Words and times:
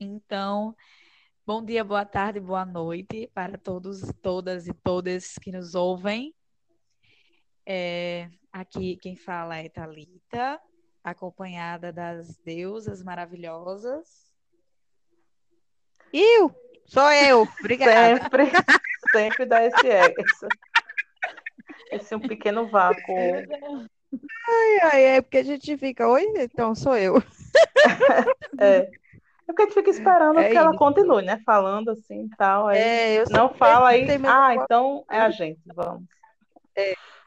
Então, 0.00 0.76
bom 1.44 1.64
dia, 1.64 1.82
boa 1.82 2.04
tarde, 2.04 2.38
boa 2.38 2.64
noite 2.64 3.28
para 3.34 3.58
todos, 3.58 4.00
todas 4.22 4.68
e 4.68 4.72
todas 4.72 5.34
que 5.42 5.50
nos 5.50 5.74
ouvem. 5.74 6.32
É, 7.66 8.30
aqui 8.52 8.96
quem 8.96 9.16
fala 9.16 9.56
é 9.56 9.68
Talita, 9.68 10.60
acompanhada 11.02 11.92
das 11.92 12.36
deusas 12.44 13.02
maravilhosas. 13.02 14.30
Eu, 16.12 16.54
sou 16.86 17.10
eu, 17.10 17.42
obrigada. 17.58 18.22
Sempre, 18.22 18.44
sempre 19.10 19.46
dá 19.46 19.64
esse, 19.64 19.88
esse, 19.88 20.46
esse 21.90 22.14
um 22.14 22.20
pequeno 22.20 22.68
vácuo. 22.68 23.16
Ai, 24.48 24.78
ai, 24.92 25.04
é 25.16 25.20
porque 25.20 25.38
a 25.38 25.44
gente 25.44 25.76
fica, 25.76 26.08
oi, 26.08 26.24
então 26.36 26.72
sou 26.72 26.96
eu. 26.96 27.16
É. 28.60 28.88
É 29.48 29.52
porque 29.52 29.62
a 29.62 29.64
gente 29.64 29.74
fica 29.74 29.90
esperando 29.90 30.38
é 30.38 30.50
que 30.50 30.56
ela 30.56 30.76
continue, 30.76 31.24
né? 31.24 31.40
Falando 31.44 31.90
assim 31.90 32.26
e 32.26 32.36
tal. 32.36 32.66
Aí 32.66 32.78
É, 32.78 33.20
eu 33.20 33.24
não 33.30 33.54
fala 33.54 33.88
aí. 33.88 34.06
Ah, 34.26 34.54
então 34.54 35.04
é 35.10 35.20
a 35.20 35.30
gente, 35.30 35.60
vamos. 35.74 36.04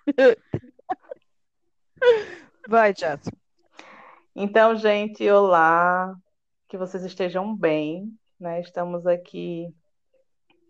Vai, 2.69 2.93
Jato. 2.95 3.31
Então, 4.35 4.75
gente, 4.75 5.27
olá. 5.29 6.15
Que 6.69 6.77
vocês 6.77 7.03
estejam 7.03 7.55
bem, 7.55 8.13
né? 8.39 8.61
Estamos 8.61 9.07
aqui 9.07 9.73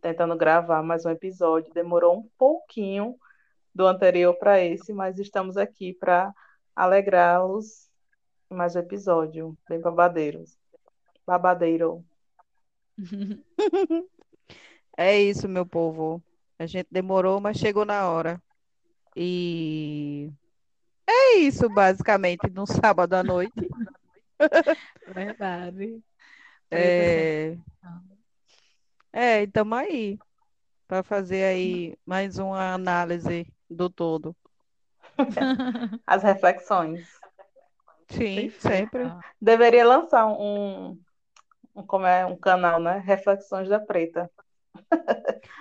tentando 0.01 0.37
gravar 0.37 0.81
mais 0.81 1.05
um 1.05 1.09
episódio. 1.09 1.73
Demorou 1.73 2.17
um 2.17 2.29
pouquinho 2.37 3.17
do 3.75 3.85
anterior 3.85 4.33
para 4.35 4.61
esse, 4.61 4.93
mas 4.93 5.19
estamos 5.19 5.57
aqui 5.57 5.93
para 5.93 6.33
alegrá-los 6.73 7.89
em 8.49 8.55
mais 8.55 8.73
um 8.75 8.79
episódio. 8.79 9.57
Bem 9.67 9.81
babadeiros. 9.81 10.60
Babadeiro. 11.25 12.03
É 14.97 15.19
isso, 15.19 15.47
meu 15.47 15.65
povo. 15.65 16.21
A 16.59 16.65
gente 16.65 16.87
demorou, 16.91 17.39
mas 17.39 17.57
chegou 17.57 17.85
na 17.85 18.09
hora. 18.09 18.41
E 19.15 20.29
é 21.07 21.37
isso, 21.37 21.67
basicamente, 21.69 22.49
no 22.49 22.67
sábado 22.67 23.13
à 23.13 23.23
noite. 23.23 23.69
Verdade. 25.07 26.03
É, 26.69 27.57
é, 29.11 29.43
estamos 29.43 29.77
aí 29.77 30.19
para 30.87 31.03
fazer 31.03 31.43
aí 31.43 31.97
mais 32.05 32.37
uma 32.37 32.73
análise 32.73 33.45
do 33.69 33.89
todo. 33.89 34.35
As 36.05 36.21
reflexões. 36.23 37.07
Sim, 38.09 38.49
sempre. 38.51 39.03
Deveria 39.41 39.85
lançar 39.85 40.27
um, 40.27 40.97
como 41.87 42.05
é, 42.05 42.25
um 42.25 42.35
canal, 42.35 42.79
né? 42.79 42.99
Reflexões 42.99 43.67
da 43.69 43.79
Preta. 43.79 44.29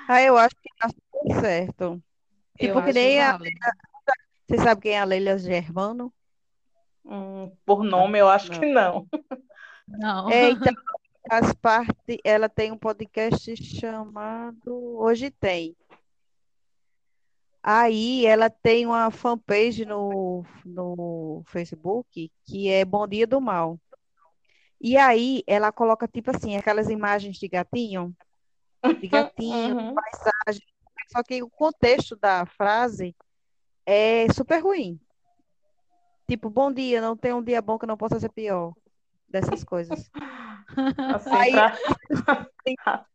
Ah, 0.09 0.23
eu 0.23 0.37
acho 0.37 0.55
que 0.57 0.69
tá 0.79 0.89
super 0.89 1.41
certo. 1.41 2.03
Eu 2.59 2.75
Tipo 2.75 2.85
que 2.85 2.93
nem 2.93 3.21
a, 3.21 3.33
válido. 3.33 3.59
você 4.47 4.59
sabe 4.59 4.81
quem 4.83 4.93
é 4.93 5.01
a 5.01 5.05
Leila 5.05 5.39
Germano? 5.39 6.13
Hum, 7.05 7.51
por 7.65 7.83
nome, 7.83 8.19
eu 8.19 8.29
acho 8.29 8.53
Não. 8.53 8.61
que 8.61 8.67
não. 8.67 9.07
Não. 9.89 10.31
É, 10.31 10.51
então, 10.51 10.75
as 11.31 11.53
partes, 11.55 12.19
ela 12.25 12.49
tem 12.49 12.71
um 12.73 12.79
podcast 12.79 13.57
chamado 13.57 14.99
Hoje 14.99 15.31
Tem. 15.31 15.77
Aí 17.63 18.25
ela 18.25 18.49
tem 18.49 18.87
uma 18.87 19.11
fanpage 19.11 19.85
no, 19.85 20.45
no 20.65 21.43
Facebook 21.47 22.31
que 22.45 22.71
é 22.71 22.85
Bom 22.85 23.07
Dia 23.07 23.27
do 23.27 23.41
Mal. 23.41 23.79
E 24.81 24.97
aí 24.97 25.43
ela 25.47 25.71
coloca 25.71 26.09
tipo 26.09 26.31
assim, 26.35 26.57
aquelas 26.57 26.89
imagens 26.89 27.37
de 27.37 27.47
gatinho, 27.49 28.17
de 29.01 29.09
gatinho, 29.09 29.77
Uhum. 29.77 29.95
paisagem. 29.95 30.63
Só 31.13 31.23
que 31.23 31.43
o 31.43 31.51
contexto 31.51 32.17
da 32.17 32.47
frase 32.47 33.15
é 33.85 34.33
super 34.33 34.63
ruim. 34.63 34.99
Tipo, 36.29 36.49
bom 36.49 36.73
dia, 36.73 37.01
não 37.01 37.17
tem 37.17 37.33
um 37.35 37.43
dia 37.43 37.61
bom 37.61 37.79
que 37.79 37.87
não 37.87 37.97
possa 37.97 38.19
ser 38.21 38.31
pior. 38.31 38.73
Dessas 39.29 39.63
coisas. 39.65 40.11
Assim, 41.15 41.31
Aí- 41.37 41.55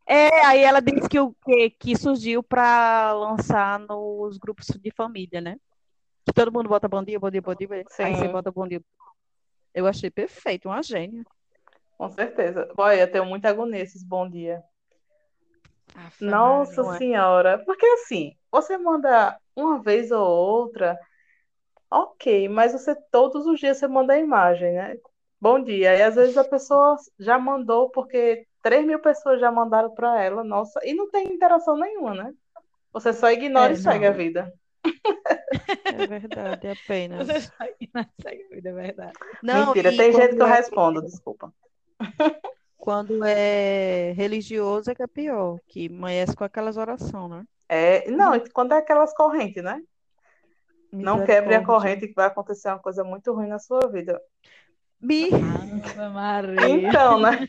É, 0.07 0.45
aí 0.45 0.59
ela 0.61 0.81
disse 0.81 1.09
que 1.09 1.19
o 1.19 1.33
que, 1.43 1.69
que 1.71 1.97
surgiu 1.97 2.43
para 2.43 3.11
lançar 3.13 3.79
nos 3.79 4.37
grupos 4.37 4.67
de 4.67 4.91
família, 4.91 5.41
né? 5.41 5.57
Que 6.23 6.31
todo 6.31 6.51
mundo 6.51 6.69
bota 6.69 6.87
bom 6.87 7.03
dia, 7.03 7.19
bom 7.19 7.29
dia, 7.31 7.41
bom 7.41 7.55
dia. 7.55 7.67
Aí 7.71 7.83
você 8.15 8.25
Sim. 8.27 8.31
bota 8.31 8.51
bom 8.51 8.67
dia. 8.67 8.79
Eu 9.73 9.87
achei 9.87 10.11
perfeito, 10.11 10.67
uma 10.69 10.83
gênia. 10.83 11.23
Com 11.97 12.09
certeza. 12.09 12.67
Olha, 12.77 13.01
eu 13.01 13.11
tenho 13.11 13.25
muita 13.25 13.49
agonia 13.49 13.81
esses 13.81 14.03
bom 14.03 14.29
dia. 14.29 14.61
Aff, 15.95 16.21
Nossa 16.21 16.83
não 16.83 16.93
é? 16.93 16.97
Senhora. 16.97 17.63
Porque 17.65 17.85
assim, 17.85 18.35
você 18.51 18.77
manda 18.77 19.37
uma 19.55 19.81
vez 19.81 20.11
ou 20.11 20.25
outra, 20.25 20.97
ok, 21.89 22.49
mas 22.49 22.73
você 22.73 22.95
todos 23.11 23.45
os 23.47 23.59
dias 23.59 23.77
você 23.77 23.87
manda 23.87 24.13
a 24.13 24.19
imagem, 24.19 24.73
né? 24.73 24.95
Bom 25.39 25.61
dia. 25.61 25.95
E 25.97 26.01
às 26.03 26.15
vezes 26.15 26.37
a 26.37 26.43
pessoa 26.43 26.95
já 27.19 27.37
mandou 27.39 27.89
porque 27.89 28.45
3 28.61 28.85
mil 28.85 28.99
pessoas 28.99 29.39
já 29.39 29.51
mandaram 29.51 29.93
para 29.93 30.21
ela, 30.23 30.43
nossa, 30.43 30.79
e 30.83 30.93
não 30.93 31.09
tem 31.09 31.33
interação 31.33 31.77
nenhuma, 31.77 32.15
né? 32.15 32.33
Você 32.93 33.13
só 33.13 33.29
ignora 33.31 33.71
É, 33.71 33.73
e 33.73 33.77
segue 33.77 34.05
a 34.05 34.11
não. 34.11 34.17
vida. 34.17 34.51
É 35.87 36.05
verdade, 36.07 36.67
apenas. 36.67 37.27
Você 37.27 37.41
segue 37.41 37.89
na 37.93 38.05
segue, 38.21 38.45
é 38.67 38.71
verdade. 38.73 39.17
Não, 39.43 39.67
Mentira, 39.67 39.89
e 39.89 39.97
tem 39.97 40.11
jeito 40.13 40.35
que 40.35 40.41
eu 40.41 40.47
é- 40.47 40.55
respondo, 40.57 41.01
desculpa. 41.01 41.53
Quando 42.77 43.23
é 43.23 44.11
religioso 44.11 44.91
é 44.91 44.95
que 44.95 45.01
é 45.01 45.07
pior, 45.07 45.59
que 45.67 45.87
amanhece 45.87 46.35
com 46.35 46.43
aquelas 46.43 46.77
orações, 46.77 47.31
né? 47.31 47.43
É, 47.67 48.09
não, 48.11 48.39
quando 48.53 48.73
é 48.73 48.77
aquelas 48.77 49.13
correntes, 49.13 49.63
né? 49.63 49.81
Não 50.91 51.25
quebre 51.25 51.55
a 51.55 51.65
corrente 51.65 52.07
que 52.07 52.13
vai 52.13 52.27
acontecer 52.27 52.69
uma 52.69 52.79
coisa 52.79 53.03
muito 53.03 53.33
ruim 53.33 53.47
na 53.47 53.59
sua 53.59 53.89
vida. 53.91 54.21
Maria. 56.13 56.69
Então, 56.69 57.19
né? 57.19 57.45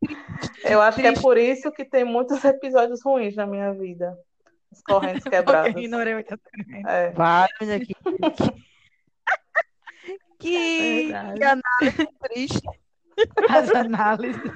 Eu 0.64 0.82
acho 0.82 1.00
que 1.00 1.06
é 1.06 1.14
por 1.14 1.36
isso 1.36 1.70
que 1.70 1.84
tem 1.84 2.04
muitos 2.04 2.44
episódios 2.44 3.02
ruins 3.02 3.36
na 3.36 3.46
minha 3.46 3.72
vida. 3.72 4.16
As 4.70 4.82
correntes 4.82 5.24
quebradas. 5.24 5.74
ignorei 5.76 6.14
muitas. 6.14 6.38
É. 6.86 7.10
Vai, 7.10 7.48
menina, 7.60 7.86
que, 10.38 11.04
Verdade. 11.04 11.38
que 11.38 11.44
análise 11.44 12.08
triste. 12.20 12.83
As 13.50 13.70
análises. 13.70 14.52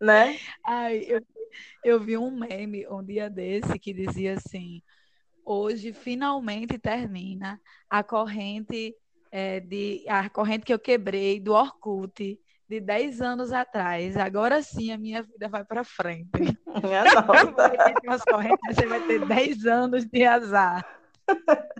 Né? 0.00 0.38
Ai, 0.64 1.04
eu, 1.06 1.20
eu 1.84 2.00
vi 2.00 2.16
um 2.16 2.30
meme 2.30 2.86
um 2.88 3.02
dia 3.02 3.28
desse 3.28 3.78
que 3.78 3.92
dizia 3.92 4.34
assim: 4.34 4.82
hoje 5.44 5.92
finalmente 5.92 6.78
termina 6.78 7.60
a 7.88 8.02
corrente 8.02 8.94
é, 9.30 9.60
de 9.60 10.04
a 10.08 10.28
corrente 10.28 10.64
que 10.64 10.72
eu 10.72 10.78
quebrei 10.78 11.40
do 11.40 11.52
Orkut 11.52 12.38
de 12.68 12.80
10 12.80 13.20
anos 13.22 13.52
atrás. 13.52 14.16
Agora 14.16 14.62
sim 14.62 14.92
a 14.92 14.98
minha 14.98 15.22
vida 15.22 15.48
vai 15.48 15.64
para 15.64 15.82
frente. 15.82 16.28
Minha 16.84 17.04
nossa. 17.04 17.72
Umas 18.04 18.22
correntes, 18.24 18.76
você 18.76 18.86
vai 18.86 19.00
ter 19.06 19.24
10 19.26 19.66
anos 19.66 20.04
de 20.04 20.24
azar. 20.24 20.86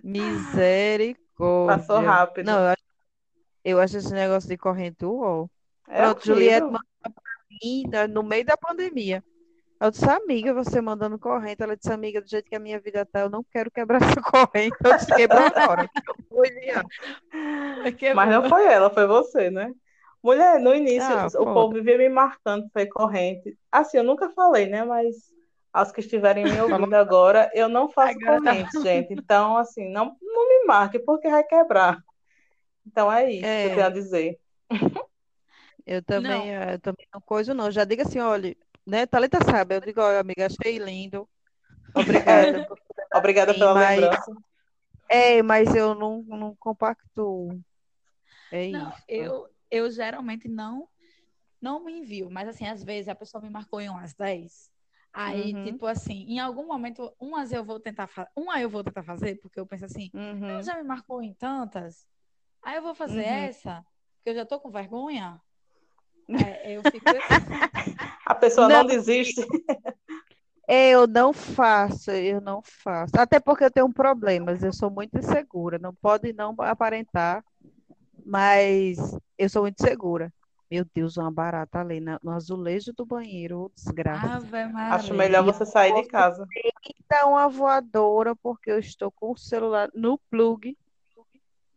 Misericórdia. 0.03 1.77
Passou 1.77 2.01
rápido. 2.01 2.47
Não, 2.47 2.59
eu 2.59 2.69
acho, 2.69 2.83
eu 3.65 3.81
acho 3.81 3.97
esse 3.99 4.13
negócio 4.13 4.49
de 4.49 4.57
corrente 4.57 5.05
uau. 5.05 5.51
É 5.89 6.03
Pronto, 6.03 6.25
Juliette 6.25 6.65
mandou 6.65 6.81
pra 7.03 7.13
mim 7.63 7.85
no 8.11 8.23
meio 8.23 8.45
da 8.45 8.57
pandemia. 8.57 9.25
Eu 9.81 9.93
disse, 9.93 10.11
amiga, 10.11 10.53
você 10.53 10.81
mandando 10.81 11.19
corrente. 11.19 11.63
Ela 11.63 11.77
disse, 11.77 11.93
amiga, 11.93 12.21
do 12.21 12.29
jeito 12.29 12.49
que 12.49 12.57
a 12.57 12.61
minha 12.61 12.81
vida 12.81 13.07
tá, 13.07 13.21
eu 13.21 13.31
não 13.31 13.45
quero 13.45 13.71
quebrar 13.71 14.01
essa 14.21 14.21
corrente. 14.21 14.77
Eu 14.85 14.97
disse, 14.97 15.15
quebrou 15.15 15.41
agora. 15.41 15.89
que 15.95 16.13
vou 16.35 16.45
enviar. 16.45 16.85
Mas 18.15 18.31
não 18.31 18.49
foi 18.49 18.67
ela, 18.67 18.91
foi 18.91 19.07
você, 19.07 19.51
né? 19.51 19.73
Mulher, 20.21 20.59
no 20.59 20.75
início, 20.75 21.09
Ah, 21.09 21.27
o 21.29 21.31
foda. 21.31 21.55
povo 21.55 21.75
vivia 21.75 21.97
me 21.97 22.09
marcando, 22.09 22.69
foi 22.73 22.87
corrente. 22.87 23.57
Assim, 23.71 23.99
eu 23.99 24.03
nunca 24.05 24.29
falei, 24.31 24.67
né? 24.67 24.85
Mas 24.85 25.15
aos 25.73 25.93
que 25.93 26.01
estiverem 26.01 26.45
me 26.45 26.61
ouvindo 26.61 26.95
agora, 26.97 27.49
eu 27.55 27.69
não 27.69 27.89
faço 27.89 28.19
Agora 28.19 28.43
tá 28.43 28.51
corrente, 28.51 28.83
gente. 28.83 29.13
Então, 29.13 29.57
assim, 29.57 29.89
não, 29.93 30.17
não 30.21 30.49
me 30.49 30.65
marque, 30.67 30.99
porque 30.99 31.29
vai 31.29 31.45
quebrar. 31.45 32.03
Então 32.85 33.13
é 33.13 33.31
isso 33.31 33.43
que 33.43 33.47
É. 33.47 33.67
eu 33.67 33.71
tenho 33.75 33.87
a 33.87 33.91
dizer. 33.91 34.41
Eu 35.89 36.03
também, 36.03 36.29
Não. 36.29 36.45
eh, 36.55 36.75
eu 36.75 36.79
também 36.81 37.07
não 37.13 37.21
coisa 37.21 37.55
não. 37.55 37.71
Já 37.71 37.85
diga 37.85 38.03
assim, 38.03 38.19
olha, 38.19 38.55
né? 38.87 39.07
Thalita 39.07 39.39
sabe. 39.43 39.77
Eu 39.77 39.81
digo, 39.81 40.01
olha, 40.03 40.21
amiga, 40.21 40.47
achei 40.47 40.79
lindo. 40.79 41.27
Obrigada. 41.95 42.67
Obrigada 43.15 43.55
Sim, 43.55 43.59
pela 43.61 43.73
mas- 43.73 43.99
lembrança. 43.99 44.33
É, 45.09 45.43
mas 45.43 45.75
eu 45.75 45.95
não, 45.95 46.23
não 46.25 46.55
compactuo. 46.57 47.59
É 48.51 48.67
Não, 48.67 48.89
isso. 48.91 49.03
eu, 49.09 49.49
eu 49.71 49.91
geralmente 49.91 50.49
não 50.49 50.89
não 51.61 51.85
me 51.85 51.93
envio, 51.93 52.31
mas 52.31 52.49
assim, 52.49 52.67
às 52.67 52.85
vezes 52.85 53.09
a 53.09 53.15
pessoa 53.15 53.43
me 53.43 53.51
marcou 53.51 53.81
em 53.81 53.89
umas 53.89 54.15
10. 54.15 54.71
Aí, 55.13 55.53
Uhum. 55.55 55.65
tipo 55.65 55.87
assim, 55.87 56.25
em 56.29 56.39
algum 56.39 56.67
momento, 56.67 57.13
umas 57.19 57.51
eu 57.51 57.65
vou 57.65 57.81
tentar 57.81 58.07
fazer, 58.07 58.29
uma 58.37 58.61
eu 58.61 58.71
vou 58.71 58.85
tentar 58.85 59.03
fazer, 59.03 59.37
porque 59.41 59.59
eu 59.59 59.67
penso 59.67 59.87
assim, 59.87 60.11
Uhum. 60.15 60.39
"Não, 60.41 60.63
já 60.63 60.77
me 60.77 60.85
marcou 60.85 61.23
em 61.23 61.35
tantas, 61.35 62.07
aí 62.63 62.77
eu 62.77 62.83
vou 62.83 62.95
fazer 62.95 63.23
Uhum. 63.23 63.49
essa, 63.49 63.85
porque 64.19 64.31
eu 64.31 64.35
já 64.37 64.47
tô 64.47 64.61
com 64.61 64.71
vergonha. 64.71 65.41
É, 66.29 66.77
eu 66.77 66.83
fico 66.83 67.09
assim. 67.09 67.99
pessoa 68.35 68.69
não, 68.69 68.79
Não. 68.79 68.87
desiste. 68.87 69.47
É, 70.67 70.91
Eu 70.91 71.07
não 71.07 71.33
faço, 71.33 72.11
eu 72.11 72.41
não 72.41 72.61
faço. 72.63 73.13
Até 73.19 73.41
porque 73.41 73.65
eu 73.65 73.71
tenho 73.71 73.91
problemas, 73.91 74.63
eu 74.63 74.73
sou 74.73 74.91
muito 74.91 75.17
insegura. 75.19 75.79
Não 75.79 75.95
pode 75.95 76.33
não 76.35 76.55
aparentar, 76.59 77.43
mas 78.25 78.99
eu 79.39 79.49
sou 79.49 79.63
muito 79.63 79.83
segura. 79.83 80.31
Meu 80.71 80.85
Deus, 80.95 81.17
uma 81.17 81.31
barata 81.31 81.81
ali 81.81 81.99
no 81.99 82.31
azulejo 82.31 82.93
do 82.93 83.07
banheiro, 83.07 83.73
desgraça. 83.75 84.35
Ave 84.37 84.59
Acho 84.91 85.15
melhor 85.15 85.43
você 85.43 85.65
sair 85.65 85.95
de 85.95 86.07
casa. 86.07 86.47
Dá 87.09 87.27
uma 87.27 87.49
voadora 87.49 88.37
porque 88.37 88.71
eu 88.71 88.79
estou 88.79 89.11
com 89.11 89.33
o 89.33 89.39
celular 89.39 89.89
no 89.95 90.19
plug 90.31 90.77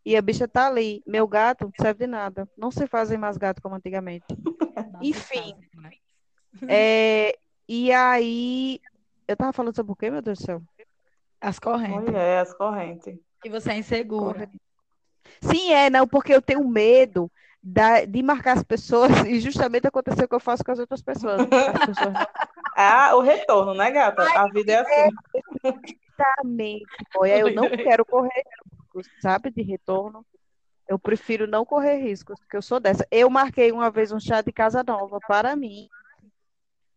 e 0.05 0.15
a 0.17 0.21
bicha 0.21 0.47
tá 0.47 0.67
ali. 0.67 1.01
Meu 1.05 1.27
gato 1.27 1.65
não 1.65 1.71
serve 1.79 2.05
de 2.05 2.07
nada. 2.07 2.49
Não 2.57 2.71
se 2.71 2.87
fazem 2.87 3.17
mais 3.17 3.37
gato 3.37 3.61
como 3.61 3.75
antigamente. 3.75 4.25
Não 4.91 4.99
Enfim. 5.01 5.39
fazem 5.39 5.69
mais. 5.75 5.95
É, 6.67 7.37
e 7.67 7.91
aí, 7.91 8.79
eu 9.27 9.37
tava 9.37 9.53
falando 9.53 9.75
sobre 9.75 9.91
o 9.91 9.95
quê, 9.95 10.09
meu 10.09 10.21
Deus 10.21 10.39
do 10.39 10.45
céu? 10.45 10.61
As 11.39 11.59
correntes. 11.59 12.05
Mulher, 12.09 12.39
as 12.41 12.53
correntes. 12.53 13.17
Que 13.41 13.49
você 13.49 13.71
é 13.71 13.77
insegura. 13.77 14.49
Sim, 15.41 15.73
é, 15.73 15.89
não, 15.89 16.07
porque 16.07 16.33
eu 16.33 16.41
tenho 16.41 16.67
medo 16.67 17.31
da- 17.63 18.05
de 18.05 18.21
marcar 18.21 18.57
as 18.57 18.63
pessoas 18.63 19.09
e 19.29 19.39
justamente 19.39 19.87
aconteceu 19.87 20.25
o 20.25 20.27
que 20.27 20.35
eu 20.35 20.39
faço 20.39 20.63
com 20.63 20.71
as 20.71 20.79
outras 20.79 21.01
pessoas. 21.01 21.41
As 21.41 21.85
pessoas 21.85 22.13
não 22.13 22.13
Ah, 22.75 23.15
o 23.15 23.21
retorno, 23.21 23.73
né, 23.73 23.91
gata? 23.91 24.23
A 24.33 24.47
vida 24.47 24.71
é 24.71 24.77
assim. 24.77 25.15
Exatamente, 26.17 26.85
boy. 27.13 27.31
Aí 27.31 27.39
Eu 27.41 27.53
não 27.53 27.69
quero 27.99 28.05
correr 28.05 28.43
riscos, 28.93 29.07
sabe, 29.21 29.49
de 29.51 29.61
retorno. 29.61 30.25
Eu 30.87 30.99
prefiro 30.99 31.47
não 31.47 31.65
correr 31.65 31.97
riscos, 31.97 32.39
porque 32.39 32.57
eu 32.57 32.61
sou 32.61 32.79
dessa. 32.79 33.07
Eu 33.09 33.29
marquei 33.29 33.71
uma 33.71 33.89
vez 33.89 34.11
um 34.11 34.19
chá 34.19 34.41
de 34.41 34.51
casa 34.51 34.83
nova 34.83 35.19
para 35.25 35.55
mim. 35.55 35.87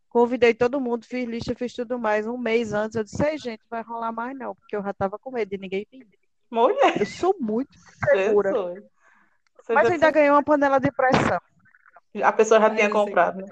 Convidei 0.08 0.54
todo 0.54 0.80
mundo, 0.80 1.04
fiz 1.04 1.26
lista, 1.28 1.54
fiz 1.54 1.74
tudo 1.74 1.98
mais. 1.98 2.26
Um 2.26 2.38
mês 2.38 2.72
antes, 2.72 2.96
eu 2.96 3.04
disse, 3.04 3.24
ei, 3.24 3.38
gente, 3.38 3.62
vai 3.68 3.82
rolar 3.82 4.12
mais 4.12 4.36
não, 4.36 4.54
porque 4.54 4.76
eu 4.76 4.82
já 4.82 4.92
tava 4.92 5.18
com 5.18 5.30
medo 5.30 5.48
de 5.48 5.58
ninguém 5.58 5.86
vir. 5.90 6.06
Mulher, 6.50 7.00
Eu 7.00 7.06
sou 7.06 7.34
muito 7.40 7.76
segura. 8.12 8.52
Mas 9.68 9.90
ainda 9.90 10.10
ganhei 10.10 10.30
uma 10.30 10.42
panela 10.42 10.78
de 10.78 10.90
pressão. 10.92 11.40
A 12.22 12.32
pessoa 12.32 12.60
já 12.60 12.68
Mas 12.68 12.78
tinha 12.78 12.90
comprado. 12.90 13.38
né? 13.38 13.46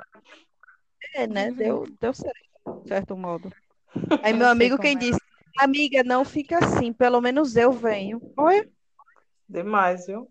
É, 1.14 1.26
né? 1.26 1.50
Deu, 1.50 1.84
deu 2.00 2.14
certo, 2.14 2.80
de 2.82 2.88
certo 2.88 3.16
modo. 3.16 3.52
Aí 4.22 4.32
Eu 4.32 4.38
meu 4.38 4.46
amigo 4.48 4.78
quem 4.78 4.94
é. 4.94 4.98
disse, 4.98 5.20
amiga, 5.58 6.02
não 6.02 6.24
fica 6.24 6.58
assim, 6.58 6.92
pelo 6.92 7.20
menos 7.20 7.56
eu 7.56 7.72
venho. 7.72 8.20
Olha, 8.36 8.68
Demais, 9.48 10.06
viu? 10.06 10.30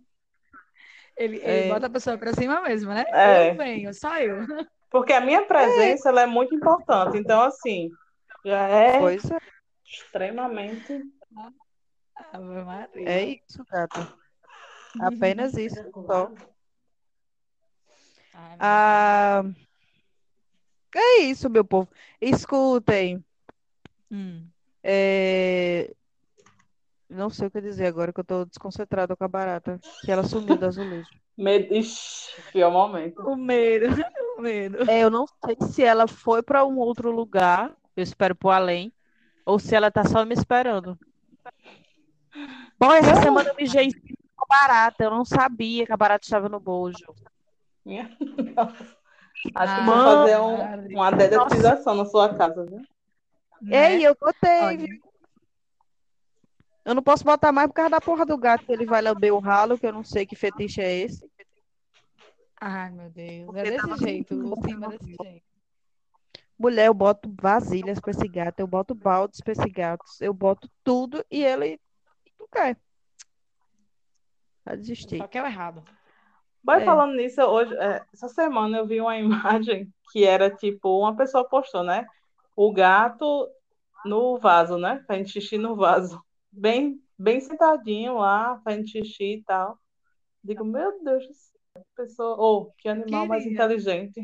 Ele, 1.15 1.37
ele 1.37 1.45
É. 1.45 1.67
bota 1.67 1.85
a 1.85 1.89
pessoa 1.89 2.17
pra 2.17 2.33
cima 2.33 2.61
mesmo, 2.61 2.91
né? 2.91 3.05
É. 3.09 3.51
Eu 3.51 3.55
venho, 3.55 3.93
só 3.93 4.17
eu. 4.17 4.37
Porque 4.89 5.13
a 5.13 5.21
minha 5.21 5.43
presença 5.45 6.09
ela 6.09 6.21
é 6.21 6.25
muito 6.25 6.55
importante. 6.55 7.17
Então, 7.17 7.41
assim, 7.43 7.89
já 8.43 8.67
é 8.67 8.99
pois 8.99 9.23
é, 9.29 9.37
extremamente. 9.85 11.01
Ave 12.33 12.63
Maria. 12.63 13.09
é 13.09 13.23
isso, 13.25 13.63
gata. 13.69 14.11
Apenas 14.99 15.53
isso, 15.55 15.75
só. 16.05 16.33
Ah, 18.59 19.43
é 20.95 21.19
isso, 21.21 21.49
meu 21.49 21.63
povo. 21.63 21.89
Escutem. 22.19 23.23
Hum. 24.11 24.50
É, 24.83 25.93
Não 27.09 27.29
sei 27.29 27.47
o 27.47 27.51
que 27.51 27.59
dizer 27.61 27.87
agora, 27.87 28.13
que 28.13 28.19
eu 28.19 28.23
tô 28.23 28.45
desconcentrada 28.45 29.15
com 29.15 29.23
a 29.23 29.27
barata, 29.27 29.79
que 30.03 30.11
ela 30.11 30.23
sumiu 30.23 30.57
do 30.57 30.65
azulejo. 30.65 31.09
Medo... 31.37 31.73
Ixi, 31.73 32.41
pior 32.51 32.71
momento. 32.71 33.21
O 33.21 33.35
medo, 33.35 33.85
o 34.37 34.41
medo. 34.41 34.89
É, 34.89 35.01
eu 35.03 35.09
não 35.09 35.25
sei 35.45 35.55
se 35.69 35.83
ela 35.83 36.07
foi 36.07 36.43
para 36.43 36.65
um 36.65 36.77
outro 36.77 37.11
lugar, 37.11 37.75
eu 37.95 38.03
espero 38.03 38.35
pro 38.35 38.49
além, 38.49 38.93
ou 39.45 39.57
se 39.59 39.75
ela 39.75 39.91
tá 39.91 40.03
só 40.05 40.23
me 40.25 40.33
esperando. 40.33 40.97
Bom, 42.79 42.91
essa 42.93 43.15
Não. 43.15 43.21
semana 43.21 43.49
eu 43.49 43.55
mijei 43.55 43.85
em 43.85 43.91
cima 43.91 44.17
da 44.37 44.45
barata, 44.47 45.03
eu 45.03 45.11
não 45.11 45.25
sabia 45.25 45.85
que 45.85 45.91
a 45.91 45.97
barata 45.97 46.25
estava 46.25 46.47
no 46.49 46.59
bojo. 46.59 47.13
Minha 47.85 48.15
nossa. 48.55 48.97
Acho 49.55 49.75
que 49.75 49.81
Ah, 49.81 49.85
vou 49.85 50.03
fazer 50.03 50.37
um- 50.39 50.95
uma 50.95 51.11
dedetização 51.11 51.95
na 51.95 52.05
sua 52.05 52.33
casa, 52.35 52.65
viu? 52.65 52.81
Né? 53.61 53.95
Ei, 53.95 54.05
eu 54.07 54.15
botei, 54.19 54.61
Olha, 54.61 54.77
viu? 54.77 55.01
Eu 56.83 56.95
não 56.95 57.03
posso 57.03 57.23
botar 57.23 57.51
mais 57.51 57.67
por 57.67 57.73
causa 57.75 57.91
da 57.91 58.01
porra 58.01 58.25
do 58.25 58.37
gato, 58.37 58.65
que 58.65 58.71
ele 58.71 58.85
vai 58.87 59.01
lamber 59.01 59.33
o 59.33 59.39
ralo, 59.39 59.77
que 59.77 59.85
eu 59.85 59.93
não 59.93 60.03
sei 60.03 60.25
que 60.25 60.35
fetiche 60.35 60.81
é 60.81 60.91
esse. 60.91 61.29
Ai, 62.59 62.89
meu 62.91 63.09
Deus. 63.11 63.45
Porque 63.45 63.59
É 63.59 63.63
desse 63.63 63.77
tava 63.81 63.97
jeito, 63.97 64.35
muito 64.35 64.59
o 64.59 64.63
cima 64.63 64.79
bom. 64.89 64.89
desse 64.89 65.15
jeito. 65.21 65.45
Mulher, 66.57 66.87
eu 66.87 66.93
boto 66.93 67.33
vasilhas 67.39 67.99
pra 67.99 68.11
esse 68.11 68.27
gato, 68.27 68.59
eu 68.59 68.67
boto 68.67 68.93
baldes 68.95 69.41
pra 69.41 69.51
esse 69.51 69.69
gato, 69.69 70.03
eu 70.19 70.33
boto 70.33 70.69
tudo 70.83 71.23
e 71.29 71.43
ele 71.43 71.79
não 72.39 72.47
quer. 72.51 72.77
Vai 74.63 74.77
desistir. 74.77 75.17
Só 75.17 75.27
que 75.27 75.37
é 75.39 75.43
o 75.43 75.47
errado. 75.47 75.83
Vai 76.63 76.81
É. 76.81 76.85
falando 76.85 77.15
nisso, 77.15 77.41
hoje, 77.41 77.75
é, 77.75 78.03
essa 78.13 78.27
semana 78.27 78.77
eu 78.77 78.85
vi 78.87 79.01
uma 79.01 79.17
imagem 79.65 79.91
que 80.11 80.23
era 80.23 80.49
tipo, 80.55 80.99
uma 80.99 81.15
pessoa 81.15 81.47
postou, 81.47 81.83
né? 81.83 82.05
O 82.63 82.71
gato 82.71 83.49
no 84.05 84.37
vaso, 84.37 84.77
né? 84.77 85.03
Fazendo 85.07 85.27
xixi 85.27 85.57
no 85.57 85.75
vaso. 85.75 86.23
Bem, 86.51 87.01
bem 87.17 87.39
sentadinho 87.39 88.19
lá, 88.19 88.61
fazendo 88.63 88.87
xixi 88.87 89.37
e 89.37 89.43
tal. 89.43 89.79
Digo, 90.43 90.63
meu 90.63 91.03
Deus 91.03 91.27
do 91.27 91.33
céu, 91.33 91.85
pessoa, 91.95 92.35
oh, 92.39 92.71
que 92.77 92.87
animal 92.87 93.25
mais 93.25 93.41
Queria. 93.41 93.55
inteligente. 93.55 94.21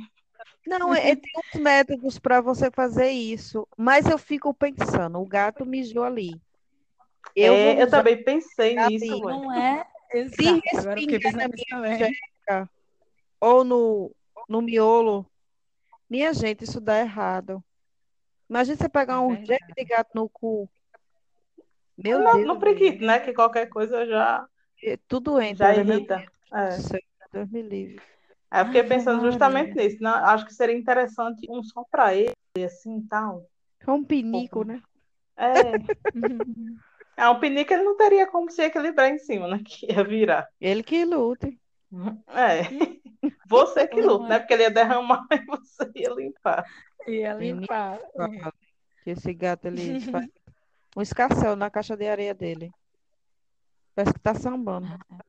Não, 0.67 0.93
é, 0.93 1.09
é- 1.09 1.15
tem 1.15 1.31
uns 1.35 1.59
métodos 1.59 2.19
para 2.19 2.39
você 2.39 2.69
fazer 2.69 3.09
isso, 3.09 3.67
mas 3.75 4.05
eu 4.05 4.19
fico 4.19 4.53
pensando, 4.53 5.19
o 5.19 5.25
gato 5.25 5.65
mijou 5.65 6.03
ali. 6.03 6.39
Eu 7.35 7.55
É, 7.55 7.81
eu 7.81 7.89
também 7.89 8.23
pensei 8.23 8.77
ali. 8.77 8.99
nisso, 8.99 9.19
mãe. 9.19 9.35
Não 9.35 9.51
é 9.51 9.83
se 10.11 10.17
exato. 10.19 10.61
Fiquei 10.99 11.17
respingar 11.17 11.33
na 11.33 11.87
minha 11.87 12.69
ou 13.41 13.63
no, 13.63 14.15
no 14.47 14.61
miolo, 14.61 15.25
minha 16.07 16.31
gente, 16.33 16.63
isso 16.63 16.79
dá 16.79 16.99
errado. 16.99 17.63
Imagina 18.49 18.77
você 18.77 18.89
pegar 18.89 19.15
É 19.15 19.19
um 19.19 19.35
jegue 19.35 19.73
de 19.75 19.85
gato 19.85 20.11
no 20.15 20.29
cu. 20.29 20.69
Meu 21.97 22.19
No, 22.19 22.33
Deus, 22.33 22.47
no 22.47 22.59
preguiço, 22.59 23.03
né? 23.03 23.19
Que 23.19 23.33
qualquer 23.33 23.67
coisa 23.67 24.05
já, 24.05 24.47
é 24.83 24.97
tudo 25.07 25.41
entra, 25.41 25.73
já 25.73 25.83
né, 25.83 25.93
irrita. 25.93 26.25
É. 26.53 26.69
Deus 27.31 27.49
me 27.51 27.61
livre. 27.61 28.01
Aí 28.49 28.61
eu 28.61 28.65
fiquei 28.67 28.81
Ave 28.81 28.89
pensando 28.89 29.29
justamente 29.29 29.75
nisso. 29.75 30.01
né? 30.01 30.09
Acho 30.09 30.45
que 30.45 30.53
seria 30.53 30.77
interessante 30.77 31.45
um 31.49 31.61
só 31.63 31.83
para 31.89 32.15
ele, 32.15 32.33
assim, 32.65 33.01
tal. 33.09 33.45
É 33.85 33.91
um 33.91 34.03
pinico, 34.03 34.63
né? 34.63 34.81
É, 35.35 35.73
é 37.17 37.29
um 37.29 37.39
pinico 37.39 37.73
ele 37.73 37.83
não 37.83 37.97
teria 37.97 38.25
como 38.27 38.49
se 38.49 38.61
equilibrar 38.63 39.09
em 39.09 39.17
cima, 39.17 39.47
né? 39.47 39.61
Que 39.65 39.91
ia 39.91 40.03
virar. 40.03 40.47
Ele 40.61 40.83
que 40.83 41.03
lute. 41.03 41.59
É. 42.27 42.61
Você 43.49 43.87
que 43.87 44.01
Não 44.01 44.13
luta, 44.13 44.25
é. 44.25 44.29
né? 44.29 44.39
Porque 44.39 44.53
ele 44.53 44.63
ia 44.63 44.71
derramar 44.71 45.25
e 45.31 45.45
você 45.45 45.91
ia 45.95 46.13
limpar. 46.13 46.63
Menino. 47.07 47.61
limpar. 47.61 47.99
Que 49.03 49.11
esse 49.11 49.33
gato 49.33 49.65
ele 49.65 49.99
faz 50.01 50.27
um 50.95 51.01
escarcel 51.01 51.55
na 51.55 51.69
caixa 51.69 51.95
de 51.95 52.07
areia 52.07 52.33
dele. 52.33 52.71
Parece 53.95 54.13
que 54.13 54.19
tá 54.19 54.33
sambando. 54.33 54.87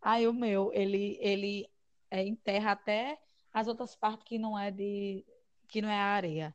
Aí 0.00 0.26
o 0.26 0.32
meu, 0.32 0.72
ele, 0.72 1.18
ele 1.20 1.68
é, 2.10 2.24
enterra 2.24 2.72
até 2.72 3.18
as 3.52 3.66
outras 3.66 3.94
partes 3.96 4.24
que 4.24 4.38
não 4.38 4.58
é 4.58 4.70
de, 4.70 5.24
que 5.66 5.82
não 5.82 5.88
é 5.88 5.98
areia. 5.98 6.54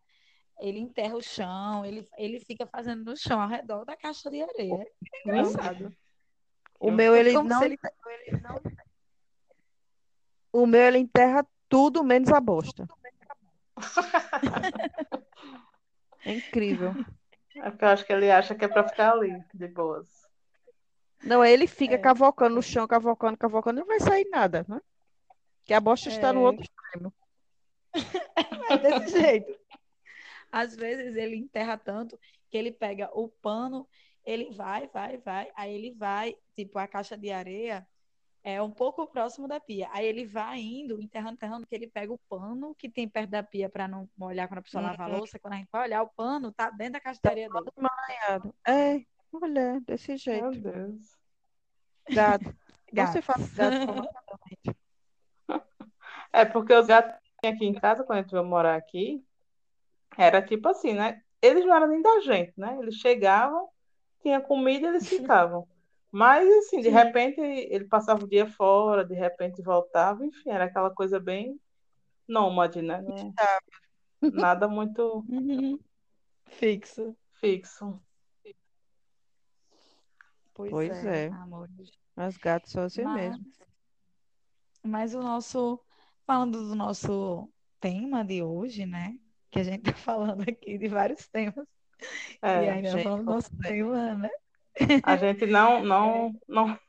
Ele 0.60 0.80
enterra 0.80 1.16
o 1.16 1.22
chão, 1.22 1.86
ele, 1.86 2.08
ele 2.18 2.40
fica 2.40 2.66
fazendo 2.66 3.04
no 3.04 3.18
chão 3.18 3.42
ao 3.42 3.50
redor 3.50 3.86
da 3.86 3.98
caixa 3.98 4.30
de 4.30 4.42
areia. 4.42 4.88
É 5.14 5.22
engraçado. 5.22 5.94
O 6.80 6.92
meu 6.92 7.16
ele 7.16 7.34
não, 7.34 7.60
se 7.60 7.66
ele- 7.66 7.80
o 10.52 10.66
meu 10.66 10.82
ele 10.82 10.98
enterra 11.00 11.46
tudo 11.68 12.04
menos 12.04 12.30
a 12.30 12.40
bosta. 12.40 12.88
É 16.26 16.32
incrível. 16.32 16.96
É 17.56 17.70
porque 17.70 17.84
eu 17.84 17.90
acho 17.90 18.06
que 18.06 18.14
ele 18.14 18.32
acha 18.32 18.56
que 18.56 18.64
é 18.64 18.68
pra 18.68 18.88
ficar 18.88 19.12
ali, 19.12 19.44
de 19.54 19.68
boas. 19.68 20.08
Não, 21.24 21.44
ele 21.44 21.68
fica 21.68 21.96
É. 21.96 21.98
cavocando 21.98 22.56
no 22.56 22.62
chão, 22.62 22.88
cavocando, 22.88 23.38
cavocando, 23.38 23.82
não 23.82 23.88
vai 23.88 24.00
sair 24.00 24.28
nada, 24.30 24.66
né? 24.68 24.82
Que 25.66 25.74
a 25.74 25.80
bosta 25.80 26.10
está 26.10 26.32
no 26.34 26.42
É. 26.42 26.44
outro 26.44 26.64
extremo. 26.64 27.14
É 28.70 28.78
desse 28.78 29.20
jeito. 29.20 29.60
Às 30.52 30.76
vezes 30.76 31.16
ele 31.16 31.36
enterra 31.36 31.78
tanto 31.78 32.20
que 32.50 32.58
ele 32.58 32.72
pega 32.72 33.10
o 33.14 33.28
pano, 33.28 33.88
ele 34.26 34.52
vai, 34.56 34.88
vai, 34.88 35.18
vai, 35.18 35.52
aí 35.56 35.74
ele 35.74 35.94
vai, 35.94 36.36
tipo, 36.56 36.78
a 36.80 36.88
caixa 36.88 37.18
de 37.18 37.32
areia 37.32 37.86
é 38.44 38.62
um 38.62 38.70
pouco 38.70 39.08
próximo 39.08 39.48
da 39.48 39.60
pia. 39.60 39.90
Aí 39.92 40.06
ele 40.06 40.26
vai 40.26 40.60
indo, 40.60 41.02
enterrando, 41.02 41.34
enterrando, 41.34 41.66
que 41.66 41.74
ele 41.74 41.88
pega 41.88 42.12
o 42.12 42.20
pano 42.30 42.76
que 42.76 42.90
tem 42.90 43.08
perto 43.08 43.30
da 43.30 43.42
pia 43.42 43.70
para 43.70 43.88
não 43.88 44.10
molhar 44.18 44.48
quando 44.48 44.58
a 44.60 44.64
pessoa 44.64 44.84
lava 44.84 45.04
a 45.04 45.08
louça. 45.08 45.40
Quando 45.40 45.54
a 45.54 45.58
gente 45.58 45.70
vai 45.72 45.88
olhar, 45.88 46.04
o 46.04 46.10
pano 46.10 46.52
tá 46.52 46.70
dentro 46.70 46.94
da 46.94 47.00
caixa 47.00 47.22
de 47.24 47.30
areia 47.30 47.50
dele. 47.50 47.70
Emaranhado. 47.78 48.54
É, 48.68 49.02
mulher, 49.32 49.80
desse 49.82 50.10
Meu 50.10 50.18
jeito. 50.18 50.60
Deus. 50.60 51.18
Gato. 52.10 52.56
Se 53.14 53.22
faz 53.22 53.54
gato. 53.54 54.04
É 56.36 56.46
porque 56.46 56.74
os 56.74 56.88
gatos 56.88 57.14
aqui 57.44 57.64
em 57.64 57.76
casa, 57.76 58.04
quando 58.04 58.18
a 58.18 58.22
gente 58.24 58.32
veio 58.32 58.44
morar 58.44 58.76
aqui, 58.76 59.24
era 60.18 60.42
tipo 60.42 60.68
assim, 60.68 60.94
né? 60.94 61.22
Eles 61.40 61.64
não 61.64 61.76
eram 61.76 61.88
nem 61.88 62.02
da 62.02 62.22
gente, 62.22 62.54
né? 62.58 62.76
Eles 62.82 62.96
chegavam, 62.96 63.70
tinha 64.22 64.42
comida 64.42 64.88
e 64.88 64.90
eles 64.90 65.08
ficavam. 65.08 65.68
Mas, 66.14 66.48
assim, 66.60 66.82
de 66.82 66.90
Sim. 66.90 66.94
repente, 66.94 67.42
ele 67.42 67.86
passava 67.86 68.24
o 68.24 68.28
dia 68.30 68.48
fora, 68.48 69.04
de 69.06 69.16
repente 69.16 69.64
voltava, 69.64 70.26
enfim, 70.26 70.52
era 70.52 70.66
aquela 70.66 70.92
coisa 70.94 71.20
bem 71.20 71.60
nômade, 72.28 72.82
né? 72.82 73.02
Não- 73.02 73.34
Nada 74.22 74.68
muito 74.68 75.26
Uhum. 75.30 75.80
Fixo. 76.46 77.16
fixo. 77.42 78.02
Pois, 80.54 80.72
Pois 80.72 81.04
é, 81.06 81.26
é. 81.26 81.28
amores. 81.30 81.92
Mas 82.16 82.38
gatos 82.38 82.72
são 82.72 82.84
assim 82.84 83.04
Mas, 83.04 83.36
mesmo. 83.36 83.46
mas 84.84 85.14
o 85.16 85.22
nosso, 85.22 85.80
falando 86.26 86.68
do 86.70 86.76
nosso 86.76 87.52
tema 87.80 88.24
de 88.24 88.44
hoje, 88.44 88.86
né? 88.86 89.18
Que 89.50 89.60
a 89.60 89.64
gente 89.64 89.84
tá 89.84 89.94
falando 89.98 90.42
aqui 90.48 90.78
de 90.78 90.88
vários 90.88 91.28
temas. 91.28 91.66
E 92.54 92.66
É, 92.66 92.70
ainda 92.70 92.92
não 92.92 93.00
Gente, 93.00 93.04
falamos 93.04 93.26
do 93.26 93.32
nosso 93.34 93.52
tema, 93.62 94.16
né? 94.16 94.30
A 95.04 95.16
gente 95.18 95.46
não, 95.46 95.84
não, 95.84 96.40
não, 96.48 96.80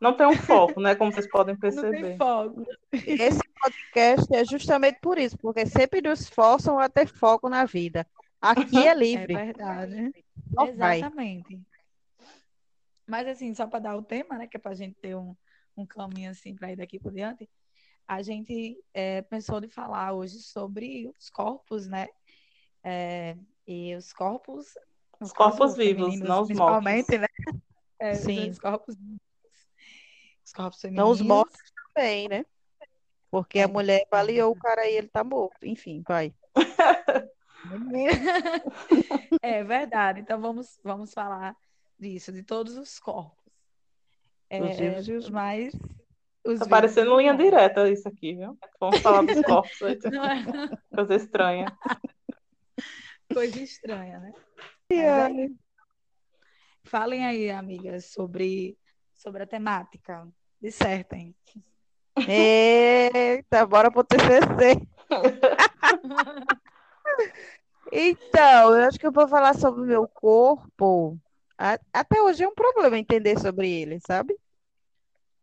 não 0.00 0.16
tem 0.16 0.26
um 0.26 0.36
foco, 0.36 0.80
né? 0.80 0.94
Como 0.94 1.12
vocês 1.12 1.28
podem 1.28 1.54
Não 1.54 1.60
tem 1.60 1.70
perceber. 1.72 2.16
foco. 2.16 2.64
esse 2.92 3.40
podcast 3.60 4.34
é 4.34 4.44
justamente 4.44 4.98
por 5.00 5.18
isso, 5.18 5.36
porque 5.38 5.66
sempre 5.66 6.00
nos 6.00 6.28
forçam 6.28 6.78
a 6.78 6.88
ter 6.88 7.06
foco 7.06 7.48
na 7.48 7.64
vida. 7.64 8.06
Aqui 8.40 8.78
é 8.86 8.88
É 8.88 8.94
livre, 8.94 9.34
verdade. 9.34 10.12
só 10.54 10.66
vai. 10.72 10.98
Exatamente. 10.98 11.60
Mas 13.06 13.26
assim, 13.28 13.54
só 13.54 13.66
para 13.66 13.80
dar 13.80 13.96
o 13.96 14.02
tema, 14.02 14.38
né? 14.38 14.46
Que 14.46 14.56
é 14.56 14.60
para 14.60 14.72
a 14.72 14.74
gente 14.74 14.94
ter 15.00 15.14
um, 15.16 15.36
um 15.76 15.86
caminho 15.86 16.30
assim 16.30 16.54
para 16.54 16.72
ir 16.72 16.76
daqui 16.76 16.98
por 16.98 17.12
diante, 17.12 17.48
a 18.06 18.22
gente 18.22 18.78
é, 18.92 19.22
pensou 19.22 19.60
de 19.60 19.68
falar 19.68 20.12
hoje 20.12 20.38
sobre 20.40 21.10
os 21.18 21.30
corpos, 21.30 21.86
né? 21.86 22.08
É, 22.82 23.36
e 23.66 23.94
os 23.94 24.12
corpos, 24.12 24.66
Os 25.20 25.32
corpos 25.32 25.74
vivos, 25.76 26.04
femininos, 26.06 26.28
não 26.28 26.40
os 26.42 26.46
principalmente, 26.46 27.18
né? 27.18 27.26
É, 28.00 28.14
Sim. 28.14 28.50
os 28.50 28.58
corpos, 28.58 28.96
os 30.44 30.52
corpos 30.52 30.82
Não 30.90 31.10
os 31.10 31.18
femininos. 31.18 31.20
mortos 31.22 31.60
também, 31.94 32.28
né? 32.28 32.44
Porque 33.30 33.60
a 33.60 33.68
mulher 33.68 34.02
é. 34.02 34.06
baleou 34.10 34.52
o 34.52 34.56
cara 34.58 34.86
e 34.88 34.94
ele 34.96 35.08
tá 35.08 35.24
morto. 35.24 35.64
Enfim, 35.64 36.02
vai. 36.06 36.34
É 39.42 39.64
verdade. 39.64 40.20
Então 40.20 40.40
vamos, 40.40 40.78
vamos 40.84 41.12
falar 41.14 41.56
disso, 41.98 42.30
de 42.32 42.42
todos 42.42 42.76
os 42.76 42.98
corpos. 42.98 43.42
Os 44.50 44.78
É, 44.78 44.90
vivos 44.90 45.08
e 45.08 45.12
os 45.12 45.30
mas 45.30 45.72
os 46.44 46.58
Tá 46.58 46.66
parecendo 46.68 47.12
os 47.12 47.18
linha 47.20 47.32
mortos. 47.32 47.50
direta 47.50 47.88
isso 47.88 48.06
aqui, 48.06 48.34
viu? 48.34 48.58
Vamos 48.78 49.00
falar 49.00 49.22
dos 49.22 49.40
corpos, 49.42 49.72
Não 50.12 50.24
é 50.24 50.44
coisa 50.94 51.14
estranha. 51.14 51.78
coisa 53.32 53.60
estranha, 53.62 54.18
né? 54.20 54.32
Aí, 54.90 55.54
Falem 56.84 57.24
aí, 57.24 57.50
amigas, 57.50 58.06
sobre, 58.06 58.76
sobre 59.14 59.42
a 59.42 59.46
temática. 59.46 60.28
Dissertem. 60.60 61.34
Eita, 62.28 63.66
bora 63.66 63.90
pro 63.90 64.04
TCC. 64.04 64.80
Então, 67.92 68.74
eu 68.74 68.88
acho 68.88 68.98
que 68.98 69.06
eu 69.06 69.12
vou 69.12 69.28
falar 69.28 69.54
sobre 69.54 69.82
o 69.82 69.86
meu 69.86 70.08
corpo. 70.08 71.16
Até 71.92 72.20
hoje 72.20 72.42
é 72.42 72.48
um 72.48 72.54
problema 72.54 72.98
entender 72.98 73.38
sobre 73.38 73.70
ele, 73.70 74.00
sabe? 74.00 74.36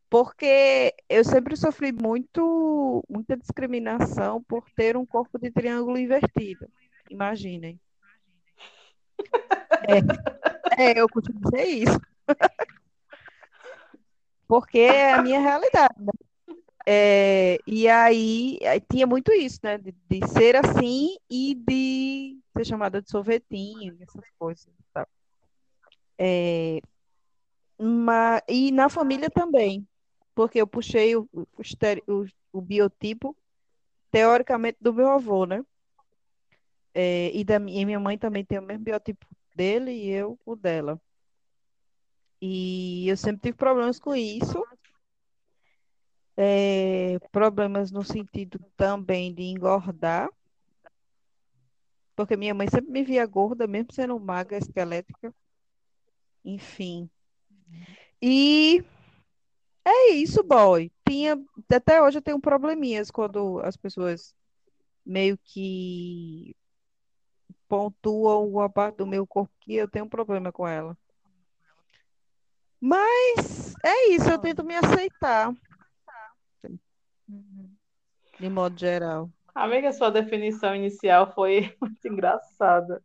Porque 0.09 0.93
eu 1.07 1.23
sempre 1.23 1.55
sofri 1.55 1.93
muito, 1.93 3.05
muita 3.07 3.37
discriminação 3.37 4.43
por 4.43 4.69
ter 4.75 4.97
um 4.97 5.05
corpo 5.05 5.39
de 5.39 5.49
triângulo 5.49 5.97
invertido. 5.97 6.67
Imaginem. 7.09 7.79
É, 10.77 10.99
eu 10.99 11.09
costumo 11.09 11.39
dizer 11.41 11.65
isso. 11.65 11.99
Porque 14.47 14.79
é 14.79 15.13
a 15.13 15.19
minha 15.19 15.39
realidade, 15.39 15.95
né? 15.97 16.11
É, 16.85 17.59
e 17.65 17.87
aí, 17.87 18.57
aí 18.65 18.81
tinha 18.81 19.05
muito 19.05 19.31
isso, 19.31 19.59
né? 19.63 19.77
De, 19.77 19.91
de 20.09 20.27
ser 20.29 20.55
assim 20.55 21.15
e 21.29 21.55
de 21.55 22.37
ser 22.57 22.65
chamada 22.65 23.01
de 23.01 23.09
sorvetinho, 23.09 23.97
essas 24.01 24.25
coisas. 24.37 24.67
Tá? 24.93 25.07
É, 26.17 26.79
ma- 27.79 28.41
e 28.47 28.71
na 28.71 28.89
família 28.89 29.29
também, 29.29 29.87
porque 30.35 30.59
eu 30.61 30.67
puxei 30.67 31.15
o, 31.15 31.27
o, 31.33 31.45
o- 32.07 32.25
o 32.53 32.61
biotipo, 32.61 33.35
teoricamente, 34.11 34.77
do 34.81 34.93
meu 34.93 35.09
avô, 35.09 35.45
né? 35.45 35.63
É, 36.93 37.31
e, 37.35 37.43
da, 37.43 37.55
e 37.55 37.85
minha 37.85 37.99
mãe 37.99 38.17
também 38.17 38.43
tem 38.45 38.59
o 38.59 38.61
mesmo 38.61 38.83
biotipo 38.83 39.25
dele 39.55 39.91
e 39.91 40.09
eu 40.09 40.39
o 40.45 40.55
dela. 40.55 40.99
E 42.41 43.07
eu 43.07 43.15
sempre 43.15 43.41
tive 43.41 43.57
problemas 43.57 43.99
com 43.99 44.15
isso. 44.15 44.63
É, 46.35 47.19
problemas 47.31 47.91
no 47.91 48.03
sentido 48.03 48.59
também 48.75 49.33
de 49.33 49.43
engordar, 49.43 50.29
porque 52.15 52.35
minha 52.37 52.53
mãe 52.53 52.67
sempre 52.69 52.91
me 52.91 53.03
via 53.03 53.25
gorda, 53.25 53.67
mesmo 53.67 53.93
sendo 53.93 54.19
magra, 54.19 54.57
esquelética, 54.57 55.33
enfim. 56.43 57.09
E 58.21 58.83
é 59.85 60.11
isso, 60.13 60.43
boy. 60.43 60.91
Tinha, 61.07 61.37
até 61.71 62.01
hoje 62.01 62.17
eu 62.19 62.21
tenho 62.21 62.39
probleminhas 62.39 63.11
quando 63.11 63.59
as 63.59 63.75
pessoas 63.77 64.35
meio 65.05 65.37
que 65.37 66.55
pontuam 67.71 68.49
uma 68.49 68.69
parte 68.69 68.97
do 68.97 69.07
meu 69.07 69.25
corpo 69.25 69.49
que 69.61 69.75
eu 69.75 69.87
tenho 69.89 70.03
um 70.03 70.09
problema 70.09 70.51
com 70.51 70.67
ela. 70.67 70.97
Mas 72.81 73.73
é 73.81 74.09
isso, 74.09 74.29
eu 74.29 74.37
tento 74.37 74.61
me 74.61 74.75
aceitar, 74.75 75.53
Uhum. 77.29 77.73
de 78.37 78.49
modo 78.49 78.77
geral. 78.77 79.29
Amiga, 79.55 79.93
sua 79.93 80.11
definição 80.11 80.75
inicial 80.75 81.33
foi 81.33 81.73
muito 81.81 82.05
engraçada. 82.05 83.01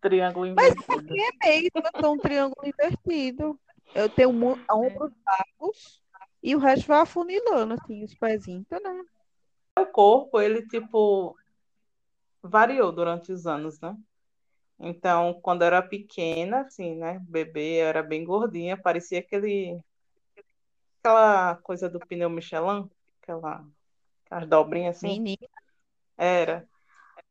Triângulo 0.00 0.46
Mas 0.54 0.70
invertido. 0.70 0.86
porque 0.86 1.20
é 1.20 1.48
mesmo, 1.48 1.70
eu 1.74 2.00
sou 2.00 2.14
um 2.14 2.18
triângulo 2.18 2.68
invertido. 2.68 3.58
Eu 3.96 4.08
tenho 4.08 4.30
ombros 4.70 5.12
largos 5.26 6.00
e 6.40 6.54
o 6.54 6.60
resto 6.60 6.86
vai 6.86 7.00
afunilando, 7.00 7.74
assim, 7.74 8.04
os 8.04 8.14
pezinhos, 8.14 8.64
tá, 8.68 8.78
né? 8.78 9.04
O 9.76 9.86
corpo, 9.86 10.40
ele, 10.40 10.64
tipo, 10.68 11.36
variou 12.48 12.92
durante 12.92 13.32
os 13.32 13.46
anos, 13.46 13.80
né? 13.80 13.96
Então, 14.78 15.40
quando 15.42 15.62
eu 15.62 15.66
era 15.66 15.82
pequena, 15.82 16.62
assim, 16.62 16.96
né? 16.96 17.18
Bebê, 17.22 17.82
eu 17.82 17.86
era 17.86 18.02
bem 18.02 18.24
gordinha, 18.24 18.76
parecia 18.76 19.20
aquele, 19.20 19.80
aquela 20.98 21.56
coisa 21.56 21.88
do 21.88 21.98
pneu 22.00 22.28
Michelin, 22.28 22.88
aquela, 23.22 23.64
aquelas 24.24 24.48
dobrinhas 24.48 24.96
assim. 24.96 25.20
Menina, 25.20 25.48
Era. 26.16 26.68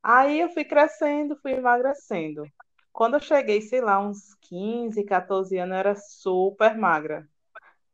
Aí 0.02 0.40
eu 0.40 0.50
fui 0.50 0.66
crescendo, 0.66 1.38
fui 1.42 1.54
emagrecendo. 1.54 2.44
Quando 2.92 3.16
eu 3.16 3.20
cheguei, 3.20 3.62
sei 3.62 3.82
lá, 3.82 4.00
uns 4.00 4.36
15, 4.42 5.04
14 5.04 5.58
anos, 5.58 5.74
eu 5.74 5.80
era 5.80 5.96
super 5.96 6.78
magra. 6.78 7.28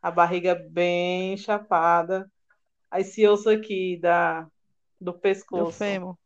A 0.02 0.10
barriga 0.10 0.56
bem 0.56 1.36
chapada. 1.38 2.30
Aí 2.90 3.02
esse 3.02 3.28
osso 3.28 3.50
aqui 3.50 3.98
da, 3.98 4.42
do 5.00 5.12
do 5.12 5.14
pescoço. 5.14 5.78
fêmur. 5.78 6.18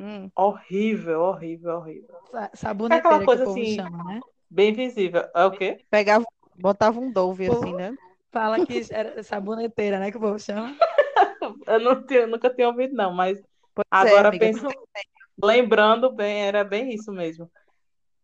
Hum, 0.00 0.32
Horrível, 0.36 1.20
horrível, 1.22 1.76
horrível. 1.78 2.16
Sa- 2.30 2.50
É 2.90 2.96
aquela 2.96 3.20
Saboneteira 3.20 3.28
que 3.28 3.36
coisa 3.36 3.44
o 3.44 3.44
povo 3.46 3.64
assim, 3.64 3.66
chama, 3.66 4.02
né? 4.04 4.20
bem 4.50 4.74
visível. 4.74 5.30
É 5.34 5.44
o 5.44 5.54
quê? 5.56 5.84
pegava, 5.90 6.26
botava 6.54 6.98
um 7.00 7.10
Dove 7.12 7.46
Pô. 7.46 7.52
assim, 7.52 7.72
né? 7.74 7.96
Fala 8.32 8.60
que 8.60 8.86
era 8.90 9.22
saboneteira, 9.22 9.98
né? 9.98 10.10
Que 10.10 10.16
o 10.18 10.20
povo 10.20 10.38
chama. 10.38 10.76
Eu 11.66 11.80
não 11.80 12.04
tinha, 12.06 12.26
nunca 12.26 12.50
tinha 12.54 12.68
ouvido, 12.68 12.94
não, 12.94 13.12
mas 13.12 13.38
Pois 13.74 14.02
é, 14.02 14.18
agora 14.18 14.20
amiga. 14.20 14.48
pensando, 14.48 14.74
lembrando 15.42 16.12
bem, 16.12 16.44
era 16.46 16.64
bem 16.64 16.94
isso 16.94 17.12
mesmo. 17.12 17.50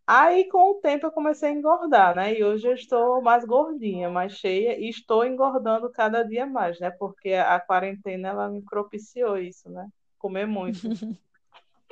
Aí, 0.07 0.49
com 0.51 0.73
o 0.73 0.81
tempo, 0.81 1.07
eu 1.07 1.13
comecei 1.13 1.51
a 1.51 1.53
engordar, 1.53 2.17
né? 2.17 2.35
E 2.39 2.45
hoje 2.45 2.69
eu 2.69 2.75
estou 2.75 3.23
mais 3.23 3.45
gordinha, 3.47 4.11
mais 4.11 4.35
cheia, 4.35 4.79
e 4.81 4.89
estou 4.91 5.25
engordando 5.27 5.91
cada 5.93 6.23
dia 6.25 6.47
mais, 6.47 6.81
né? 6.81 6.91
Porque 6.93 7.33
a 7.35 7.61
quarentena, 7.61 8.29
ela 8.31 8.51
me 8.51 8.63
propiciou 8.65 9.39
isso, 9.39 9.71
né? 9.71 9.89
Comer 10.19 10.47
muito. 10.47 10.91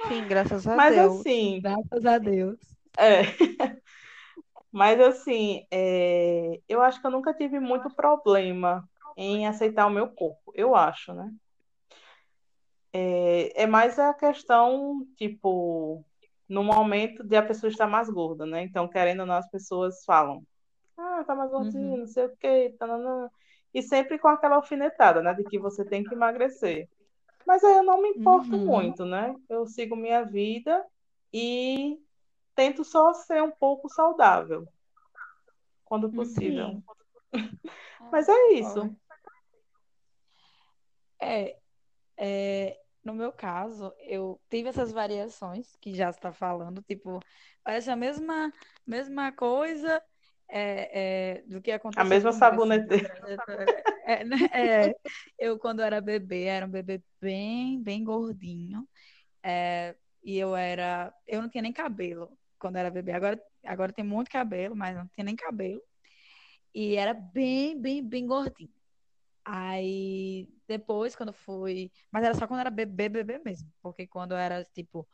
Sim, 0.02 0.26
graças 0.28 0.66
a 0.66 0.78
Mas 0.78 0.80
Deus. 0.80 1.22
assim, 1.22 1.60
Graças 1.60 2.04
a 2.06 2.18
Deus. 2.18 2.58
é. 2.98 3.22
Mas 4.72 5.00
assim, 5.00 5.66
é, 5.70 6.60
eu 6.68 6.82
acho 6.82 7.00
que 7.00 7.06
eu 7.06 7.10
nunca 7.10 7.32
tive 7.34 7.60
muito 7.60 7.94
problema 7.94 8.88
em 9.16 9.46
aceitar 9.46 9.86
o 9.86 9.90
meu 9.90 10.08
corpo, 10.12 10.52
eu 10.54 10.74
acho, 10.74 11.12
né? 11.14 11.30
É, 12.92 13.62
é 13.64 13.66
mais 13.66 13.98
a 13.98 14.14
questão, 14.14 15.04
tipo, 15.16 16.04
no 16.48 16.62
momento 16.64 17.24
de 17.24 17.36
a 17.36 17.42
pessoa 17.46 17.70
estar 17.70 17.86
mais 17.88 18.08
gorda, 18.08 18.46
né? 18.46 18.62
Então, 18.62 18.88
querendo 18.88 19.20
ou 19.20 19.26
não, 19.26 19.34
as 19.36 19.50
pessoas 19.50 20.04
falam, 20.04 20.46
ah, 20.98 21.24
tá 21.26 21.34
mais 21.34 21.50
gordinha, 21.50 21.96
Uhum. 21.96 21.98
não 21.98 22.06
sei 22.06 22.26
o 22.26 22.36
quê, 22.38 22.74
tananã. 22.78 23.30
E 23.74 23.82
sempre 23.82 24.18
com 24.18 24.28
aquela 24.28 24.56
alfinetada, 24.56 25.22
né? 25.22 25.34
De 25.34 25.44
que 25.44 25.58
você 25.58 25.84
tem 25.86 26.04
que 26.04 26.14
emagrecer. 26.14 26.88
Mas 27.46 27.62
aí 27.62 27.76
eu 27.76 27.82
não 27.82 28.00
me 28.00 28.10
importo 28.10 28.56
Uhum. 28.56 28.66
muito, 28.66 29.04
né? 29.04 29.34
Eu 29.48 29.66
sigo 29.66 29.96
minha 29.96 30.22
vida 30.22 30.84
e 31.32 31.98
tento 32.54 32.84
só 32.84 33.12
ser 33.12 33.42
um 33.42 33.50
pouco 33.50 33.88
saudável, 33.88 34.66
quando 35.84 36.10
possível. 36.10 36.82
Sim. 37.32 37.58
Mas 38.10 38.28
é 38.28 38.52
isso. 38.52 38.96
É, 41.20 41.56
é, 42.16 42.80
no 43.02 43.14
meu 43.14 43.32
caso, 43.32 43.92
eu 44.00 44.40
tive 44.48 44.68
essas 44.68 44.92
variações 44.92 45.74
que 45.76 45.94
já 45.94 46.10
está 46.10 46.32
falando, 46.32 46.82
tipo, 46.82 47.20
parece 47.62 47.90
a 47.90 47.96
mesma, 47.96 48.52
mesma 48.86 49.32
coisa 49.32 50.02
é, 50.56 50.90
é, 50.92 51.42
do 51.48 51.60
que 51.60 51.72
A 51.72 51.76
aconteceu 51.76 52.06
mesma 52.08 52.30
assim, 52.30 52.38
na 52.38 52.46
saboneteira. 52.50 53.08
trajetória. 53.16 53.84
É, 54.06 54.22
né, 54.22 54.36
é, 54.52 54.94
eu, 55.36 55.58
quando 55.58 55.80
era 55.80 56.00
bebê, 56.00 56.44
era 56.44 56.64
um 56.64 56.70
bebê 56.70 57.02
bem, 57.20 57.82
bem 57.82 58.04
gordinho, 58.04 58.86
é, 59.42 59.96
e 60.22 60.38
eu 60.38 60.54
era, 60.54 61.12
eu 61.26 61.42
não 61.42 61.48
tinha 61.48 61.62
nem 61.62 61.72
cabelo 61.72 62.38
quando 62.56 62.76
era 62.76 62.88
bebê. 62.88 63.10
Agora, 63.10 63.42
agora 63.64 63.92
tem 63.92 64.04
muito 64.04 64.30
cabelo, 64.30 64.76
mas 64.76 64.94
não 64.94 65.08
tinha 65.08 65.24
nem 65.24 65.34
cabelo. 65.34 65.82
E 66.72 66.94
era 66.94 67.14
bem, 67.14 67.80
bem, 67.80 68.06
bem 68.06 68.24
gordinho. 68.24 68.70
Aí 69.44 70.48
depois, 70.68 71.16
quando 71.16 71.32
fui. 71.32 71.90
Mas 72.12 72.24
era 72.24 72.34
só 72.34 72.46
quando 72.46 72.60
era 72.60 72.70
bebê, 72.70 73.08
bebê 73.08 73.40
mesmo. 73.44 73.70
Porque 73.82 74.06
quando 74.06 74.34
era 74.34 74.64
tipo 74.64 75.06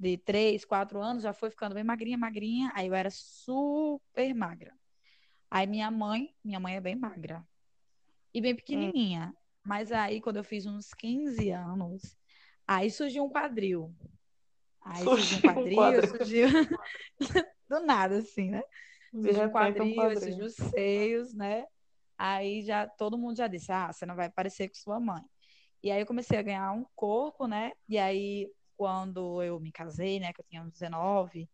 de 0.00 0.16
3, 0.16 0.64
4 0.64 1.00
anos, 1.02 1.22
já 1.22 1.32
foi 1.34 1.50
ficando 1.50 1.74
bem 1.74 1.84
magrinha, 1.84 2.16
magrinha. 2.16 2.72
Aí 2.74 2.86
eu 2.86 2.94
era 2.94 3.10
super 3.10 4.34
magra. 4.34 4.74
Aí 5.50 5.66
minha 5.66 5.90
mãe, 5.90 6.34
minha 6.42 6.58
mãe 6.58 6.76
é 6.76 6.80
bem 6.80 6.96
magra. 6.96 7.46
E 8.32 8.40
bem 8.40 8.52
Hum. 8.52 8.56
pequenininha. 8.56 9.34
Mas 9.62 9.92
aí, 9.92 10.20
quando 10.22 10.36
eu 10.36 10.44
fiz 10.44 10.64
uns 10.64 10.94
15 10.94 11.50
anos, 11.50 12.16
aí 12.66 12.90
surgiu 12.90 13.24
um 13.24 13.28
quadril. 13.28 13.94
Aí 14.80 15.06
surgiu 15.06 15.36
um 15.36 15.40
Surgiu 15.42 15.62
um 15.62 15.64
quadril, 15.64 15.74
quadril. 15.74 16.18
surgiu 16.18 16.48
do 17.68 17.80
nada, 17.80 18.18
assim, 18.18 18.50
né? 18.50 18.62
Surgiu 19.12 19.44
um 19.44 19.50
repente, 19.50 19.82
um 19.82 19.90
quadril, 19.90 20.08
aí 20.08 20.16
quadril. 20.16 20.18
surgiu 20.18 20.46
os 20.46 20.54
seios, 20.54 21.34
né? 21.34 21.66
Aí 22.16 22.62
já 22.62 22.88
todo 22.88 23.18
mundo 23.18 23.36
já 23.36 23.46
disse: 23.48 23.70
Ah, 23.70 23.92
você 23.92 24.06
não 24.06 24.16
vai 24.16 24.30
parecer 24.30 24.68
com 24.68 24.74
sua 24.76 24.98
mãe. 24.98 25.22
E 25.82 25.90
aí 25.90 26.00
eu 26.00 26.06
comecei 26.06 26.38
a 26.38 26.42
ganhar 26.42 26.72
um 26.72 26.86
corpo, 26.94 27.46
né? 27.46 27.72
E 27.88 27.98
aí, 27.98 28.50
quando 28.80 29.42
eu 29.42 29.60
me 29.60 29.70
casei, 29.70 30.18
né? 30.18 30.32
Que 30.32 30.40
eu 30.40 30.44
tinha 30.46 30.62
uns 30.62 30.72
19, 30.72 31.46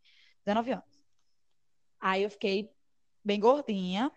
19 0.44 0.70
anos. 0.70 1.04
Aí 2.00 2.22
eu 2.22 2.30
fiquei 2.30 2.70
bem 3.24 3.40
gordinha, 3.40 4.12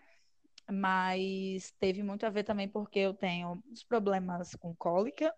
mas 0.70 1.72
teve 1.80 2.04
muito 2.04 2.24
a 2.24 2.30
ver 2.30 2.44
também 2.44 2.68
porque 2.68 3.00
eu 3.00 3.12
tenho 3.12 3.60
uns 3.68 3.82
problemas 3.82 4.54
com 4.54 4.76
cólica, 4.76 5.34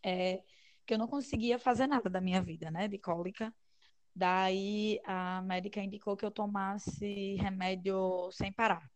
é, 0.00 0.44
que 0.86 0.94
eu 0.94 0.98
não 0.98 1.08
conseguia 1.08 1.58
fazer 1.58 1.88
nada 1.88 2.08
da 2.08 2.20
minha 2.20 2.40
vida, 2.40 2.70
né? 2.70 2.86
De 2.86 2.98
cólica. 2.98 3.52
Daí 4.14 5.00
a 5.04 5.42
médica 5.42 5.80
indicou 5.80 6.16
que 6.16 6.24
eu 6.24 6.30
tomasse 6.30 7.34
remédio 7.34 8.30
sem 8.30 8.52
parar. 8.52 8.88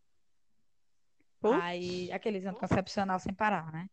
Putz. 1.41 1.61
Aí, 1.61 2.13
aqueles 2.13 2.47
anticoncepcional 2.47 3.19
sem 3.19 3.35
parar, 3.35 3.73
né? 3.73 3.91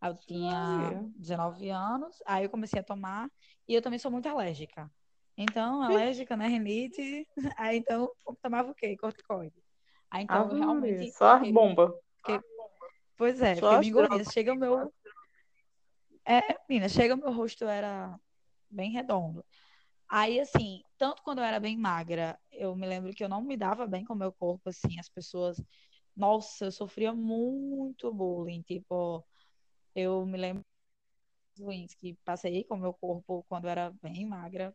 Aí 0.00 0.10
Eu 0.10 0.16
tinha 0.16 0.86
Olha. 0.86 1.10
19 1.16 1.70
anos, 1.70 2.22
aí 2.26 2.44
eu 2.44 2.50
comecei 2.50 2.80
a 2.80 2.84
tomar, 2.84 3.30
e 3.66 3.74
eu 3.74 3.82
também 3.82 3.98
sou 3.98 4.10
muito 4.10 4.28
alérgica. 4.28 4.90
Então, 5.36 5.82
alérgica, 5.82 6.36
né? 6.36 6.48
Rinite, 6.48 7.26
aí 7.58 7.78
então 7.78 8.10
eu 8.26 8.36
tomava 8.42 8.70
o 8.70 8.74
quê? 8.74 8.96
Corticoide. 8.96 9.62
Aí 10.10 10.24
então 10.24 10.36
eu 10.36 10.46
Ave 10.46 10.56
realmente 10.56 11.12
só 11.12 11.34
as 11.36 11.50
bombas. 11.50 11.92
pois 13.16 13.40
é, 13.40 13.56
Só 13.56 13.78
bem 13.78 13.92
gordinha. 13.92 14.06
drogas. 14.08 14.32
Chega 14.32 14.52
o 14.52 14.56
meu, 14.56 14.92
é, 16.28 16.58
menina, 16.68 16.90
chega 16.90 17.14
o 17.14 17.18
meu 17.18 17.32
rosto 17.32 17.64
era 17.64 18.18
bem 18.70 18.90
redondo. 18.90 19.42
Aí, 20.10 20.38
assim, 20.38 20.82
tanto 20.98 21.22
quando 21.22 21.38
eu 21.38 21.44
era 21.44 21.58
bem 21.58 21.76
magra, 21.76 22.38
eu 22.52 22.76
me 22.76 22.86
lembro 22.86 23.14
que 23.14 23.24
eu 23.24 23.28
não 23.28 23.42
me 23.42 23.56
dava 23.56 23.86
bem 23.86 24.04
com 24.04 24.12
o 24.12 24.16
meu 24.16 24.30
corpo, 24.32 24.68
assim, 24.68 24.98
as 24.98 25.08
pessoas, 25.08 25.56
nossa, 26.14 26.66
eu 26.66 26.72
sofria 26.72 27.14
muito 27.14 28.12
bullying, 28.12 28.62
tipo, 28.62 29.24
eu 29.94 30.24
me 30.26 30.38
lembro 30.38 30.64
ruins 31.58 31.94
que 31.94 32.14
passei 32.24 32.64
com 32.64 32.76
o 32.76 32.78
meu 32.78 32.94
corpo 32.94 33.44
quando 33.48 33.64
eu 33.64 33.70
era 33.70 33.92
bem 34.02 34.26
magra. 34.26 34.74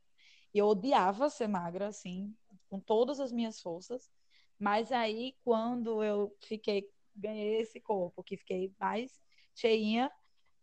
E 0.54 0.60
eu 0.60 0.68
odiava 0.68 1.30
ser 1.30 1.48
magra, 1.48 1.88
assim, 1.88 2.34
com 2.70 2.80
todas 2.80 3.20
as 3.20 3.32
minhas 3.32 3.60
forças. 3.60 4.12
Mas 4.60 4.92
aí, 4.92 5.36
quando 5.44 6.04
eu 6.04 6.36
fiquei, 6.42 6.88
ganhei 7.16 7.62
esse 7.62 7.80
corpo, 7.80 8.24
que 8.24 8.38
fiquei 8.38 8.72
mais 8.80 9.20
cheinha, 9.56 10.12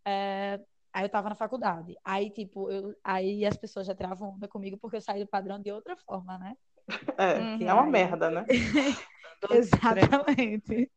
é, 0.05 0.59
aí 0.93 1.03
eu 1.05 1.09
tava 1.09 1.29
na 1.29 1.35
faculdade. 1.35 1.95
Aí, 2.03 2.29
tipo, 2.29 2.71
eu, 2.71 2.95
aí 3.03 3.45
as 3.45 3.57
pessoas 3.57 3.85
já 3.85 3.93
tiravam 3.93 4.29
onda 4.29 4.47
comigo 4.47 4.77
porque 4.77 4.97
eu 4.97 5.01
saí 5.01 5.19
do 5.19 5.27
padrão 5.27 5.59
de 5.59 5.71
outra 5.71 5.97
forma, 5.97 6.37
né? 6.37 6.55
É, 7.17 7.49
Porque 7.49 7.65
é 7.65 7.73
uma 7.73 7.83
aí. 7.83 7.91
merda, 7.91 8.29
né? 8.29 8.45
Exatamente. 9.51 10.91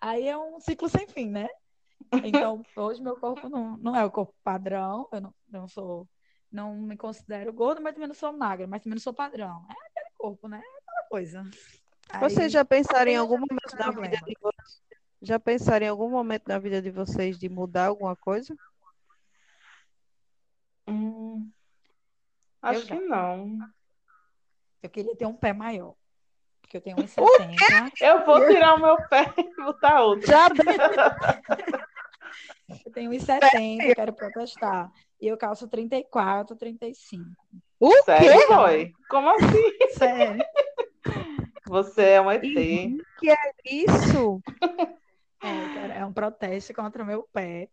Aí 0.00 0.28
é 0.28 0.36
um 0.36 0.60
ciclo 0.60 0.88
sem 0.88 1.06
fim, 1.08 1.30
né? 1.30 1.48
Então, 2.22 2.62
hoje 2.76 3.02
meu 3.02 3.16
corpo 3.16 3.48
não, 3.48 3.76
não 3.78 3.96
é 3.96 4.04
o 4.04 4.10
corpo 4.10 4.34
padrão, 4.44 5.08
eu 5.12 5.20
não, 5.20 5.34
não 5.48 5.68
sou, 5.68 6.08
não 6.50 6.74
me 6.74 6.96
considero 6.96 7.52
gorda, 7.52 7.80
mas 7.80 7.94
também 7.94 8.08
não 8.08 8.14
sou 8.14 8.32
magra, 8.32 8.66
mas 8.66 8.82
também 8.82 8.96
não 8.96 9.02
sou 9.02 9.14
padrão. 9.14 9.66
É 9.68 9.72
aquele 9.72 10.14
corpo, 10.16 10.48
né? 10.48 10.58
É 10.58 10.78
aquela 10.82 11.08
coisa. 11.08 11.44
Vocês 12.20 12.52
já 12.52 12.64
pensaram 12.64 13.10
em 13.10 13.16
algum 13.16 13.38
momento 13.38 13.76
da 13.76 13.90
vida 13.90 14.16
de 14.24 14.34
vocês? 14.40 14.82
Já 15.22 15.40
pensaram 15.40 15.86
em 15.86 15.88
algum 15.88 16.10
momento 16.10 16.44
da 16.44 16.58
vida 16.58 16.82
de 16.82 16.90
vocês 16.90 17.38
de 17.38 17.48
mudar 17.48 17.86
alguma 17.86 18.14
coisa? 18.14 18.54
Hum, 20.86 21.50
Eu 22.62 22.68
acho 22.68 22.86
que 22.86 22.94
já. 22.94 23.00
não. 23.00 23.58
Eu 24.82 24.90
queria 24.90 25.16
ter 25.16 25.24
um 25.24 25.34
pé 25.34 25.54
maior, 25.54 25.94
porque 26.60 26.76
eu 26.76 26.80
tenho 26.82 26.96
1,70. 26.98 27.92
Eu 28.02 28.26
vou 28.26 28.46
tirar 28.46 28.74
o 28.74 28.80
meu 28.80 28.96
pé 29.08 29.32
e 29.38 29.56
botar 29.64 30.02
outro. 30.02 30.26
Já 30.26 30.46
deu. 30.52 30.64
Eu 32.84 32.92
tenho 32.92 33.10
1,70, 33.10 33.84
eu 33.88 33.94
quero 33.94 34.12
protestar. 34.12 34.90
E 35.20 35.26
eu 35.28 35.36
calço 35.36 35.68
34, 35.68 36.56
35. 36.56 37.24
O 37.80 37.90
quê? 37.90 38.02
Sério, 38.02 38.48
boy? 38.48 38.92
Como 39.08 39.28
assim? 39.30 39.78
Sério. 39.98 40.44
Você 41.66 42.02
é 42.02 42.20
um 42.20 42.30
ET. 42.30 42.44
Ih, 42.44 42.96
Que 43.18 43.30
é 43.30 43.36
isso? 43.70 44.40
É, 45.42 45.98
é 46.00 46.06
um 46.06 46.12
protesto 46.12 46.72
contra 46.74 47.02
o 47.02 47.06
meu 47.06 47.28
pé, 47.32 47.68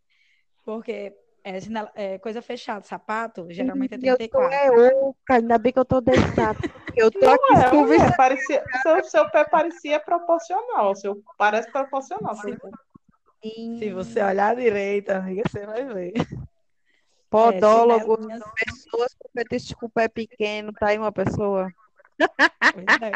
porque 0.65 1.13
é, 1.43 1.57
é, 1.95 2.17
coisa 2.19 2.41
fechada, 2.41 2.85
sapato, 2.85 3.47
geralmente 3.49 3.93
é 3.93 3.97
Ih, 3.97 4.07
Eu 4.07 4.17
tô 4.17 4.39
34. 4.39 4.53
é 4.53 4.71
oca, 4.71 5.33
ainda 5.35 5.57
bem 5.57 5.71
que 5.73 5.79
eu 5.79 5.85
tô 5.85 6.01
deitada. 6.01 6.57
Eu 6.95 7.09
tô 7.09 7.29
aqui 7.29 7.53
É, 7.53 7.69
conversando. 7.69 8.15
parecia, 8.17 8.63
seu, 8.83 9.03
seu 9.05 9.29
pé 9.29 9.45
parecia 9.45 9.99
proporcional. 9.99 10.93
Seu, 10.95 11.21
parece 11.37 11.71
proporcional. 11.71 12.35
Seu 12.35 12.57
pé. 13.41 13.77
Se 13.79 13.91
você 13.91 14.21
olhar 14.21 14.55
direito, 14.55 15.09
amiga, 15.09 15.43
você 15.47 15.65
vai 15.65 15.85
ver. 15.85 16.13
É, 16.15 16.51
Podólogos, 17.29 18.19
chinelinhas, 18.19 18.51
pessoas 18.65 19.15
com 19.15 19.29
fetiche 19.29 19.75
com 19.75 19.89
pé 19.89 20.09
pequeno, 20.09 20.73
tá 20.73 20.87
aí 20.87 20.97
uma 20.97 21.11
pessoa. 21.11 21.71
pois 22.73 23.01
é. 23.01 23.11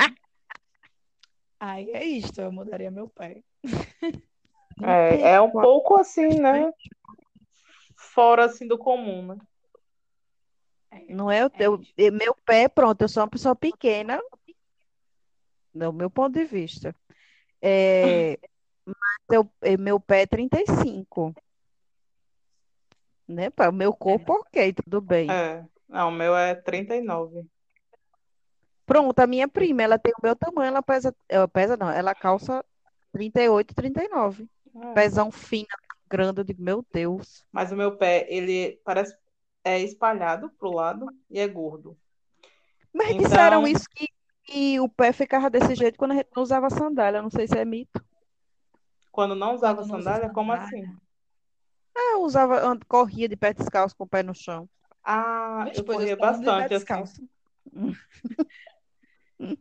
Aí 1.60 1.92
é 1.92 2.04
isto, 2.04 2.40
eu 2.40 2.52
mudaria 2.52 2.90
meu 2.90 3.10
pé. 3.10 3.44
É, 4.82 5.32
é 5.32 5.42
um 5.42 5.52
pouco 5.52 5.96
assim, 5.96 6.40
né? 6.40 6.72
Fora 7.98 8.46
assim 8.46 8.68
do 8.68 8.78
comum, 8.78 9.26
né? 9.28 9.38
É, 10.92 11.14
Não 11.14 11.30
é 11.30 11.44
o 11.44 11.48
é 11.48 11.50
teu, 11.50 11.82
e 11.98 12.12
meu 12.12 12.36
pé, 12.46 12.68
pronto, 12.68 13.02
eu 13.02 13.10
sou 13.10 13.24
uma 13.24 13.30
pessoa 13.30 13.56
pequena, 13.56 14.22
do 15.74 15.92
meu 15.92 16.10
ponto 16.10 16.34
de 16.34 16.46
vista. 16.46 16.96
É, 17.62 18.40
eu, 19.30 19.50
é, 19.62 19.78
meu 19.78 20.00
pé 20.00 20.22
é 20.22 20.26
35, 20.26 21.34
né? 23.28 23.50
Para 23.50 23.70
o 23.70 23.74
meu 23.74 23.94
corpo, 23.94 24.34
ok, 24.34 24.74
tudo 24.74 25.02
bem. 25.02 25.30
É. 25.32 25.66
Não, 25.88 26.10
o 26.10 26.12
meu 26.12 26.36
é 26.36 26.56
39. 26.56 27.46
Pronto, 28.86 29.20
a 29.20 29.28
minha 29.28 29.48
prima, 29.48 29.82
ela 29.82 29.98
tem 29.98 30.14
o 30.14 30.22
meu 30.22 30.36
tamanho, 30.36 30.68
ela 30.68 30.82
pesa, 30.84 31.16
ela 31.28 31.48
pesa 31.48 31.76
não, 31.76 31.90
ela 31.90 32.14
calça 32.14 32.64
38, 33.12 33.74
39. 33.74 34.48
É. 34.76 34.94
Pezão 34.94 35.32
fino, 35.32 35.68
grande, 36.08 36.42
eu 36.42 36.44
digo, 36.44 36.62
meu 36.62 36.86
Deus. 36.94 37.44
Mas 37.52 37.72
o 37.72 37.76
meu 37.76 37.98
pé, 37.98 38.28
ele 38.30 38.80
parece 38.84 39.16
é 39.64 39.80
espalhado 39.80 40.52
pro 40.60 40.72
lado 40.72 41.08
e 41.30 41.40
é 41.40 41.48
gordo. 41.48 41.98
Mas 42.94 43.10
Então- 43.10 43.24
disseram 43.24 43.68
isso 43.68 43.86
que, 43.90 44.08
que 44.44 44.80
o 44.80 44.88
pé 44.88 45.12
ficava 45.12 45.50
desse 45.50 45.74
jeito 45.74 45.98
quando 45.98 46.12
a 46.12 46.16
gente 46.16 46.30
não 46.36 46.44
usava 46.44 46.70
sandália, 46.70 47.22
não 47.22 47.32
sei 47.32 47.48
se 47.48 47.58
é 47.58 47.66
mito. 47.66 48.00
Quando 49.16 49.34
não 49.34 49.56
usava 49.56 49.82
Quando 49.82 49.88
não 49.88 49.98
sandália, 50.00 50.30
como 50.30 50.52
sandália. 50.52 50.66
assim? 50.68 50.98
Ah, 51.96 52.12
eu 52.16 52.22
usava, 52.24 52.78
corria 52.86 53.30
de 53.30 53.38
pé 53.38 53.54
descalço 53.54 53.96
com 53.96 54.04
o 54.04 54.08
pé 54.08 54.22
no 54.22 54.36
chão. 54.36 54.68
Ah, 55.02 55.72
eu 55.74 55.86
corria 55.86 56.18
ando 56.18 56.44
de 56.44 56.52
pé 56.58 56.68
bastante 56.68 56.74
assim. 56.74 56.78
descalço. 56.80 57.30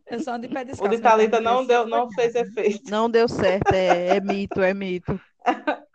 Eu 0.05 0.19
só 0.21 0.33
ando 0.33 0.47
de 0.47 0.53
pé 0.53 0.61
O 0.61 0.65
descalço. 0.65 0.89
de 0.97 1.01
meu 1.01 1.01
pé 1.01 1.09
Thalita 1.09 1.39
não 1.41 1.53
não 1.55 1.65
deu, 1.65 1.85
não 1.87 2.11
fez 2.11 2.35
efeito. 2.35 2.89
Não 2.89 3.09
deu 3.09 3.27
certo, 3.29 3.73
é, 3.73 4.17
é 4.17 4.19
mito, 4.19 4.61
é 4.61 4.73
mito. 4.73 5.19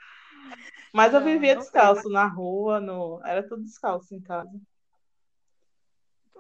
Mas 0.92 1.14
eu 1.14 1.20
Não, 1.20 1.26
vivia 1.26 1.54
não 1.54 1.62
descalço 1.62 2.08
na 2.08 2.26
rua, 2.26 2.80
no... 2.80 3.20
era 3.24 3.42
tudo 3.46 3.62
descalço 3.62 4.14
em 4.14 4.20
casa. 4.20 4.50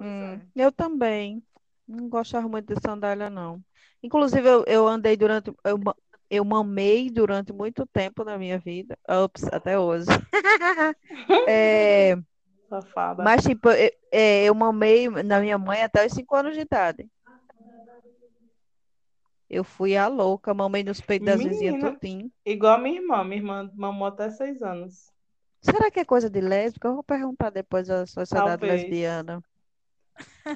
Hum, 0.00 0.34
é. 0.34 0.40
eu 0.56 0.72
também. 0.72 1.42
Não 1.86 2.08
gostava 2.08 2.48
muito 2.48 2.72
de 2.72 2.80
sandália, 2.80 3.28
não. 3.28 3.60
Inclusive, 4.02 4.48
eu, 4.48 4.64
eu 4.66 4.86
andei 4.88 5.16
durante. 5.16 5.52
Eu, 5.64 5.78
eu 6.30 6.44
mamei 6.44 7.10
durante 7.10 7.52
muito 7.52 7.84
tempo 7.86 8.22
na 8.24 8.38
minha 8.38 8.58
vida. 8.58 8.96
Ops, 9.08 9.44
até 9.52 9.78
hoje. 9.78 10.06
É, 11.48 12.16
Safada. 12.68 13.24
mas, 13.24 13.42
tipo, 13.42 13.68
eu, 13.70 13.90
é, 14.12 14.44
eu 14.44 14.54
mamei 14.54 15.08
na 15.08 15.40
minha 15.40 15.58
mãe 15.58 15.82
até 15.82 16.06
os 16.06 16.12
5 16.12 16.36
anos 16.36 16.54
de 16.54 16.60
idade. 16.60 17.08
Eu 19.48 19.64
fui 19.64 19.96
a 19.96 20.06
louca, 20.06 20.54
mamei 20.54 20.84
nos 20.84 21.00
peitos 21.00 21.26
das 21.26 21.42
vizinhas 21.42 21.80
tudinho. 21.80 22.30
igual 22.46 22.74
a 22.74 22.78
minha 22.78 23.00
irmã. 23.00 23.24
Minha 23.24 23.36
irmã 23.38 23.70
mamou 23.74 24.06
até 24.06 24.30
seis 24.30 24.62
anos. 24.62 25.10
Será 25.60 25.90
que 25.90 25.98
é 25.98 26.04
coisa 26.04 26.30
de 26.30 26.40
lésbica? 26.40 26.86
Eu 26.88 26.94
vou 26.94 27.02
perguntar 27.02 27.50
depois 27.50 27.88
da 27.88 28.06
sociedade 28.06 28.60
Talvez. 28.60 28.82
lesbiana. 28.82 29.42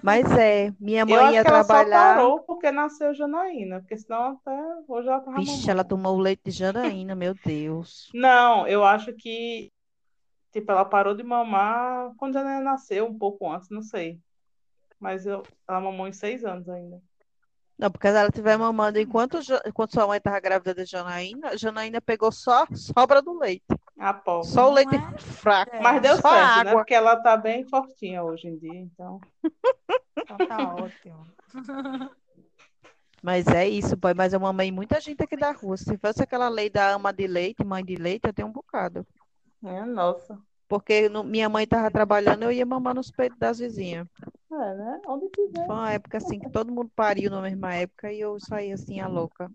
Mas 0.02 0.30
é, 0.32 0.72
minha 0.80 1.04
mãe 1.04 1.34
ia 1.34 1.42
que 1.42 1.48
ela 1.48 1.62
só 1.62 1.68
trabalhar. 1.74 2.16
parou 2.16 2.40
porque 2.40 2.70
nasceu 2.72 3.14
Janaína, 3.14 3.80
porque 3.80 3.96
senão 3.96 4.32
até 4.32 4.58
hoje 4.88 5.08
ela 5.08 5.20
tava 5.20 5.36
Vixe, 5.38 5.70
ela 5.70 5.82
mamando. 5.82 5.88
tomou 5.88 6.16
o 6.16 6.20
leite 6.20 6.42
de 6.44 6.50
Janaína, 6.50 7.14
meu 7.14 7.34
Deus. 7.44 8.08
Não, 8.14 8.66
eu 8.66 8.84
acho 8.84 9.12
que, 9.12 9.70
tipo, 10.52 10.70
ela 10.72 10.84
parou 10.84 11.14
de 11.14 11.22
mamar 11.22 12.12
quando 12.16 12.34
Janaína 12.34 12.62
nasceu, 12.62 13.06
um 13.06 13.18
pouco 13.18 13.50
antes, 13.50 13.68
não 13.70 13.82
sei. 13.82 14.18
Mas 14.98 15.26
eu, 15.26 15.42
ela 15.68 15.80
mamou 15.80 16.08
em 16.08 16.12
seis 16.12 16.44
anos 16.44 16.68
ainda. 16.68 17.00
Não, 17.76 17.90
porque 17.90 18.08
se 18.08 18.16
ela 18.16 18.28
estiver 18.28 18.56
mamando 18.56 19.00
enquanto, 19.00 19.38
enquanto 19.66 19.92
sua 19.92 20.06
mãe 20.06 20.18
estava 20.18 20.38
grávida 20.40 20.74
de 20.74 20.84
Janaína, 20.84 21.56
Janaína 21.58 22.00
pegou 22.00 22.30
só 22.30 22.62
a 22.64 22.74
sobra 22.74 23.20
do 23.20 23.36
leite. 23.38 23.64
A 24.04 24.12
pobre. 24.12 24.48
Só 24.48 24.68
o 24.68 24.72
leite 24.74 24.94
é? 24.94 25.18
fraco. 25.18 25.72
Mas 25.82 25.96
É. 25.96 26.00
deu 26.00 26.16
Só 26.16 26.28
certo, 26.28 26.34
né? 26.34 26.60
água. 26.60 26.72
Porque 26.74 26.92
ela 26.94 27.16
tá 27.22 27.36
bem 27.38 27.64
fortinha 27.64 28.22
hoje 28.22 28.48
em 28.48 28.58
dia, 28.58 28.74
então. 28.80 29.18
Então 30.18 30.36
tá 30.46 30.74
ótimo. 30.74 31.26
Mas 33.22 33.46
é 33.46 33.66
isso, 33.66 33.96
boy. 33.96 34.12
Mas 34.14 34.34
eu 34.34 34.40
mamei 34.40 34.70
muita 34.70 35.00
gente 35.00 35.22
aqui 35.22 35.36
da 35.38 35.52
rua. 35.52 35.78
Se 35.78 35.96
fosse 35.96 36.22
aquela 36.22 36.50
lei 36.50 36.68
da 36.68 36.90
ama 36.90 37.12
de 37.14 37.26
leite, 37.26 37.64
mãe 37.64 37.82
de 37.82 37.96
leite, 37.96 38.26
eu 38.26 38.34
tenho 38.34 38.48
um 38.48 38.52
bocado. 38.52 39.06
É, 39.64 39.82
nossa. 39.86 40.38
Porque 40.68 41.08
no- 41.08 41.24
minha 41.24 41.48
mãe 41.48 41.64
estava 41.64 41.90
trabalhando, 41.90 42.42
eu 42.42 42.52
ia 42.52 42.66
mamar 42.66 42.94
nos 42.94 43.10
peitos 43.10 43.38
das 43.38 43.58
vizinhas. 43.58 44.06
É, 44.52 44.74
né? 44.74 45.00
Onde 45.06 45.30
tiver. 45.30 45.64
Foi 45.64 45.74
uma 45.74 45.92
época 45.92 46.18
assim 46.18 46.38
que 46.38 46.50
todo 46.50 46.70
mundo 46.70 46.90
pariu 46.94 47.30
na 47.30 47.40
mesma 47.40 47.74
época 47.74 48.12
e 48.12 48.20
eu 48.20 48.38
saí 48.38 48.70
assim, 48.70 49.00
a 49.00 49.06
louca. 49.08 49.50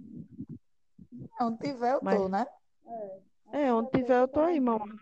Onde 1.40 1.60
tiver, 1.60 1.94
eu 1.94 2.00
Mas- 2.02 2.18
tô, 2.18 2.28
né? 2.28 2.48
É, 2.88 3.20
onde 3.72 3.92
tiver, 3.92 4.22
eu 4.22 4.28
tô 4.28 4.40
aí, 4.42 4.60
mamãe. 4.60 4.96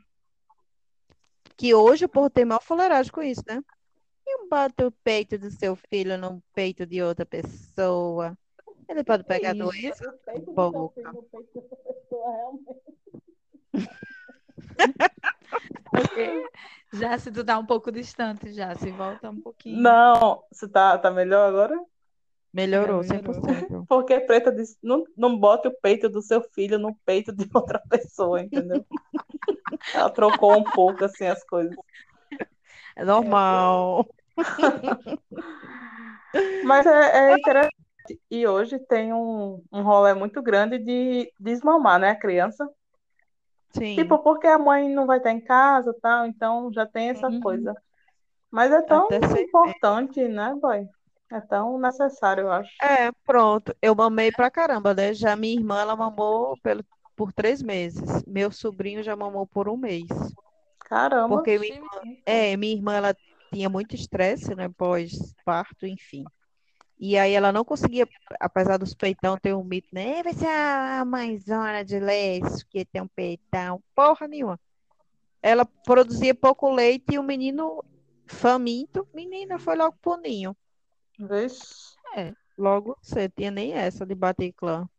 Que 1.55 1.73
hoje 1.73 2.05
o 2.05 2.09
povo 2.09 2.29
tem 2.29 2.45
maior 2.45 2.61
fuleiragem 2.61 3.11
com 3.11 3.21
isso, 3.21 3.43
né? 3.47 3.61
E 4.25 4.47
bota 4.47 4.87
o 4.87 4.91
peito 4.91 5.37
do 5.37 5.49
seu 5.49 5.75
filho 5.89 6.17
no 6.17 6.41
peito 6.53 6.85
de 6.85 7.01
outra 7.01 7.25
pessoa. 7.25 8.37
Ele 8.87 9.03
pode 9.03 9.23
pegar 9.23 9.55
Isso. 9.55 9.65
doença. 9.65 10.09
O 10.09 10.17
peito 10.25 10.45
do 10.45 10.53
Boca. 10.53 11.01
seu 11.01 11.11
filho, 11.11 11.23
peito 11.31 11.69
da 11.69 11.75
pessoa, 11.77 12.31
realmente. 12.31 12.81
Porque 15.91 16.49
já 16.93 17.17
se 17.17 17.31
tu 17.31 17.43
tá 17.43 17.57
um 17.57 17.65
pouco 17.65 17.91
distante, 17.91 18.53
já 18.53 18.75
se 18.75 18.91
volta 18.91 19.29
um 19.29 19.41
pouquinho. 19.41 19.81
Não, 19.81 20.43
você 20.51 20.67
tá, 20.67 20.97
tá 20.97 21.09
melhor 21.11 21.47
agora? 21.49 21.79
Melhorou, 22.53 23.03
Já 23.03 23.15
melhorou. 23.15 23.41
100%. 23.41 23.76
Porque 23.87 24.19
Preta 24.19 24.51
disse, 24.51 24.77
não, 24.83 25.03
não 25.15 25.37
bote 25.39 25.67
o 25.67 25.77
peito 25.81 26.09
do 26.09 26.21
seu 26.21 26.41
filho 26.53 26.77
no 26.79 26.95
peito 27.05 27.33
de 27.33 27.47
outra 27.53 27.81
pessoa, 27.89 28.41
entendeu? 28.41 28.85
Ela 29.93 30.09
trocou 30.09 30.57
um 30.57 30.69
pouco 30.71 31.03
assim 31.05 31.25
as 31.25 31.43
coisas. 31.43 31.75
É 32.95 33.03
normal. 33.05 34.07
Mas 36.61 36.85
é, 36.85 37.31
é 37.31 37.35
interessante. 37.35 37.73
E 38.31 38.47
hoje 38.47 38.79
tem 38.79 39.13
um, 39.13 39.63
um 39.71 39.83
rolê 39.83 40.13
muito 40.13 40.41
grande 40.41 40.79
de 40.79 41.31
desmamar, 41.39 41.99
né, 41.99 42.11
a 42.11 42.19
criança? 42.19 42.67
Sim. 43.73 44.07
Tipo, 44.07 44.19
porque 44.23 44.47
a 44.47 44.57
mãe 44.59 44.89
não 44.89 45.05
vai 45.05 45.17
estar 45.17 45.31
em 45.31 45.41
casa 45.41 45.91
e 45.91 45.99
tal, 45.99 46.25
então 46.27 46.71
já 46.71 46.85
tem 46.85 47.09
essa 47.09 47.27
Uhum. 47.27 47.39
coisa. 47.41 47.75
Mas 48.51 48.71
é 48.71 48.81
tão 48.83 49.09
importante, 49.41 50.27
né, 50.27 50.55
boy? 50.61 50.87
É 51.31 51.41
tão 51.41 51.77
necessário, 51.77 52.43
eu 52.43 52.51
acho. 52.51 52.71
É, 52.81 53.11
pronto. 53.25 53.75
Eu 53.81 53.93
mamei 53.93 54.31
pra 54.31 54.49
caramba, 54.49 54.93
né? 54.93 55.13
Já 55.13 55.35
minha 55.35 55.55
irmã, 55.55 55.81
ela 55.81 55.95
mamou 55.95 56.57
pelo, 56.61 56.83
por 57.15 57.33
três 57.33 57.61
meses. 57.61 58.23
Meu 58.25 58.51
sobrinho 58.51 59.03
já 59.03 59.15
mamou 59.15 59.45
por 59.45 59.67
um 59.67 59.75
mês. 59.75 60.07
Caramba. 60.79 61.35
Porque 61.35 61.59
minha 61.59 61.81
Sim, 62.01 62.17
É, 62.25 62.55
minha 62.55 62.75
irmã, 62.75 62.95
ela 62.95 63.15
tinha 63.51 63.69
muito 63.69 63.95
estresse, 63.95 64.55
né, 64.55 64.69
pós-parto, 64.69 65.85
enfim. 65.85 66.23
E 66.99 67.17
aí 67.17 67.33
ela 67.33 67.51
não 67.51 67.63
conseguia, 67.63 68.07
apesar 68.39 68.77
dos 68.77 68.93
peitão 68.93 69.37
ter 69.37 69.53
um 69.53 69.63
mito, 69.63 69.87
né? 69.91 70.23
Vai 70.23 70.33
ser 70.33 70.47
a 70.47 71.05
mãezona 71.05 71.83
de 71.85 71.99
leite, 71.99 72.65
que 72.69 72.85
tem 72.85 73.01
um 73.01 73.07
peitão. 73.07 73.81
Porra 73.93 74.27
nenhuma. 74.27 74.59
Ela 75.41 75.63
produzia 75.85 76.33
pouco 76.33 76.71
leite 76.71 77.13
e 77.13 77.19
o 77.19 77.23
menino 77.23 77.83
faminto, 78.25 79.07
menina, 79.13 79.59
foi 79.59 79.75
logo 79.75 79.95
pro 80.01 80.17
ninho. 80.17 80.55
Vixe. 81.19 81.95
Logo 82.57 82.97
cedo, 83.01 83.33
tinha 83.37 83.51
nem 83.51 83.73
essa 83.73 84.05
de 84.05 84.15
bater 84.15 84.51
clã. 84.53 84.89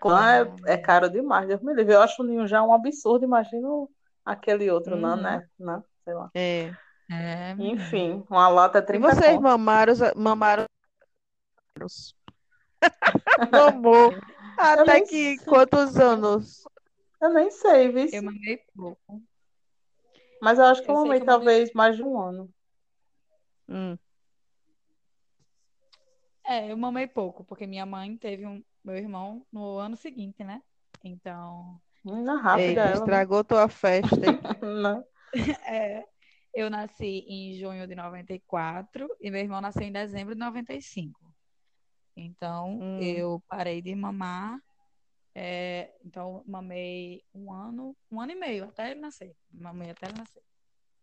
Clã 0.00 0.26
é, 0.66 0.72
é 0.74 0.78
caro 0.78 1.10
demais, 1.10 1.46
Deus 1.48 1.60
me 1.62 1.74
livre. 1.74 1.92
Eu 1.94 2.00
acho 2.02 2.22
o 2.22 2.24
ninho 2.26 2.46
já 2.46 2.62
um 2.62 2.72
absurdo, 2.72 3.24
imagino 3.24 3.90
aquele 4.24 4.70
outro, 4.70 4.96
não, 4.96 5.16
Uhum. 5.16 5.22
né? 5.22 5.48
Não, 5.58 5.84
sei 6.04 6.14
lá. 6.14 6.30
É. 6.34 6.72
É. 7.10 7.50
Enfim, 7.58 8.24
uma 8.30 8.48
lata 8.48 8.78
é 8.78 8.80
E 8.80 8.84
30 8.86 9.08
vocês 9.14 9.32
conto. 9.32 9.42
mamaram, 9.42 9.92
mamaram. 10.16 10.64
Mamou. 13.52 14.14
Até 14.58 15.00
que 15.02 15.36
sei. 15.36 15.38
quantos 15.38 15.96
anos? 15.98 16.64
Eu 17.20 17.30
nem 17.34 17.50
sei, 17.50 17.90
viu? 17.90 18.08
Eu 18.12 18.22
mamei 18.22 18.58
pouco. 18.74 19.22
Mas 20.40 20.58
eu 20.58 20.64
acho 20.66 20.82
que 20.82 20.90
eu 20.90 20.94
eu 20.94 21.00
mamei- 21.04 21.20
talvez 21.24 21.72
mais 21.74 21.96
de 21.96 22.02
um 22.02 22.18
ano. 22.18 22.50
Hum. 23.68 23.98
É, 26.48 26.70
eu 26.70 26.76
mamei 26.76 27.06
pouco, 27.06 27.44
porque 27.44 27.66
minha 27.66 27.84
mãe 27.84 28.16
teve 28.16 28.46
um, 28.46 28.62
meu 28.84 28.96
irmão 28.96 29.44
no 29.52 29.78
ano 29.78 29.96
seguinte, 29.96 30.44
né? 30.44 30.62
Então, 31.02 31.80
Menina 32.04 32.40
rápida 32.40 32.84
né? 32.86 32.92
estragou 32.94 33.42
tua 33.42 33.68
festa, 33.68 34.16
hein? 34.24 34.38
Não. 34.82 35.04
é, 35.66 36.04
eu 36.54 36.70
nasci 36.70 37.24
em 37.28 37.54
junho 37.58 37.86
de 37.86 37.94
94 37.94 39.08
e 39.20 39.30
meu 39.30 39.40
irmão 39.40 39.60
nasceu 39.60 39.82
em 39.82 39.92
dezembro 39.92 40.34
de 40.34 40.40
95. 40.40 41.20
Então, 42.16 42.78
Hum. 42.80 43.00
eu 43.02 43.42
parei 43.48 43.82
de 43.82 43.94
mamar. 43.94 44.58
é, 45.34 45.92
então, 46.04 46.42
mamei 46.46 47.22
um 47.34 47.52
ano, 47.52 47.94
um 48.10 48.20
ano 48.20 48.32
e 48.32 48.34
meio, 48.36 48.64
até 48.64 48.90
ele 48.90 49.00
nascer. 49.00 49.36
Mamei 49.50 49.90
até 49.90 50.06
ele 50.06 50.16
nascer. 50.18 50.42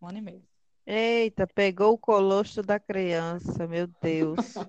Um 0.01 0.07
ano 0.07 0.17
e 0.17 0.21
meio. 0.21 0.52
Eita, 0.85 1.47
pegou 1.47 1.93
o 1.93 1.97
colostro 1.97 2.61
da 2.61 2.79
criança, 2.79 3.65
meu 3.67 3.87
Deus. 4.01 4.37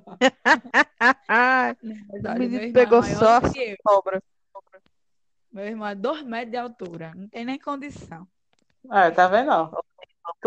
O 1.83 2.38
menino 2.38 2.64
é 2.64 2.72
pegou 2.72 3.03
só. 3.03 3.40
Cobra. 3.85 4.22
Meu 5.53 5.66
irmão 5.66 5.87
é 5.87 5.94
dois 5.94 6.22
metros 6.22 6.50
de 6.50 6.57
altura. 6.57 7.12
Não 7.14 7.29
tem 7.29 7.44
nem 7.44 7.59
condição. 7.59 8.27
É, 8.90 9.11
tá 9.11 9.29
vendo? 9.29 9.70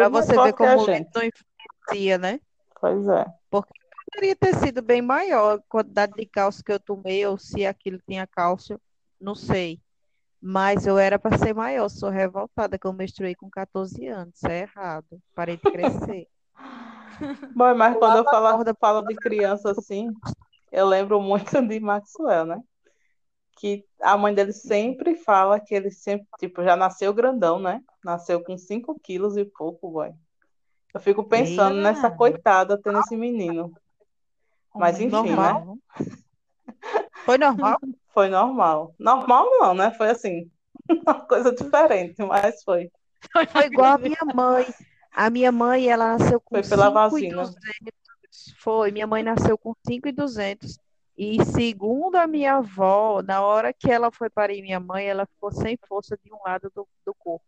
mais 0.10 0.26
você 0.26 0.36
ver 0.36 0.54
como 0.54 0.86
não 0.86 1.24
influencia, 1.24 2.18
né? 2.18 2.40
Pois 2.80 3.08
é. 3.08 3.26
Poderia 3.50 4.36
ter 4.36 4.56
sido 4.56 4.82
bem 4.82 5.02
maior 5.02 5.58
a 5.58 5.64
quantidade 5.70 6.14
de 6.14 6.26
cálcio 6.26 6.64
que 6.64 6.72
eu 6.72 6.80
tomei, 6.80 7.26
ou 7.26 7.38
se 7.38 7.66
aquilo 7.66 8.00
tinha 8.08 8.26
cálcio, 8.28 8.80
não 9.20 9.36
sei. 9.36 9.80
Mas 10.42 10.86
eu 10.86 10.98
era 10.98 11.18
para 11.18 11.38
ser 11.38 11.54
maior, 11.54 11.90
sou 11.90 12.10
revoltada 12.10 12.78
que 12.78 12.86
eu 12.86 12.94
menstruei 12.94 13.36
com 13.36 13.50
14 13.50 14.08
anos, 14.08 14.36
isso 14.36 14.48
é 14.48 14.62
errado. 14.62 15.20
Parei 15.34 15.58
de 15.58 15.64
crescer. 15.64 16.28
Bom, 17.56 17.76
mas 17.76 17.98
quando 17.98 18.18
eu 18.18 18.24
falo, 18.24 18.64
falo 18.80 19.02
de 19.02 19.16
criança 19.16 19.72
assim, 19.72 20.10
eu 20.72 20.86
lembro 20.86 21.20
muito 21.20 21.62
de 21.62 21.80
Maxwell, 21.80 22.46
né? 22.46 22.62
Que 23.60 23.84
a 24.00 24.16
mãe 24.16 24.34
dele 24.34 24.54
sempre 24.54 25.16
fala 25.16 25.60
que 25.60 25.74
ele 25.74 25.90
sempre, 25.90 26.28
tipo, 26.38 26.64
já 26.64 26.76
nasceu 26.76 27.12
grandão, 27.12 27.60
né? 27.60 27.82
Nasceu 28.04 28.44
com 28.44 28.56
5 28.56 29.00
quilos 29.00 29.36
e 29.36 29.46
pouco, 29.46 29.90
boy. 29.90 30.14
Eu 30.94 31.00
fico 31.00 31.24
pensando 31.24 31.78
Eita. 31.78 31.82
nessa 31.82 32.12
coitada 32.12 32.80
tendo 32.80 33.00
esse 33.00 33.16
menino. 33.16 33.74
Mas 34.76 35.00
enfim, 35.00 35.10
Normal. 35.10 35.78
né? 36.00 36.06
Foi 37.28 37.38
normal? 37.38 37.78
Foi 38.14 38.30
normal. 38.30 38.96
Normal 38.98 39.46
não, 39.60 39.74
né? 39.74 39.92
Foi 39.92 40.10
assim, 40.10 40.50
uma 40.90 41.26
coisa 41.28 41.54
diferente, 41.54 42.24
mas 42.24 42.64
foi. 42.64 42.90
Foi 43.52 43.66
igual 43.66 43.96
a 43.96 43.98
minha 43.98 44.26
mãe. 44.34 44.66
A 45.12 45.30
minha 45.30 45.52
mãe, 45.52 45.90
ela 45.90 46.18
nasceu 46.18 46.40
com 46.40 46.56
Foi 46.56 46.64
pela 46.64 46.86
5 46.86 47.18
e 47.20 47.30
vagina. 47.30 47.44
200. 47.44 48.56
Foi, 48.60 48.92
minha 48.92 49.06
mãe 49.06 49.24
nasceu 49.24 49.58
com 49.58 49.74
5 49.86 50.08
e 50.08 50.12
200. 50.14 50.80
E 51.18 51.44
segundo 51.46 52.16
a 52.16 52.26
minha 52.26 52.56
avó, 52.56 53.22
na 53.22 53.42
hora 53.42 53.74
que 53.74 53.92
ela 53.92 54.10
foi 54.10 54.30
parir 54.30 54.62
minha 54.62 54.80
mãe, 54.80 55.06
ela 55.06 55.26
ficou 55.26 55.52
sem 55.52 55.78
força 55.88 56.18
de 56.24 56.34
um 56.34 56.38
lado 56.46 56.72
do, 56.74 56.88
do 57.06 57.14
corpo. 57.14 57.46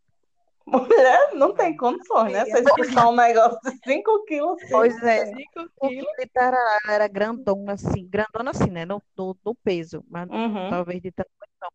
Mulher, 0.66 1.34
não 1.34 1.54
tem 1.54 1.76
condições, 1.76 2.32
né? 2.34 2.46
Você 2.46 2.60
expulsar 2.60 3.10
um 3.10 3.16
negócio 3.16 3.60
de 3.64 3.72
5 3.84 4.24
quilos. 4.26 4.60
Pois 4.70 5.04
é, 5.04 5.26
5 5.26 5.70
porque 5.80 5.96
quilos. 5.96 6.12
era, 6.36 6.80
era 6.88 7.08
grandona 7.08 7.74
assim, 7.74 8.08
grandona 8.08 8.52
assim, 8.52 8.70
né? 8.70 8.86
No, 8.86 9.02
no, 9.18 9.36
no 9.44 9.56
peso, 9.56 10.04
mas 10.10 10.30
Uhum. 10.30 10.70
talvez 10.70 11.02
de 11.02 11.12
tamanho 11.12 11.32
não. 11.62 11.70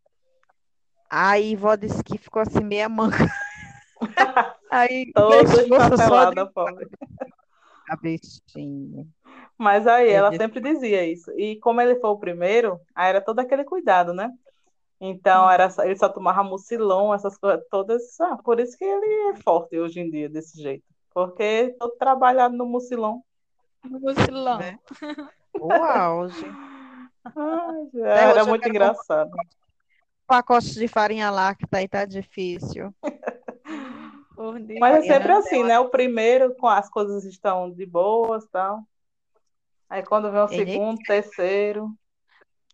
Aí 1.11 1.57
vó 1.57 1.75
disse 1.77 2.03
que 2.03 2.18
ficou 2.18 2.42
assim 2.42 2.62
meia 2.62 2.88
manca. 2.88 3.16
Aí 4.70 5.05
de 5.07 5.61
esfacelada, 5.62 6.47
pobre. 6.47 6.88
a 7.88 7.97
bichinha. 7.97 9.07
Mas 9.57 9.87
aí 9.87 10.11
ela 10.11 10.33
sempre 10.33 10.61
dizia 10.61 11.07
isso. 11.07 11.31
E 11.38 11.57
como 11.61 11.81
ele 11.81 12.01
foi 12.01 12.11
o 12.11 12.18
primeiro, 12.18 12.81
aí 12.94 13.09
era 13.11 13.20
todo 13.20 13.38
aquele 13.38 13.64
cuidado, 13.64 14.12
né? 14.12 14.31
Então 15.07 15.51
era 15.51 15.69
só- 15.69 15.83
ele 15.85 15.97
só 15.97 16.09
tomava 16.09 16.43
mucilon, 16.43 17.12
essas 17.14 17.37
coisas 17.37 17.62
todas. 17.71 18.19
Ah, 18.21 18.37
por 18.43 18.59
isso 18.59 18.77
que 18.79 18.85
ele 18.85 19.31
é 19.33 19.37
forte 19.43 19.79
hoje 19.79 20.01
em 20.01 20.11
dia, 20.11 20.29
desse 20.31 20.61
jeito. 20.61 20.85
Porque 21.12 21.75
todo 21.79 21.95
trabalhado 21.99 22.57
no 22.57 22.64
mucilon. 22.64 23.21
No 23.85 24.01
mochilão. 24.01 24.59
Né? 24.59 24.79
O 25.61 25.73
auge. 25.73 26.47
Ai, 27.25 27.88
era 28.03 28.45
muito 28.47 28.67
engraçado. 28.69 29.31
Pacote 30.27 30.73
de 30.75 30.88
farinha 30.88 31.31
láctea 31.31 31.69
aí 31.73 31.87
tá 31.87 32.07
difícil. 32.07 32.95
Mas 34.81 34.97
é 34.97 35.03
sempre 35.03 35.33
assim, 35.33 35.62
né? 35.64 35.79
O 35.79 35.90
primeiro, 35.90 36.55
com 36.57 36.67
as 36.67 36.88
coisas 36.88 37.25
estão 37.25 37.71
de 37.71 37.85
boas, 37.87 38.47
tal. 38.51 38.81
Aí 39.88 40.03
quando 40.03 40.31
vem 40.33 40.40
o 40.40 40.49
segundo, 40.49 40.99
terceiro, 41.07 41.90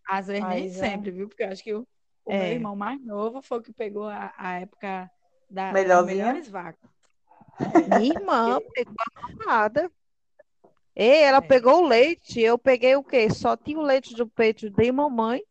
Às 0.09 0.29
vezes 0.29 0.43
Aí 0.45 0.61
nem 0.61 0.69
já- 0.71 0.81
sempre, 0.81 1.11
viu? 1.11 1.29
Porque 1.29 1.43
eu 1.43 1.49
acho 1.49 1.63
que 1.63 1.75
o, 1.75 1.87
o 2.25 2.31
meu 2.33 2.43
É. 2.43 2.53
irmão 2.53 2.77
mais 2.77 3.01
novo 3.05 3.43
foi 3.43 3.59
o 3.59 3.63
que 3.63 3.73
pegou 3.73 4.05
a, 4.09 4.33
a 4.37 4.61
época 4.61 5.11
da, 5.49 5.67
das 5.67 5.73
Melhorzinha? 5.73 6.27
melhores 6.27 6.49
vacas. 6.49 6.91
Minha 7.89 8.15
irmã 8.15 8.59
pegou 8.75 8.95
a 8.99 9.29
mamada. 9.37 9.91
Ei, 10.95 11.23
ela 11.23 11.39
É. 11.39 11.41
pegou 11.41 11.83
o 11.83 11.87
leite. 11.89 12.41
Eu 12.41 12.59
peguei 12.59 12.97
o 12.97 13.03
quê? 13.03 13.31
Só 13.31 13.57
tinha 13.57 13.79
o 13.79 13.83
leite 13.83 14.15
do 14.15 14.27
peito 14.29 14.69
de 14.71 14.93
mamãe. 14.93 15.43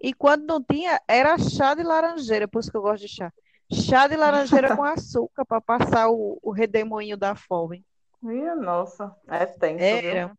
E 0.00 0.12
quando 0.12 0.44
não 0.44 0.62
tinha, 0.62 1.00
era 1.06 1.38
chá 1.38 1.74
de 1.74 1.82
laranjeira, 1.84 2.48
por 2.48 2.58
isso 2.60 2.70
que 2.70 2.76
eu 2.76 2.82
gosto 2.82 3.02
de 3.02 3.08
chá. 3.08 3.32
Chá 3.72 4.08
de 4.08 4.16
laranjeira 4.16 4.74
com 4.76 4.82
açúcar 4.82 5.44
para 5.44 5.60
passar 5.60 6.10
o, 6.10 6.38
o 6.42 6.50
redemoinho 6.50 7.16
da 7.16 7.36
fome. 7.36 7.84
Minha 8.20 8.54
nossa, 8.56 9.14
é 9.28 9.46
tenso, 9.46 9.84
viu? 10.00 10.30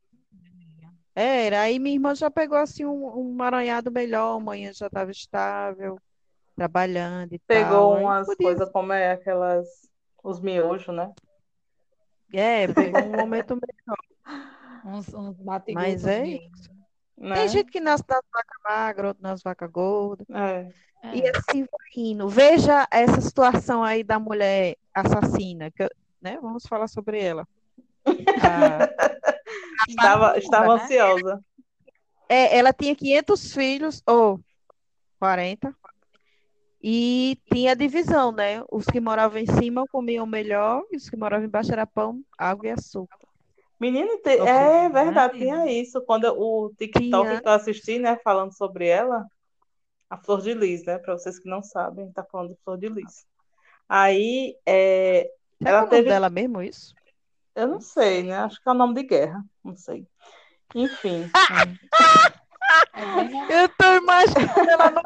Era. 1.16 1.62
Aí 1.62 1.78
minha 1.80 1.96
irmã 1.96 2.16
já 2.16 2.30
pegou 2.32 2.58
assim 2.58 2.86
um, 2.86 3.06
um 3.20 3.34
maranhado 3.34 3.92
melhor, 3.92 4.38
amanhã 4.38 4.72
já 4.74 4.88
estava 4.88 5.12
estável, 5.12 6.00
trabalhando 6.56 7.34
e 7.34 7.40
Pegou 7.40 7.70
tal. 7.70 7.94
Aí 7.96 8.04
umas 8.04 8.26
podia- 8.28 8.48
coisas 8.48 8.72
como 8.72 8.94
é 8.94 9.12
aquelas, 9.12 9.68
os 10.24 10.40
miojos, 10.40 10.94
né? 10.96 11.12
É, 12.34 12.68
pegou 12.74 13.02
um 13.02 13.16
momento 13.16 13.56
melhor. 13.56 13.98
Uns, 14.86 15.14
uns 15.14 15.38
Mas 15.74 16.06
é 16.06 16.22
bate-gocos. 16.22 16.70
Né? 17.18 17.36
Tem 17.36 17.48
gente 17.48 17.72
que 17.72 17.80
nasce 17.80 18.04
nas 18.10 18.22
vacas 18.34 18.58
magras, 18.64 19.08
outro 19.10 19.24
nas 19.24 19.42
vacas 19.44 19.70
gordas. 19.72 20.28
É. 20.30 20.72
É. 21.04 21.16
E 21.18 21.28
assim 21.30 21.62
vai 21.64 21.88
indo. 21.96 22.28
Veja 22.30 22.88
essa 22.90 23.20
situação 23.22 23.84
aí 23.84 24.04
da 24.04 24.18
mulher 24.18 24.76
assassina, 24.94 25.70
que, 25.70 25.84
eu- 25.84 25.90
né? 26.22 26.40
Vamos 26.42 26.66
falar 26.66 26.88
sobre 26.88 27.22
ela. 27.22 27.48
Ah, 28.44 28.80
Estava, 29.88 30.38
estava 30.38 30.78
né? 30.78 30.84
ansiosa. 30.84 31.44
é, 32.30 32.58
ela 32.58 32.72
tinha 32.74 32.96
500 32.96 33.54
filhos, 33.54 34.02
ou 34.08 34.40
40, 35.20 35.76
e 36.82 37.38
tinha 37.52 37.76
divisão, 37.76 38.32
né? 38.32 38.62
Os 38.72 38.86
que 38.86 39.00
moravam 39.00 39.40
em 39.40 39.46
cima 39.46 39.86
comiam 39.92 40.26
melhor, 40.26 40.84
e 40.92 40.98
os 40.98 41.10
que 41.10 41.16
moravam 41.16 41.46
embaixo 41.46 41.72
era 41.72 41.88
pão, 41.88 42.22
água 42.38 42.68
e 42.68 42.72
açúcar. 42.72 43.18
Menina, 43.80 44.18
te- 44.22 44.38
é 44.40 44.90
verdade, 44.90 45.34
Ai. 45.34 45.40
tinha 45.40 45.66
isso. 45.72 46.02
Quando 46.02 46.26
o 46.38 46.72
TikTok 46.78 47.02
Tinha. 47.28 47.42
que 47.42 47.48
eu 47.48 47.52
assisti, 47.52 48.00
né, 48.00 48.18
falando 48.24 48.56
sobre 48.56 48.88
ela, 48.88 49.26
a 50.10 50.18
Flor 50.18 50.42
de 50.42 50.54
Lis, 50.54 50.86
né? 50.86 50.98
Para 51.00 51.14
vocês 51.18 51.40
que 51.40 51.50
não 51.50 51.62
sabem, 51.64 52.12
tá 52.12 52.24
falando 52.32 52.50
de 52.50 52.58
Flor 52.64 52.78
de 52.78 52.88
Lis. 52.90 53.26
Aí, 53.88 54.56
é, 54.66 55.30
Será 55.62 55.70
Ela 55.70 55.78
é 55.80 55.82
o 55.82 55.86
nome 55.86 55.90
teve- 55.98 56.10
dela 56.10 56.30
mesmo 56.30 56.62
isso? 56.62 56.94
eu 57.56 57.68
não 57.68 57.80
sei, 57.82 58.24
né? 58.24 58.38
Acho 58.40 58.62
que 58.62 58.68
é 58.68 58.72
o 58.72 58.76
nome 58.76 58.94
de 58.96 59.04
guerra, 59.04 59.44
não 59.64 59.76
sei. 59.76 60.06
Enfim, 60.76 61.30
É 62.96 63.06
na- 63.06 63.54
Eu 63.54 63.70
tô 63.70 63.96
imaginando 63.96 64.70
ela 64.70 64.92
no 64.92 65.02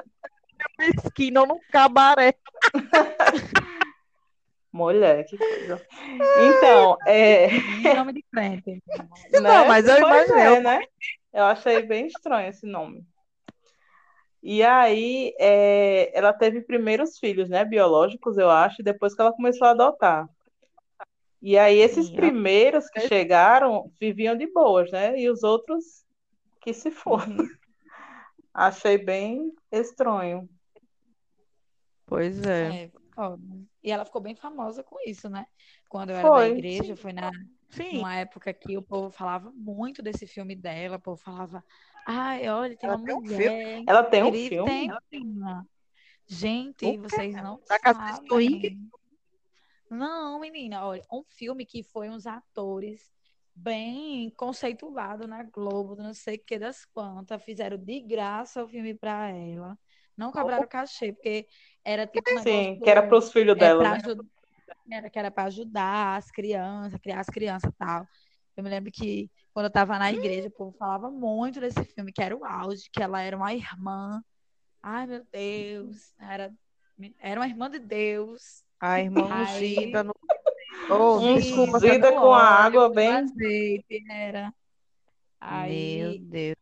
esquina 1.05 1.41
ou 1.41 1.47
num 1.47 1.59
cabaré. 1.71 2.35
mulher, 4.71 5.25
que 5.25 5.37
coisa. 5.37 5.81
Então, 6.37 6.97
é, 7.07 7.47
nome 7.95 8.13
de 8.13 8.25
frente. 8.29 8.81
né? 8.97 9.07
Não, 9.41 9.67
mas 9.67 9.87
eu 9.87 9.99
Pois 9.99 10.29
imaginei, 10.29 10.43
é, 10.43 10.57
eu- 10.57 10.61
né? 10.61 10.79
Eu 11.33 11.43
achei 11.43 11.81
bem 11.85 12.07
estranho 12.07 12.49
esse 12.49 12.65
nome. 12.65 13.05
E 14.41 14.63
aí, 14.63 15.33
é, 15.39 16.17
ela 16.17 16.31
teve 16.31 16.61
primeiros 16.61 17.17
filhos, 17.19 17.49
né, 17.49 17.65
biológicos, 17.65 18.37
eu 18.37 18.49
acho, 18.49 18.81
depois 18.81 19.13
que 19.13 19.21
ela 19.21 19.33
começou 19.33 19.67
a 19.67 19.71
adotar. 19.71 20.27
E 21.41 21.57
aí, 21.57 21.77
esses 21.77 22.07
Sim, 22.07 22.15
primeiros 22.15 22.89
que 22.89 23.01
chegaram 23.01 23.91
viviam 23.99 24.35
de 24.35 24.51
boas, 24.51 24.91
né? 24.91 25.17
E 25.19 25.29
os 25.29 25.43
outros 25.43 26.03
que 26.61 26.73
se 26.73 26.91
foram. 26.91 27.25
Achei 28.53 28.97
bem 28.97 29.53
estranho. 29.71 30.49
Pois 32.07 32.43
é. 32.45 32.85
É, 32.85 32.91
ó, 33.17 33.37
e 33.83 33.91
ela 33.91 34.05
ficou 34.05 34.21
bem 34.21 34.35
famosa 34.35 34.83
com 34.83 34.97
isso, 35.05 35.29
né? 35.29 35.45
Quando 35.89 36.09
eu 36.09 36.15
era 36.15 36.29
da 36.29 36.31
Foi, 36.31 36.57
igreja, 36.57 36.95
foi 36.95 37.13
na, 37.13 37.31
Sim, 37.69 37.93
numa 37.93 38.15
época 38.15 38.53
que 38.53 38.77
o 38.77 38.81
povo 38.81 39.11
falava 39.11 39.51
muito 39.55 40.01
desse 40.01 40.25
filme 40.25 40.55
dela, 40.55 40.97
o 40.97 41.01
povo 41.01 41.21
falava, 41.21 41.63
ai, 42.05 42.47
olha, 42.49 42.75
tem 42.77 42.89
Ela 42.89 42.97
uma 42.97 43.05
tem 43.05 43.15
um 43.15 43.21
mulher 43.21 43.79
Ela 43.87 44.03
tem 44.03 44.23
um 44.23 44.27
incrível." 44.27 44.65
filme? 44.65 44.87
Tem, 45.11 45.21
menina. 45.23 45.67
Gente, 46.29 46.85
O 46.85 46.93
quê? 46.93 46.97
vocês 46.97 47.35
não 47.35 47.59
Da 47.69 47.79
Casa 47.79 47.99
de 48.03 48.27
Swing? 48.27 48.89
Não, 49.89 50.39
menina, 50.39 50.85
olha, 50.85 51.03
um 51.11 51.23
filme 51.23 51.65
que 51.65 51.83
foi 51.83 52.09
uns 52.09 52.27
atores 52.27 53.11
bem 53.55 54.29
conceituados 54.31 55.27
na 55.27 55.43
Globo, 55.43 55.95
não 55.95 56.13
sei 56.13 56.35
o 56.35 56.43
que 56.45 56.59
das 56.59 56.85
quantas, 56.85 57.41
fizeram 57.43 57.77
de 57.77 58.01
graça 58.01 58.63
o 58.63 58.67
filme 58.67 58.93
pra 58.93 59.29
ela. 59.29 59.77
Não 60.15 60.31
cobraram 60.31 60.67
cachê, 60.67 61.13
porque 61.13 61.47
era 61.83 62.05
tipo 62.05 62.31
um 62.31 62.43
Sim, 62.43 62.79
que 62.83 62.89
era 62.89 63.01
para 63.01 63.17
os 63.17 63.31
filhos 63.31 63.55
é, 63.55 63.59
dela, 63.59 63.83
pra 63.83 63.91
né? 63.91 63.97
ajudar, 63.97 64.25
era, 64.91 65.09
que 65.09 65.19
era 65.19 65.31
para 65.31 65.43
ajudar 65.45 66.17
as 66.17 66.31
crianças, 66.31 66.99
criar 66.99 67.19
as 67.19 67.27
crianças 67.27 67.71
e 67.71 67.75
tal. 67.77 68.05
Eu 68.55 68.63
me 68.63 68.69
lembro 68.69 68.91
que 68.91 69.29
quando 69.53 69.65
eu 69.65 69.71
tava 69.71 69.97
na 69.97 70.11
igreja, 70.11 70.47
o 70.47 70.51
povo 70.51 70.75
falava 70.77 71.09
muito 71.09 71.59
desse 71.59 71.83
filme, 71.85 72.11
que 72.11 72.21
era 72.21 72.35
o 72.35 72.45
auge, 72.45 72.89
que 72.91 73.01
ela 73.01 73.21
era 73.21 73.37
uma 73.37 73.53
irmã. 73.53 74.21
Ai, 74.81 75.07
meu 75.07 75.25
Deus, 75.31 76.13
era, 76.19 76.53
era 77.19 77.39
uma 77.39 77.47
irmã 77.47 77.69
de 77.69 77.79
Deus. 77.79 78.63
A 78.79 78.99
irmã 78.99 79.27
Aí- 79.31 79.43
ungida 79.75 80.03
no. 80.03 80.13
Oh, 80.89 81.19
desculpa, 81.35 81.77
Ungida 81.77 82.11
no 82.11 82.21
com 82.21 82.33
a 82.33 82.37
óleo, 82.37 82.65
água 82.65 82.89
bem- 82.89 83.09
azeite, 83.15 84.03
era. 84.09 84.43
Meu 84.43 84.53
Aí, 85.41 86.19
Deus. 86.19 86.55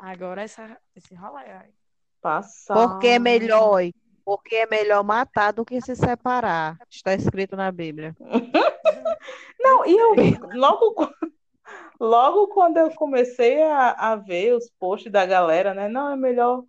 agora 0.00 0.42
essa, 0.42 0.76
esse 0.96 1.14
rolê 1.14 1.44
aí. 1.50 1.70
Passada. 2.20 2.88
Porque 2.88 3.08
é 3.08 3.18
melhor, 3.18 3.80
porque 4.24 4.56
é 4.56 4.66
melhor 4.66 5.04
matar 5.04 5.52
do 5.52 5.64
que 5.64 5.80
se 5.80 5.94
separar. 5.94 6.76
Está 6.90 7.14
escrito 7.14 7.56
na 7.56 7.70
Bíblia. 7.70 8.16
Não, 9.60 9.84
e 9.86 9.96
eu 9.96 10.14
logo, 10.54 11.10
logo 12.00 12.48
quando 12.48 12.78
eu 12.78 12.90
comecei 12.92 13.62
a, 13.62 13.90
a 13.92 14.16
ver 14.16 14.54
os 14.54 14.70
posts 14.78 15.10
da 15.12 15.26
galera, 15.26 15.74
né? 15.74 15.88
Não, 15.88 16.10
é 16.10 16.16
melhor 16.16 16.64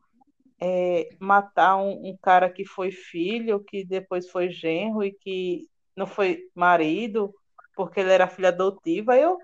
é, 0.61 1.09
matar 1.19 1.77
um, 1.77 2.09
um 2.09 2.17
cara 2.17 2.49
que 2.49 2.65
foi 2.65 2.91
filho, 2.91 3.63
que 3.63 3.85
depois 3.85 4.29
foi 4.29 4.49
genro 4.49 5.03
e 5.03 5.13
que 5.13 5.67
não 5.95 6.07
foi 6.07 6.49
marido, 6.55 7.33
porque 7.75 7.99
ele 7.99 8.11
era 8.11 8.27
filho 8.27 8.47
adotivo. 8.47 9.11
Aí 9.11 9.21
eu, 9.21 9.37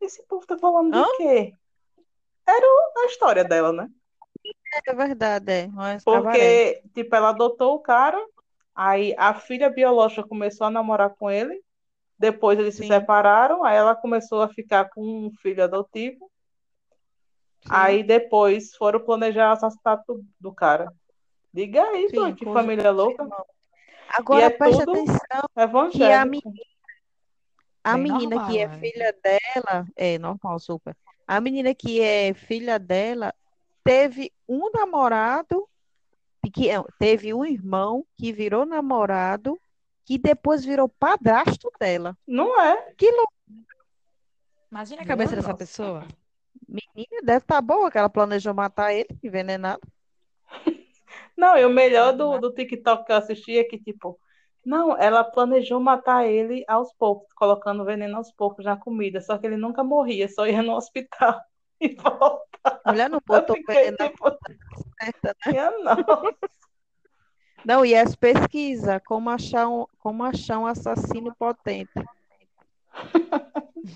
esse 0.00 0.26
povo 0.26 0.46
tá 0.46 0.58
falando 0.58 0.92
de 0.92 0.98
Hã? 0.98 1.06
quê? 1.16 1.54
Era 2.46 2.66
a 3.04 3.06
história 3.06 3.44
dela, 3.44 3.72
né? 3.72 3.88
É 4.86 4.94
verdade, 4.94 5.52
é. 5.52 5.66
Mas. 5.68 6.04
Porque, 6.04 6.82
tipo, 6.94 7.14
ela 7.14 7.30
adotou 7.30 7.74
o 7.74 7.80
cara, 7.80 8.18
aí 8.74 9.14
a 9.18 9.34
filha 9.34 9.68
biológica 9.68 10.26
começou 10.26 10.66
a 10.66 10.70
namorar 10.70 11.10
com 11.16 11.30
ele, 11.30 11.62
depois 12.18 12.58
eles 12.58 12.74
se 12.74 12.82
Sim. 12.82 12.88
separaram, 12.88 13.64
aí 13.64 13.76
ela 13.76 13.94
começou 13.94 14.42
a 14.42 14.48
ficar 14.48 14.88
com 14.90 15.02
um 15.26 15.30
filho 15.40 15.62
adotivo, 15.62 16.30
Sim. 17.62 17.68
aí 17.70 18.02
depois 18.02 18.74
foram 18.74 19.00
planejar 19.00 19.50
o 19.50 19.52
assassinato 19.52 20.24
do, 20.38 20.52
cara. 20.52 20.92
Diga 21.52 21.82
aí, 21.82 22.08
Sim, 22.08 22.34
que 22.34 22.44
família 22.44 22.90
louca, 22.90 23.26
Agora 24.08 24.44
é 24.44 24.50
preste 24.50 24.82
atenção, 24.82 25.48
evangélico. 25.56 26.52
a 27.84 27.94
Bem 27.94 28.02
menina 28.02 28.46
que 28.46 28.58
é 28.58 28.66
normal, 28.66 28.76
é. 28.76 28.80
filha 28.80 29.16
dela, 29.22 29.86
é 29.96 30.18
normal, 30.18 30.58
super. 30.58 30.96
A 31.26 31.40
menina 31.40 31.72
que 31.74 32.00
é 32.00 32.34
filha 32.34 32.78
dela 32.78 33.32
teve 33.84 34.32
um 34.48 34.70
namorado, 34.72 35.68
que 36.52 36.68
é, 36.68 36.82
teve 36.98 37.32
um 37.32 37.44
irmão 37.44 38.04
que 38.16 38.32
virou 38.32 38.66
namorado, 38.66 39.60
que 40.04 40.18
depois 40.18 40.64
virou 40.64 40.88
padrasto 40.88 41.70
dela. 41.78 42.16
Não 42.26 42.60
é? 42.60 42.92
Que 42.96 43.10
louco. 43.12 43.32
Imagina 44.70 45.02
a 45.02 45.06
cabeça 45.06 45.36
Nossa. 45.36 45.48
dessa 45.48 45.56
pessoa. 45.56 46.04
Menina, 46.70 47.20
deve 47.24 47.38
estar 47.38 47.60
boa, 47.60 47.90
que 47.90 47.98
ela 47.98 48.08
planejou 48.08 48.54
matar 48.54 48.94
ele, 48.94 49.08
envenenado. 49.22 49.80
Não, 51.36 51.58
e 51.58 51.64
o 51.64 51.70
melhor 51.70 52.12
do, 52.12 52.38
do 52.38 52.52
TikTok 52.52 53.04
que 53.04 53.12
eu 53.12 53.16
assisti 53.16 53.58
é 53.58 53.64
que, 53.64 53.78
tipo, 53.78 54.20
não, 54.64 54.96
ela 54.96 55.24
planejou 55.24 55.80
matar 55.80 56.26
ele 56.26 56.64
aos 56.68 56.92
poucos, 56.92 57.32
colocando 57.32 57.84
veneno 57.84 58.16
aos 58.18 58.30
poucos 58.30 58.64
na 58.64 58.76
comida, 58.76 59.20
só 59.20 59.38
que 59.38 59.46
ele 59.46 59.56
nunca 59.56 59.82
morria, 59.82 60.28
só 60.28 60.46
ia 60.46 60.62
no 60.62 60.74
hospital 60.74 61.40
e 61.80 61.94
volta. 61.94 62.80
Mulher 62.86 63.08
não 63.08 63.18
Eu 63.18 63.22
botou 63.26 63.56
veneno 63.66 63.96
tipo, 63.96 64.38
certa, 65.00 65.28
né? 65.28 65.34
minha 65.46 65.70
nossa, 65.80 66.36
Não, 67.64 67.84
e 67.86 67.94
as 67.94 68.14
pesquisas, 68.14 69.00
como 69.06 69.30
achar 69.30 69.66
um, 69.66 69.86
como 69.98 70.22
achar 70.22 70.58
um 70.58 70.66
assassino 70.66 71.34
potente. 71.34 71.90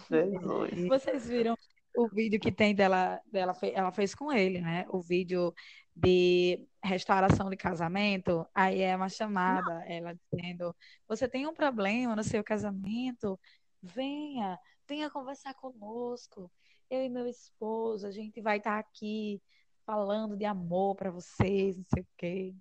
Jesus. 0.09 0.89
Vocês 0.89 1.29
viram 1.29 1.59
o 1.97 2.09
vídeo 2.09 2.41
que 2.41 2.51
tem 2.51 2.75
dela, 2.75 3.21
dela 3.31 3.57
ela 3.73 3.93
fez 3.93 4.15
com 4.15 4.33
ele, 4.33 4.61
né? 4.61 4.85
O 4.89 5.01
vídeo 5.01 5.55
de 5.95 6.61
restauração 6.83 7.49
de 7.49 7.57
casamento. 7.57 8.47
Aí 8.55 8.81
é 8.81 8.97
uma 8.97 9.09
chamada, 9.09 9.85
ela 9.87 10.15
dizendo: 10.33 10.75
Você 11.09 11.29
tem 11.29 11.47
um 11.47 11.55
problema 11.55 12.17
no 12.17 12.25
seu 12.25 12.43
casamento? 12.43 13.39
Venha, 13.83 14.59
venha 14.89 15.11
conversar 15.11 15.55
conosco. 15.55 16.51
Eu 16.91 17.03
e 17.03 17.09
meu 17.09 17.27
esposo, 17.27 18.07
a 18.07 18.11
gente 18.11 18.41
vai 18.41 18.59
estar 18.59 18.79
aqui 18.79 19.41
falando 19.87 20.37
de 20.37 20.45
amor 20.45 20.97
para 20.97 21.11
vocês, 21.11 21.77
não 21.77 21.85
sei 21.93 22.03
o 22.03 22.07
quê. 22.17 22.55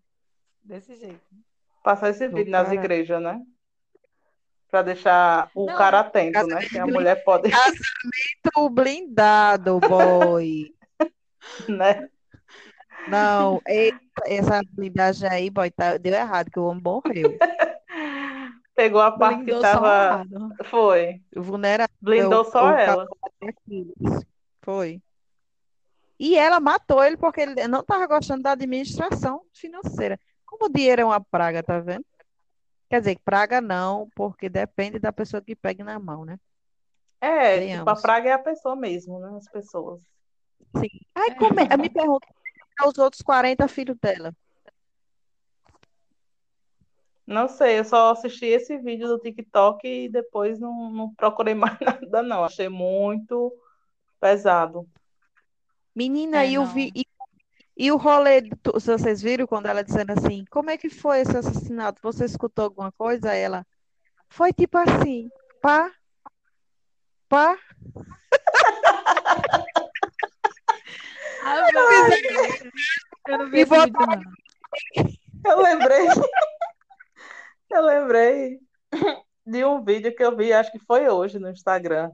Desse 0.63 0.95
jeito. 0.95 1.21
Passar 1.83 2.09
esse 2.09 2.27
vídeo 2.27 2.51
nas 2.51 2.71
igrejas, 2.71 3.21
né? 3.21 3.41
Pra 4.73 4.81
deixar 4.81 5.51
o 5.53 5.67
Não, 5.67 5.75
cara 5.75 5.99
atento, 5.99 6.47
né? 6.47 6.65
Que 6.65 6.79
a 6.79 6.87
mulher 6.87 7.23
pode, 7.23 7.51
Tu 8.41 8.69
blindado, 8.71 9.79
boy. 9.79 10.73
né? 11.69 12.09
Não, 13.07 13.61
essa 14.25 14.61
blindagem 14.71 15.29
aí, 15.29 15.51
boy, 15.51 15.69
tá, 15.69 15.97
deu 15.97 16.15
errado, 16.15 16.49
que 16.49 16.59
o 16.59 16.65
homem 16.65 16.81
morreu. 16.83 17.37
Pegou 18.75 18.99
a 18.99 19.11
parte 19.11 19.43
que 19.45 19.51
Blindou 19.51 19.59
um 19.59 19.61
tava. 19.61 20.25
Foi. 20.63 21.21
Vulnerável. 21.35 21.95
Blindou 22.01 22.43
só 22.43 22.71
ela. 22.71 23.05
Aquiles. 23.43 24.25
Foi. 24.63 24.99
E 26.19 26.35
ela 26.35 26.59
matou 26.59 27.03
ele 27.03 27.15
porque 27.15 27.41
ele 27.41 27.67
não 27.67 27.81
estava 27.81 28.07
gostando 28.07 28.41
da 28.41 28.53
administração 28.53 29.43
financeira. 29.53 30.19
Como 30.47 30.65
o 30.65 30.73
dinheiro 30.73 31.03
é 31.03 31.05
uma 31.05 31.21
praga, 31.21 31.61
tá 31.61 31.79
vendo? 31.79 32.03
Quer 32.93 32.99
dizer, 32.99 33.19
praga 33.25 33.59
não, 33.59 34.07
porque 34.13 34.47
depende 34.47 34.99
da 34.99 35.11
pessoa 35.11 35.41
que 35.41 35.55
pegue 35.55 35.81
na 35.81 35.97
mão, 35.97 36.23
né? 36.23 36.39
É, 37.19 37.59
tipo, 37.75 37.89
a 37.89 37.95
praga 37.95 38.29
é 38.29 38.33
a 38.33 38.37
pessoa 38.37 38.75
mesmo, 38.75 39.17
né? 39.17 39.35
As 39.35 39.49
pessoas. 39.49 39.99
Sim. 40.77 40.99
Aí 41.15 41.33
como 41.33 41.59
é? 41.59 41.69
Eu 41.73 41.79
me 41.79 41.89
pergunto, 41.89 42.19
quem 42.21 42.85
é 42.85 42.87
os 42.87 42.95
outros 42.99 43.23
40 43.23 43.67
filhos 43.67 43.97
dela? 43.99 44.31
Não 47.25 47.47
sei, 47.47 47.79
eu 47.79 47.83
só 47.83 48.11
assisti 48.11 48.45
esse 48.45 48.77
vídeo 48.77 49.07
do 49.07 49.17
TikTok 49.17 49.87
e 49.87 50.07
depois 50.07 50.59
não, 50.59 50.91
não 50.91 51.15
procurei 51.15 51.55
mais 51.57 51.79
nada, 51.79 52.21
não. 52.21 52.43
Achei 52.43 52.69
muito 52.69 53.51
pesado. 54.21 54.87
Menina, 55.95 56.43
É, 56.43 56.51
e 56.51 56.59
o, 56.59 56.63
não. 56.63 56.75
vi, 56.75 56.91
e, 56.93 57.07
e 57.75 57.91
o 57.91 57.97
rolê, 57.97 58.41
vocês 58.63 59.21
viram 59.21 59.47
quando 59.47 59.65
ela 59.65 59.83
dizendo 59.83 60.11
assim, 60.11 60.45
como 60.49 60.69
é 60.69 60.77
que 60.77 60.89
foi 60.89 61.21
esse 61.21 61.35
assassinato? 61.35 61.99
Você 62.03 62.25
escutou 62.25 62.65
alguma 62.65 62.91
coisa? 62.91 63.33
Ela, 63.33 63.65
foi 64.29 64.53
tipo 64.53 64.77
assim, 64.77 65.29
pá, 65.61 65.91
pá, 67.27 67.57
eu 73.27 73.37
não 73.37 73.49
vi, 73.49 73.65
E. 74.95 75.19
Eu 75.45 75.61
lembrei, 75.61 76.07
eu 77.69 77.81
lembrei 77.81 78.59
de 79.45 79.65
um 79.65 79.83
vídeo 79.83 80.15
que 80.15 80.23
eu 80.23 80.35
vi, 80.35 80.53
acho 80.53 80.71
que 80.71 80.79
foi 80.79 81.09
hoje 81.09 81.37
no 81.37 81.49
Instagram. 81.49 82.11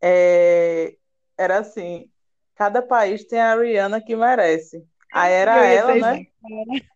É, 0.00 0.96
era 1.38 1.60
assim, 1.60 2.10
cada 2.62 2.80
país 2.80 3.24
tem 3.24 3.40
a 3.40 3.56
Rihanna 3.56 4.00
que 4.00 4.14
merece. 4.14 4.84
Aí 5.12 5.32
era 5.32 5.66
ela, 5.66 5.96
né? 5.96 6.20
isso. 6.20 6.32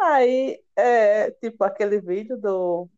Aí, 0.00 0.58
é, 0.74 1.30
tipo, 1.32 1.62
aquele 1.64 2.00
vídeo 2.00 2.36
do... 2.38 2.88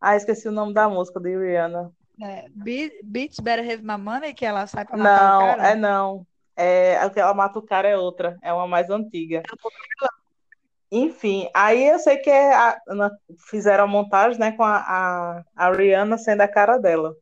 Ah, 0.00 0.16
esqueci 0.16 0.48
o 0.48 0.52
nome 0.52 0.74
da 0.74 0.88
música 0.88 1.20
de 1.20 1.36
Rihanna. 1.36 1.92
É, 2.20 2.46
Be- 2.50 3.00
Bitch 3.04 3.40
Better 3.40 3.64
Have 3.64 3.82
My 3.84 3.96
Money, 3.96 4.34
que 4.34 4.44
ela 4.44 4.66
sai 4.66 4.84
pra 4.84 4.96
matar 4.96 5.10
o 5.10 5.38
Não, 5.38 5.46
cara. 5.46 5.68
é 5.68 5.74
não. 5.76 6.26
É, 6.56 6.98
a 6.98 7.08
que 7.08 7.20
ela 7.20 7.32
mata 7.34 7.58
o 7.58 7.62
cara 7.62 7.88
é 7.88 7.96
outra, 7.96 8.36
é 8.42 8.52
uma 8.52 8.66
mais 8.66 8.90
antiga. 8.90 9.42
Enfim, 10.90 11.48
aí 11.54 11.88
eu 11.88 11.98
sei 12.00 12.18
que 12.18 12.28
é 12.28 12.52
a- 12.54 12.78
na- 12.88 13.10
fizeram 13.48 13.84
a 13.84 13.86
montagem, 13.86 14.38
né, 14.38 14.52
com 14.52 14.62
a, 14.64 14.76
a, 14.76 15.42
a 15.56 15.70
Rihanna 15.72 16.18
sendo 16.18 16.42
a 16.42 16.48
cara 16.48 16.78
dela. 16.78 17.14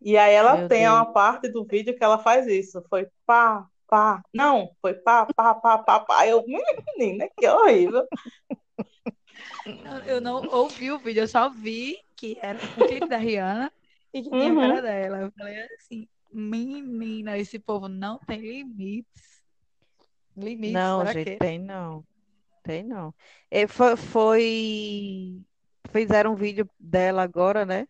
E 0.00 0.16
aí 0.16 0.32
ela 0.34 0.56
Meu 0.56 0.68
tem 0.68 0.80
Deus. 0.82 0.92
uma 0.94 1.12
parte 1.12 1.48
do 1.50 1.64
vídeo 1.64 1.96
que 1.96 2.02
ela 2.02 2.18
faz 2.18 2.46
isso. 2.46 2.82
Foi 2.88 3.06
pá, 3.26 3.66
pá. 3.86 4.22
Não, 4.32 4.70
foi 4.80 4.94
pá, 4.94 5.26
pá, 5.26 5.54
pá, 5.54 5.78
pá, 5.78 6.00
pá. 6.00 6.26
Eu, 6.26 6.42
menina, 6.96 7.28
que 7.36 7.46
horrível. 7.46 8.06
Eu, 10.06 10.20
não 10.20 10.42
ouvi 10.48 10.90
o 10.90 10.98
vídeo, 10.98 11.22
eu 11.22 11.28
só 11.28 11.48
vi 11.50 11.98
que 12.16 12.38
era 12.40 12.58
um 12.58 12.86
clipe 12.86 13.08
da 13.08 13.16
Rihanna 13.16 13.72
e 14.12 14.22
que 14.22 14.30
tinha 14.30 14.42
a 14.52 14.54
Uhum. 14.54 14.60
cara 14.60 14.82
dela. 14.82 15.18
Eu 15.20 15.32
falei 15.32 15.62
assim, 15.78 16.08
menina, 16.32 17.38
esse 17.38 17.58
povo 17.58 17.88
não 17.88 18.18
tem 18.18 18.40
limites. 18.40 19.42
Limites 20.36 20.72
Não, 20.72 21.06
gente, 21.06 21.24
quê? 21.24 21.36
tem 21.38 21.58
não. 21.58 22.04
Tem 22.62 22.82
não. 22.82 23.14
É, 23.50 23.66
foi, 23.66 23.96
foi- 23.96 25.40
Fizeram 25.92 26.32
um 26.32 26.36
vídeo 26.36 26.68
dela 26.78 27.22
agora, 27.22 27.64
né? 27.66 27.88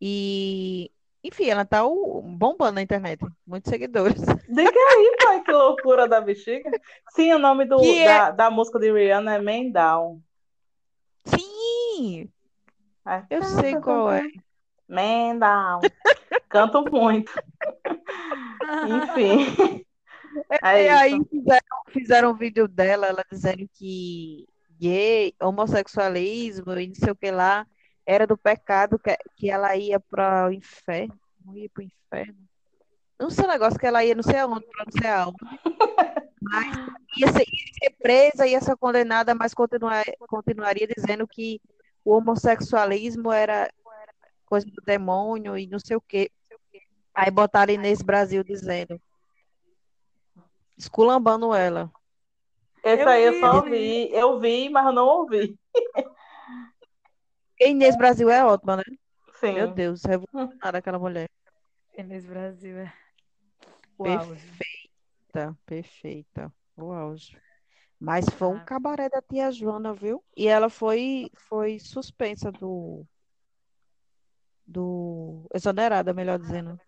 E, 0.00 0.90
enfim, 1.22 1.48
ela 1.50 1.64
tá 1.64 1.84
o- 1.84 2.22
bombando 2.22 2.72
na 2.72 2.82
internet. 2.82 3.20
Muitos 3.46 3.68
seguidores. 3.70 4.20
Diga 4.48 4.70
aí, 4.70 5.16
pai, 5.22 5.42
que 5.42 5.52
loucura 5.52 6.08
da 6.08 6.20
bexiga. 6.20 6.70
Sim, 7.10 7.32
o 7.34 7.38
nome 7.38 7.64
do, 7.64 7.76
Que 7.78 7.98
é- 8.00 8.06
da, 8.06 8.30
da 8.30 8.50
música 8.50 8.78
de 8.78 8.90
Rihanna 8.92 9.34
é 9.34 9.38
Man 9.40 9.70
Down. 9.70 10.22
Sim! 11.24 12.28
É. 13.06 13.22
Eu 13.30 13.42
sei 13.42 13.78
qual 13.80 14.12
é. 14.12 14.22
Man 14.88 15.38
Down. 15.38 15.80
Canto 16.48 16.84
muito. 16.90 17.32
Enfim. 18.86 19.84
É 20.62 20.84
E 20.84 20.88
aí 20.88 21.12
isso. 21.14 21.24
fizeram, 21.28 21.66
fizeram 21.88 22.30
um 22.30 22.34
vídeo 22.36 22.68
dela, 22.68 23.08
ela 23.08 23.24
dizendo 23.28 23.68
que 23.74 24.46
gay, 24.78 25.34
homossexualismo 25.42 26.72
e 26.78 26.86
não 26.86 26.94
sei 26.94 27.10
o 27.10 27.16
que 27.16 27.32
lá, 27.32 27.66
era 28.10 28.26
do 28.26 28.36
pecado 28.36 28.98
que, 28.98 29.16
que 29.36 29.48
ela 29.48 29.76
ia 29.76 30.00
para 30.00 30.48
o 30.48 30.52
inferno. 30.52 31.16
Não 31.44 31.56
ia 31.56 31.70
para 31.72 31.82
o 31.82 31.84
inferno. 31.84 32.38
Não 33.16 33.30
sei 33.30 33.44
o 33.44 33.48
negócio 33.48 33.78
que 33.78 33.86
ela 33.86 34.04
ia 34.04 34.16
não 34.16 34.22
sei 34.22 34.38
aonde, 34.38 34.66
para 34.66 34.84
não 34.84 35.00
sei 35.00 35.10
aonde. 35.10 35.36
Mas 36.42 36.76
ia 37.16 37.32
ser, 37.32 37.44
ia 37.46 37.74
ser 37.84 37.90
presa, 38.02 38.46
ia 38.48 38.60
ser 38.60 38.76
condenada, 38.76 39.32
mas 39.32 39.54
continuar, 39.54 40.04
continuaria 40.28 40.88
dizendo 40.88 41.24
que 41.28 41.60
o 42.04 42.12
homossexualismo 42.12 43.30
era 43.30 43.70
coisa 44.44 44.66
do 44.66 44.82
demônio 44.84 45.56
e 45.56 45.68
não 45.68 45.78
sei 45.78 45.96
o 45.96 46.00
quê. 46.00 46.32
Aí 47.14 47.30
botaram 47.30 47.72
Inês 47.72 48.02
Brasil 48.02 48.42
dizendo, 48.42 49.00
esculambando 50.76 51.54
ela. 51.54 51.92
Esse 52.82 53.02
Eu 53.02 53.08
aí 53.08 53.24
eu 53.24 53.32
vi, 53.34 53.40
só 53.40 53.54
eu 53.54 53.62
vi. 53.62 54.10
Eu 54.12 54.40
vi, 54.40 54.68
mas 54.68 54.92
não 54.92 55.06
ouvi. 55.06 55.56
Inês 57.60 57.96
Brasil 57.96 58.30
é 58.30 58.44
ótima, 58.44 58.76
né? 58.78 58.84
Sim. 59.34 59.52
Meu 59.54 59.72
Deus, 59.72 60.02
revolucionária 60.04 60.78
aquela 60.78 60.98
mulher. 60.98 61.28
Inês 61.96 62.24
Brasil 62.24 62.78
é 62.78 62.92
o 63.98 64.04
Perfe- 64.04 64.30
auge. 64.30 64.46
Perfeita, 64.58 65.58
perfeita. 65.66 66.52
O 66.76 66.92
auge. 66.92 67.36
Mas 67.98 68.24
foi 68.30 68.48
um 68.48 68.56
Ah. 68.56 68.60
cabaré 68.64 69.08
da 69.10 69.20
tia 69.20 69.52
Joana, 69.52 69.92
viu? 69.92 70.24
E 70.34 70.48
ela 70.48 70.70
foi, 70.70 71.30
foi 71.36 71.78
suspensa 71.78 72.50
do, 72.50 73.04
do, 74.66 75.46
exonerada, 75.54 76.14
melhor 76.14 76.38
dizendo, 76.38 76.80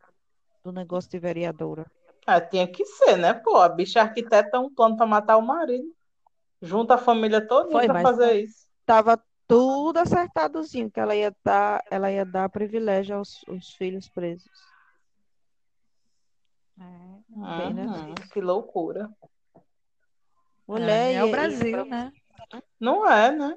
do 0.65 0.73
negócio 0.73 1.11
de 1.11 1.19
vereadora. 1.19 1.85
É, 2.27 2.41
tinha 2.41 2.67
que 2.67 2.85
ser, 2.87 3.17
né? 3.17 3.35
Pô, 3.35 3.57
a 3.57 3.69
bicha 3.69 4.01
arquiteta 4.01 4.57
é 4.57 4.61
um 4.61 4.73
plano 4.73 4.97
pra 4.97 5.07
matar 5.07 5.37
o 5.37 5.43
marido. 5.43 5.93
Junta 6.63 6.95
a 6.95 6.99
família 6.99 7.47
toda 7.47 7.71
Foi, 7.73 7.85
pra 7.85 7.95
mas 7.95 8.03
fazer 8.05 8.41
isso. 8.45 8.67
Tava 8.87 9.23
tudo 9.53 9.99
acertadozinho, 9.99 10.91
que 10.91 10.99
ela 10.99 11.15
ia 11.15 11.37
dar, 11.45 11.85
ela 11.91 12.11
ia 12.11 12.25
dar 12.25 12.49
privilégio 12.49 13.17
aos, 13.17 13.45
aos 13.47 13.75
filhos 13.75 14.09
presos. 14.09 14.51
É, 16.81 16.83
Uhum, 17.35 18.15
que 18.33 18.41
loucura. 18.41 19.11
Mulher, 20.67 21.13
é, 21.13 21.15
é 21.17 21.25
o 21.25 21.31
Brasil, 21.31 21.85
e- 21.85 21.91
né? 21.91 22.11
Não 22.81 23.07
é, 23.07 23.31
né? 23.31 23.55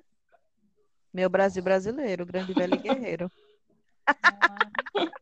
Meu 1.13 1.29
Brasil 1.29 1.63
brasileiro, 1.63 2.25
grande 2.25 2.53
velho 2.53 2.77
guerreiro. 2.77 3.31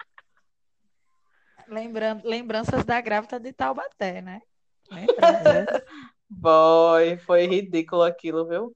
Lembrando, 1.68 2.28
lembranças 2.28 2.84
da 2.84 3.00
grávida 3.00 3.40
de 3.40 3.54
Taubaté, 3.54 4.24
né? 4.24 4.42
Lembranças. 4.92 5.84
Boy, 6.28 7.20
foi 7.20 7.46
ridículo 7.46 8.02
aquilo, 8.02 8.48
viu? 8.48 8.76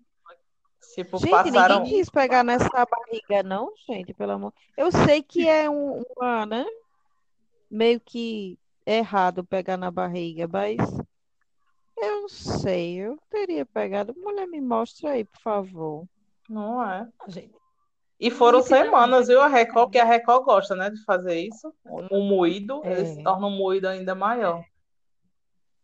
Tipo, 0.97 1.19
Gente, 1.19 1.29
passaram. 1.29 1.83
ninguém 1.83 1.99
quis 1.99 2.09
pegar 2.09 2.43
nessa 2.43 2.67
barriga, 2.85 3.43
não, 3.43 3.71
gente, 3.87 4.15
pelo 4.15 4.31
amor. 4.31 4.51
Eu 4.75 4.91
sei 4.91 5.21
que 5.21 5.47
é 5.47 5.69
um, 5.69 6.03
uma, 6.17 6.43
né? 6.43 6.65
Meio 7.69 7.99
que 7.99 8.57
errado 8.83 9.43
pegar 9.43 9.77
na 9.77 9.91
barriga, 9.91 10.47
mas 10.51 10.75
eu 11.95 12.21
não 12.21 12.27
sei, 12.29 12.95
eu 12.95 13.15
teria 13.29 13.63
pegado. 13.63 14.15
Mulher, 14.17 14.47
me 14.47 14.59
mostra 14.59 15.11
aí, 15.11 15.23
por 15.23 15.39
favor. 15.39 16.03
Não 16.49 16.81
é. 16.81 17.07
Gente, 17.27 17.53
E 18.19 18.31
foram 18.31 18.63
semanas, 18.63 19.27
viu? 19.27 19.39
A 19.39 19.47
Record, 19.47 19.91
que 19.91 19.99
a 19.99 20.03
Record 20.03 20.45
gosta, 20.45 20.75
né, 20.75 20.89
de 20.89 21.03
fazer 21.03 21.39
isso. 21.41 21.71
O 21.85 22.21
moído, 22.23 22.81
É. 22.83 22.91
eles 22.93 23.23
tornam 23.23 23.49
o 23.49 23.55
moído 23.55 23.87
ainda 23.87 24.15
maior. 24.15 24.65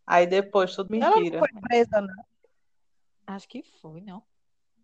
Aí 0.07 0.25
depois 0.25 0.75
tudo 0.75 0.95
Ela 0.95 1.11
não 1.11 1.17
mentira. 1.19 1.37
foi 1.37 1.49
presa, 1.61 2.01
não. 2.01 2.23
acho 3.27 3.47
que 3.47 3.61
foi, 3.79 4.01
não. 4.01 4.23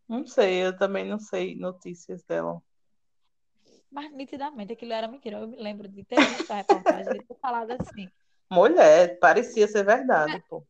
Não 0.09 0.25
sei, 0.27 0.65
eu 0.65 0.77
também 0.77 1.07
não 1.07 1.19
sei 1.19 1.55
notícias 1.55 2.21
dela. 2.23 2.61
Mas 3.91 4.11
nitidamente 4.11 4.73
aquilo 4.73 4.93
era 4.93 5.07
mentira. 5.07 5.37
Eu 5.39 5.47
me 5.47 5.57
lembro 5.57 5.87
de 5.87 6.03
ter 6.03 6.17
visto 6.29 6.51
a 6.51 6.55
reportagem 6.55 7.17
e 7.17 7.23
ter 7.23 7.35
falado 7.39 7.71
assim. 7.71 8.09
Mulher, 8.51 9.17
parecia 9.19 9.67
ser 9.67 9.83
verdade, 9.83 10.43
pô. 10.49 10.63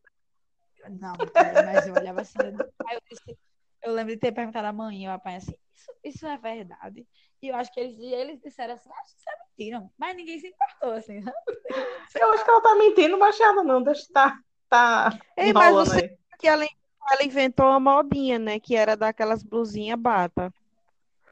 Não, 0.98 1.16
mas 1.64 1.86
eu 1.86 1.94
olhava 1.94 2.20
assim. 2.22 2.38
eu- 2.38 2.52
eu 2.52 3.00
disse, 3.10 3.38
eu 3.82 3.92
lembro 3.92 4.14
de 4.14 4.20
ter 4.20 4.32
perguntado 4.32 4.66
à 4.66 4.72
mãe 4.72 5.04
e 5.04 5.06
ao 5.06 5.20
pai 5.20 5.36
assim, 5.36 5.54
isso, 5.74 5.92
isso 6.04 6.26
é 6.26 6.36
verdade? 6.38 7.06
E 7.42 7.48
eu 7.48 7.54
acho 7.56 7.72
que 7.72 7.80
eles, 7.80 7.98
eles 7.98 8.40
disseram 8.40 8.74
assim, 8.74 8.90
acho 8.90 9.14
que 9.14 9.20
isso 9.20 9.30
é 9.30 9.36
mentira. 9.48 9.90
Mas 9.98 10.16
ninguém 10.16 10.38
se 10.38 10.48
importou, 10.48 10.92
assim. 10.92 11.22
sabe? 11.22 12.24
Eu 12.24 12.32
acho 12.32 12.44
que 12.44 12.50
ela 12.50 12.62
tá 12.62 12.74
mentindo, 12.76 13.18
mas 13.18 13.40
ela 13.40 13.62
não, 13.62 13.82
deixa 13.82 14.06
tá, 14.12 14.38
tá 14.68 15.10
Ei, 15.36 15.52
mas 15.52 15.72
você 15.72 16.00
aí. 16.00 16.16
que 16.38 16.48
ela, 16.48 16.64
ela 17.10 17.24
inventou 17.24 17.66
uma 17.66 17.80
modinha, 17.80 18.38
né? 18.38 18.60
Que 18.60 18.76
era 18.76 18.96
daquelas 18.96 19.42
blusinhas 19.42 19.98
bata. 19.98 20.52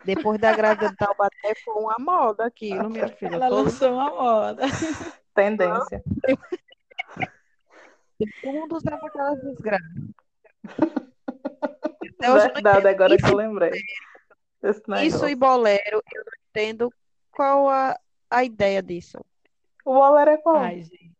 Depois 0.05 0.39
da 0.41 0.55
grávida 0.55 0.91
de 0.91 0.97
Taubaté 0.97 1.55
foi 1.65 1.75
uma 1.75 1.97
moda 1.99 2.47
aquilo, 2.47 2.89
minha 2.89 3.09
filha. 3.09 3.35
Ela 3.35 3.49
lançou 3.49 3.93
uma 3.93 4.11
moda. 4.11 4.63
Tendência. 5.35 6.03
todo 8.43 8.53
mundo 8.53 8.77
usava 8.77 9.07
aquelas 9.07 9.41
desgraças. 9.43 9.87
Até 12.19 12.33
hoje 12.33 12.53
Verdade, 12.53 12.89
agora 12.89 13.17
que 13.17 13.25
eu 13.25 13.29
Isso, 13.29 13.37
lembrei. 13.37 13.81
Isso 15.05 15.29
e 15.29 15.35
bolero, 15.35 16.03
eu 16.13 16.25
não 16.25 16.33
entendo 16.49 16.93
qual 17.31 17.69
a, 17.69 17.99
a 18.31 18.45
ideia 18.45 18.83
disso. 18.83 19.19
O 19.85 19.95
bolero 19.95 20.31
é 20.31 20.37
qual? 20.39 20.57
Ai, 20.57 20.83
gente. 20.83 21.13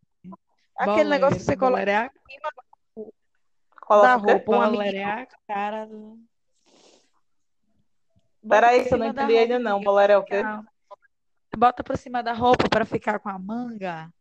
Aquele 0.77 1.09
negócio 1.09 1.37
que 1.37 1.43
você 1.43 1.55
coloca 1.55 1.83
bolero 1.83 1.91
é 1.91 1.95
a, 1.95 2.11
Coloca 3.89 4.19
quê? 4.23 4.31
roupa, 4.31 4.51
um 4.51 4.55
bolero 4.55 4.79
amiguinho. 4.81 5.01
é 5.01 5.03
a 5.03 5.27
cara 5.47 5.85
do... 5.85 6.19
Peraí, 8.47 8.77
Bota 8.77 8.87
que 8.87 8.93
eu 8.93 8.97
não 8.99 9.07
entendi 9.07 9.37
ainda 9.37 9.55
roupa, 9.55 9.69
não. 9.69 9.81
Bolero 9.81 10.13
é 10.13 10.17
o 10.17 10.23
quê? 10.23 10.41
Bota 11.57 11.83
por 11.83 11.97
cima 11.97 12.21
da 12.21 12.31
roupa 12.33 12.69
para 12.69 12.85
ficar 12.85 13.19
com 13.19 13.29
a 13.29 13.39
manga. 13.39 14.13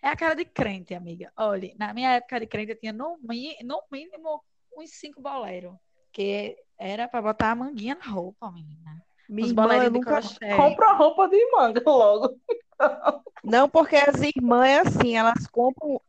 É 0.00 0.08
a 0.08 0.16
cara 0.16 0.34
de 0.34 0.44
crente, 0.44 0.94
amiga. 0.94 1.32
Olha, 1.36 1.74
na 1.76 1.92
minha 1.92 2.12
época 2.12 2.38
de 2.38 2.46
crente 2.46 2.70
eu 2.70 2.78
tinha 2.78 2.92
no, 2.92 3.18
no 3.18 3.82
mínimo 3.90 4.42
uns 4.76 4.90
cinco 4.90 5.20
boleros. 5.20 5.74
Que 6.12 6.56
era 6.78 7.08
para 7.08 7.20
botar 7.20 7.50
a 7.50 7.54
manguinha 7.56 7.96
na 7.96 8.10
roupa, 8.10 8.50
menina. 8.52 9.02
Minha 9.28 9.46
Os 9.46 9.50
irmã, 9.50 9.62
eu 9.82 9.90
boleirinhos 9.90 9.92
de 9.92 9.98
nunca. 9.98 10.10
crochê. 10.12 10.56
Compra 10.56 10.92
roupa 10.92 11.28
de 11.28 11.50
manga 11.50 11.82
logo. 11.84 12.40
Não, 13.42 13.68
porque 13.68 13.96
as 13.96 14.22
irmãs 14.22 14.68
é 14.68 14.78
assim, 14.78 15.16
elas 15.16 15.46
compram, 15.48 16.00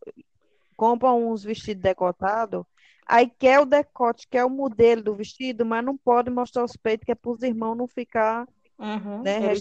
compram 0.78 1.28
uns 1.28 1.44
vestidos 1.44 1.82
decotados, 1.82 2.64
aí 3.10 3.30
quer 3.40 3.60
o 3.60 3.66
decote, 3.66 4.28
quer 4.30 4.46
o 4.46 4.50
modelo 4.50 5.04
do 5.04 5.16
vestido, 5.16 5.66
mas 5.66 5.84
não 5.84 5.98
pode 5.98 6.30
mostrar 6.30 6.64
os 6.64 6.78
peitos, 6.78 7.06
que 7.06 7.12
é 7.12 7.16
para 7.16 7.32
os 7.32 7.44
irmãos 7.44 7.76
não 7.76 7.88
ficar, 7.88 8.48
Uhum, 8.80 9.24
né. 9.24 9.40
Aí 9.50 9.60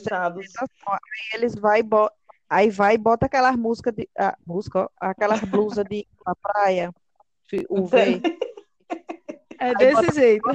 eles 1.34 1.54
vai 1.54 1.80
e 1.80 1.82
bo- 1.82 2.10
aí 2.48 2.70
vai 2.70 2.94
e 2.94 2.98
bota 2.98 3.26
aquelas 3.26 3.56
músicas 3.56 3.94
de, 3.94 4.08
ah, 4.18 4.36
música, 4.46 4.84
ó, 4.84 4.88
aquelas 5.00 5.40
blusas 5.40 5.84
de 5.86 6.06
pra 6.24 6.34
praia, 6.36 6.94
de 7.50 7.66
UV, 7.68 8.22
É 9.60 9.74
desse 9.74 10.10
jeito. 10.12 10.48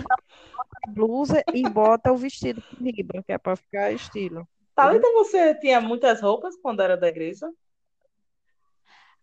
a 0.84 0.92
blusa 0.92 1.44
e 1.54 1.66
bota 1.66 2.12
o 2.12 2.18
vestido 2.18 2.62
com 2.62 2.84
libra, 2.84 3.24
que 3.24 3.32
é 3.34 3.38
para 3.38 3.56
ficar 3.56 3.94
estilo. 3.94 4.48
Thalita, 4.76 5.08
você 5.14 5.56
tinha 5.56 5.82
muitas 5.82 6.22
roupas 6.22 6.56
quando 6.62 6.82
era 6.84 6.96
da 6.96 7.08
igreja? 7.08 7.50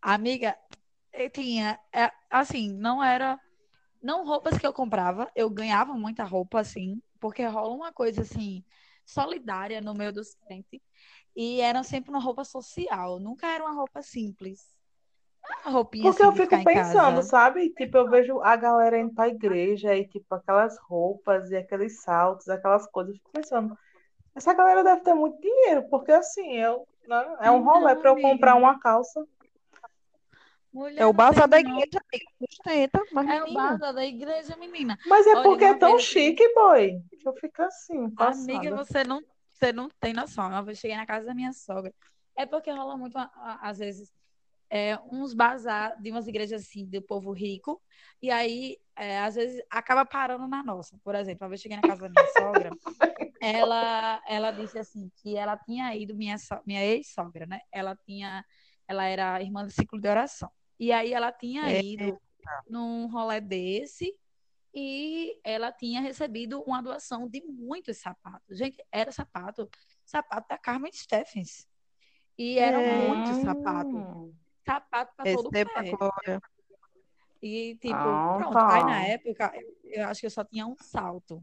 Amiga, 0.02 0.56
eu 1.12 1.30
tinha, 1.30 1.78
é, 1.92 2.10
assim, 2.30 2.70
não 2.72 3.02
era, 3.02 3.38
não 4.02 4.24
roupas 4.24 4.58
que 4.58 4.66
eu 4.66 4.72
comprava, 4.72 5.30
eu 5.34 5.50
ganhava 5.50 5.94
muita 5.94 6.24
roupa, 6.24 6.60
assim, 6.60 7.00
porque 7.18 7.44
rola 7.44 7.74
uma 7.74 7.92
coisa, 7.92 8.22
assim, 8.22 8.64
solidária 9.04 9.80
no 9.80 9.94
meio 9.94 10.12
dos 10.12 10.34
crentes, 10.34 10.80
e 11.34 11.60
era 11.60 11.82
sempre 11.82 12.10
uma 12.10 12.20
roupa 12.20 12.44
social, 12.44 13.18
nunca 13.18 13.46
era 13.46 13.64
uma 13.64 13.74
roupa 13.74 14.02
simples. 14.02 14.78
Uma 15.44 15.72
roupinha, 15.72 16.10
Porque 16.10 16.22
assim, 16.22 16.38
eu 16.38 16.44
fico 16.44 16.64
pensando, 16.64 17.22
sabe? 17.22 17.70
Tipo, 17.70 17.98
eu 17.98 18.08
vejo 18.08 18.40
a 18.40 18.56
galera 18.56 18.98
indo 18.98 19.12
pra 19.14 19.28
igreja 19.28 19.94
e, 19.94 20.06
tipo, 20.06 20.34
aquelas 20.34 20.78
roupas 20.78 21.50
e 21.50 21.56
aqueles 21.56 22.00
saltos, 22.02 22.48
aquelas 22.48 22.86
coisas. 22.86 23.12
Eu 23.14 23.18
fico 23.18 23.30
pensando, 23.32 23.76
essa 24.34 24.54
galera 24.54 24.84
deve 24.84 25.02
ter 25.02 25.14
muito 25.14 25.40
dinheiro, 25.40 25.88
porque 25.90 26.12
assim, 26.12 26.56
eu, 26.56 26.86
né, 27.06 27.36
é 27.40 27.50
um 27.50 27.62
rolê 27.64 27.94
Não, 27.94 28.00
pra 28.00 28.10
eu 28.10 28.20
comprar 28.20 28.54
uma 28.54 28.78
calça. 28.78 29.26
Mulher 30.72 31.02
É 31.02 31.06
o 31.06 31.12
bazar 31.12 31.48
da 31.48 31.58
tem, 31.58 31.62
não. 31.62 31.78
igreja, 31.78 32.00
amiga, 32.12 32.30
sustenta, 32.48 33.06
mas 33.12 33.26
É 33.28 33.38
o 33.42 33.44
menina, 33.44 33.52
bazar 33.54 33.94
da 33.94 34.04
igreja, 34.04 34.56
menina. 34.56 34.98
Mas 35.04 35.26
é 35.26 35.36
Olha, 35.36 35.42
porque 35.42 35.64
é 35.64 35.74
tão 35.74 35.98
vez, 35.98 36.04
chique, 36.04 36.54
boy, 36.54 37.00
que 37.18 37.28
eu 37.28 37.34
fico 37.34 37.62
assim, 37.62 38.10
Amiga, 38.16 38.70
passada. 38.70 38.76
você 38.76 39.02
não, 39.04 39.22
você 39.52 39.72
não 39.72 39.88
tem 40.00 40.12
noção. 40.12 40.46
Uma 40.48 40.62
vez 40.62 40.78
eu 40.78 40.82
cheguei 40.82 40.96
na 40.96 41.06
casa 41.06 41.26
da 41.26 41.34
minha 41.34 41.52
sogra. 41.52 41.92
É 42.36 42.46
porque 42.46 42.70
rola 42.70 42.96
muito, 42.96 43.16
às 43.16 43.78
vezes, 43.78 44.12
é, 44.70 44.98
uns 45.10 45.34
bazar 45.34 46.00
de 46.00 46.10
umas 46.10 46.26
igrejas 46.28 46.62
assim, 46.62 46.86
do 46.86 47.02
povo 47.02 47.32
rico. 47.32 47.82
E 48.22 48.30
aí, 48.30 48.78
é, 48.96 49.20
às 49.20 49.34
vezes, 49.36 49.62
acaba 49.70 50.04
parando 50.04 50.46
na 50.48 50.62
nossa. 50.62 50.98
Por 51.04 51.14
exemplo, 51.14 51.44
uma 51.44 51.50
vez 51.50 51.60
eu 51.60 51.62
cheguei 51.64 51.76
na 51.76 51.84
casa 51.84 52.02
da 52.02 52.10
minha 52.10 52.26
sogra, 52.26 52.76
ela, 53.40 54.22
ela 54.28 54.50
disse 54.52 54.78
assim, 54.78 55.10
que 55.16 55.36
ela 55.36 55.56
tinha 55.58 55.94
ido, 55.96 56.14
minha, 56.16 56.38
so- 56.38 56.60
minha 56.66 56.84
ex-sogra, 56.84 57.46
né? 57.46 57.60
Ela 57.72 57.96
tinha, 57.96 58.44
ela 58.88 59.04
era 59.06 59.42
irmã 59.42 59.64
do 59.64 59.70
ciclo 59.72 60.00
de 60.00 60.08
oração. 60.08 60.50
E 60.80 60.92
aí 60.92 61.12
ela 61.12 61.30
tinha 61.30 61.70
é, 61.70 61.78
ido 61.84 62.18
num 62.66 63.06
rolê 63.06 63.38
desse 63.38 64.18
e 64.72 65.38
ela 65.44 65.70
tinha 65.70 66.00
recebido 66.00 66.62
uma 66.62 66.80
doação 66.82 67.28
de 67.28 67.42
muitos 67.42 67.98
sapatos. 67.98 68.56
Gente, 68.56 68.82
era 68.90 69.12
sapato, 69.12 69.68
sapato 70.06 70.48
da 70.48 70.56
Carmen 70.56 70.90
Steffens. 70.90 71.68
E 72.38 72.58
eram 72.58 72.80
É. 72.80 73.08
muitos 73.08 73.36
sapatos. 73.36 74.02
Sapato 74.64 75.12
para 75.16 75.34
todo 75.34 75.50
pé. 75.50 75.90
glória. 75.90 76.40
E, 77.42 77.76
tipo, 77.76 77.94
Ah, 77.94 78.36
pronto. 78.38 78.52
tá. 78.54 78.74
Aí, 78.74 78.84
na 78.84 79.04
época, 79.06 79.52
eu 79.84 80.06
acho 80.08 80.20
que 80.20 80.26
eu 80.26 80.30
só 80.30 80.44
tinha 80.44 80.66
um 80.66 80.76
salto. 80.78 81.42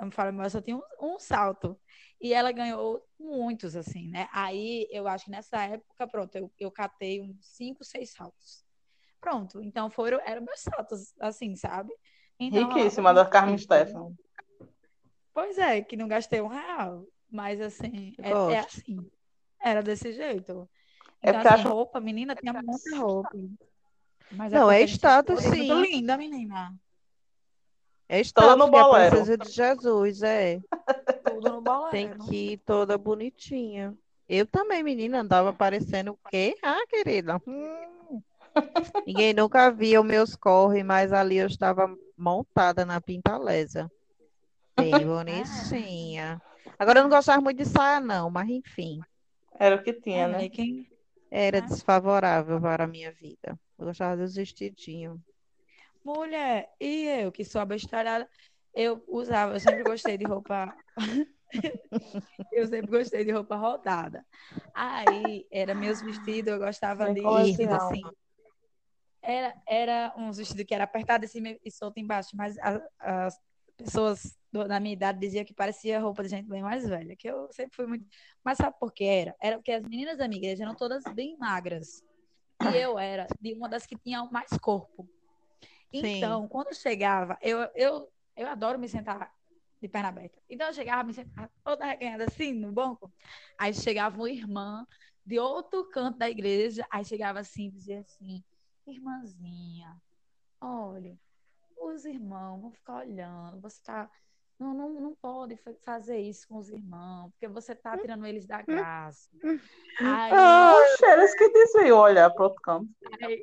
Eu 0.00 0.06
me 0.06 0.12
falo, 0.12 0.32
mas 0.32 0.54
eu 0.54 0.60
só 0.60 0.64
tinha 0.64 0.76
um, 0.76 0.82
um 1.14 1.18
salto. 1.18 1.78
E 2.18 2.32
ela 2.32 2.50
ganhou 2.52 3.06
muitos, 3.18 3.76
assim, 3.76 4.08
né? 4.08 4.28
Aí, 4.32 4.88
eu 4.90 5.06
acho 5.06 5.26
que 5.26 5.30
nessa 5.30 5.62
época, 5.62 6.08
pronto, 6.08 6.34
eu, 6.36 6.50
eu 6.58 6.70
catei 6.70 7.20
uns 7.20 7.36
cinco, 7.46 7.84
seis 7.84 8.12
saltos. 8.12 8.64
Pronto. 9.20 9.62
Então, 9.62 9.90
foram, 9.90 10.18
eram 10.24 10.42
meus 10.42 10.60
saltos, 10.60 11.12
assim, 11.20 11.54
sabe? 11.54 11.92
Então, 12.38 12.68
Riquíssima 12.68 13.12
da 13.12 13.26
Carmen. 13.26 13.58
Stefan. 13.58 14.14
Pois 15.34 15.58
é, 15.58 15.82
que 15.82 15.96
não 15.96 16.08
gastei 16.08 16.40
um 16.40 16.48
real. 16.48 17.06
Mas, 17.30 17.60
assim, 17.60 18.14
é, 18.22 18.30
é 18.54 18.58
assim. 18.60 19.10
Era 19.62 19.82
desse 19.82 20.12
jeito. 20.12 20.68
É 21.22 21.28
Então, 21.28 21.34
porque 21.34 21.48
assim, 21.48 21.60
acho- 21.60 21.68
roupa, 21.68 22.00
menina, 22.00 22.34
tinha 22.34 22.54
muita 22.54 22.96
roupa. 22.96 23.30
Mas 24.32 24.52
Não, 24.52 24.70
é 24.70 24.82
a 24.82 24.86
gente 24.86 24.94
status, 24.94 25.40
foi 25.42 25.50
muito 25.56 25.74
sim. 25.74 25.82
linda, 25.82 26.16
menina. 26.16 26.74
É 28.10 28.20
status, 28.20 28.56
no 28.58 28.70
que 28.70 28.76
é 28.76 28.80
a 28.80 28.84
bolero. 28.84 29.16
princesa 29.16 29.38
de 29.38 29.50
Jesus, 29.50 30.22
é. 30.22 30.60
Tudo 31.24 31.48
no 31.50 31.60
Tem 31.90 32.08
bolero. 32.10 32.16
que 32.26 32.52
ir 32.52 32.58
toda 32.58 32.98
bonitinha. 32.98 33.96
Eu 34.28 34.46
também, 34.46 34.82
menina, 34.82 35.20
andava 35.20 35.52
parecendo 35.52 36.12
o 36.12 36.18
quê? 36.30 36.54
Ah, 36.62 36.86
querida. 36.88 37.40
hum. 37.46 38.22
Ninguém 39.06 39.34
nunca 39.34 39.70
via 39.70 40.00
os 40.00 40.06
meus 40.06 40.36
corre, 40.36 40.82
mas 40.82 41.12
ali 41.12 41.36
eu 41.38 41.46
estava 41.46 41.86
montada 42.16 42.84
na 42.84 43.00
pintalesa. 43.00 43.90
Bem 44.76 45.04
bonitinha. 45.06 46.40
Agora 46.78 47.00
eu 47.00 47.02
não 47.04 47.10
gostava 47.10 47.40
muito 47.42 47.58
de 47.58 47.66
saia, 47.66 48.00
não, 48.00 48.30
mas 48.30 48.48
enfim. 48.48 49.00
Era 49.58 49.76
o 49.76 49.82
que 49.84 49.92
É, 49.92 49.94
tinha, 50.02 50.28
né? 50.28 50.48
Era 51.30 51.60
né? 51.60 51.68
desfavorável 51.68 52.60
para 52.60 52.84
a 52.84 52.86
minha 52.86 53.12
vida. 53.12 53.58
Eu 53.78 53.86
gostava 53.86 54.16
dos 54.16 54.34
vestidinhos. 54.34 55.18
Mulher, 56.04 56.70
e 56.80 57.04
eu 57.06 57.30
que 57.32 57.44
sou 57.44 57.60
abestalhada, 57.60 58.28
eu 58.74 59.04
usava, 59.08 59.54
eu 59.54 59.60
sempre 59.60 59.84
gostei 59.84 60.16
de 60.16 60.24
roupa. 60.24 60.74
Eu 62.52 62.66
sempre 62.66 62.90
gostei 62.90 63.24
de 63.24 63.30
roupa 63.32 63.56
rodada. 63.56 64.24
Aí, 64.74 65.46
era 65.50 65.74
meus 65.74 66.00
vestidos, 66.00 66.52
eu 66.52 66.58
gostava 66.58 67.12
de 67.12 67.20
vestido 67.20 67.72
assim. 67.74 68.02
Era, 69.22 69.54
era 69.68 70.14
um 70.16 70.32
vestido 70.32 70.64
que 70.64 70.74
era 70.74 70.84
apertado 70.84 71.26
cima 71.28 71.56
e 71.64 71.70
solto 71.70 71.98
embaixo, 72.00 72.30
mas 72.36 72.56
a- 72.58 72.80
as 72.98 73.40
pessoas 73.76 74.38
da 74.52 74.80
minha 74.80 74.94
idade 74.94 75.18
diziam 75.20 75.44
que 75.44 75.54
parecia 75.54 76.00
roupa 76.00 76.22
de 76.22 76.30
gente 76.30 76.48
bem 76.48 76.62
mais 76.62 76.88
velha, 76.88 77.14
que 77.16 77.28
eu 77.28 77.52
sempre 77.52 77.76
fui 77.76 77.86
muito. 77.86 78.06
Mas 78.44 78.58
sabe 78.58 78.76
por 78.80 78.92
que 78.92 79.04
era? 79.04 79.34
Era 79.40 79.56
porque 79.56 79.72
as 79.72 79.82
meninas 79.82 80.18
da 80.18 80.26
minha 80.26 80.38
igreja 80.40 80.64
eram 80.64 80.74
todas 80.74 81.04
bem 81.14 81.36
magras. 81.38 82.02
E 82.62 82.76
eu 82.76 82.98
era 82.98 83.26
de 83.40 83.54
uma 83.54 83.68
das 83.68 83.86
que 83.86 83.96
tinha 83.96 84.24
mais 84.26 84.50
corpo. 84.60 85.08
Sim. 85.92 86.08
Então, 86.16 86.48
quando 86.48 86.74
chegava, 86.74 87.38
eu, 87.42 87.58
eu, 87.74 88.12
eu 88.36 88.48
adoro 88.48 88.78
me 88.78 88.88
sentar 88.88 89.32
de 89.80 89.88
perna 89.88 90.08
aberta. 90.08 90.40
Então, 90.48 90.68
eu 90.68 90.74
chegava, 90.74 91.04
me 91.04 91.12
sentava 91.14 91.50
toda 91.64 91.84
reganhada 91.86 92.24
assim 92.24 92.52
no 92.52 92.72
banco. 92.72 93.12
Aí 93.58 93.72
chegava 93.74 94.16
uma 94.16 94.30
irmã 94.30 94.86
de 95.24 95.38
outro 95.38 95.88
canto 95.90 96.18
da 96.18 96.28
igreja, 96.30 96.86
aí 96.90 97.04
chegava 97.04 97.40
assim 97.40 97.66
e 97.68 97.70
dizia 97.70 98.00
assim: 98.00 98.44
Irmãzinha, 98.86 99.96
olha, 100.60 101.18
os 101.76 102.04
irmãos 102.04 102.60
vão 102.60 102.72
ficar 102.72 102.98
olhando, 102.98 103.60
você 103.60 103.82
tá. 103.82 104.10
Não, 104.60 104.74
não, 104.74 104.90
não 105.00 105.14
pode 105.14 105.56
fa- 105.56 105.72
fazer 105.82 106.18
isso 106.18 106.46
com 106.46 106.58
os 106.58 106.68
irmãos, 106.68 107.30
porque 107.32 107.48
você 107.48 107.74
tá 107.74 107.96
tirando 107.96 108.26
eles 108.26 108.46
da 108.46 108.60
graça. 108.60 109.30
Aí, 109.98 110.34
Oxe, 110.34 111.04
eles 111.06 111.34
que 111.34 111.48
desviam 111.48 111.98
olhar 111.98 112.30
para 112.30 112.44
outro 112.44 112.60
canto. 112.62 112.88
Aí 113.22 113.40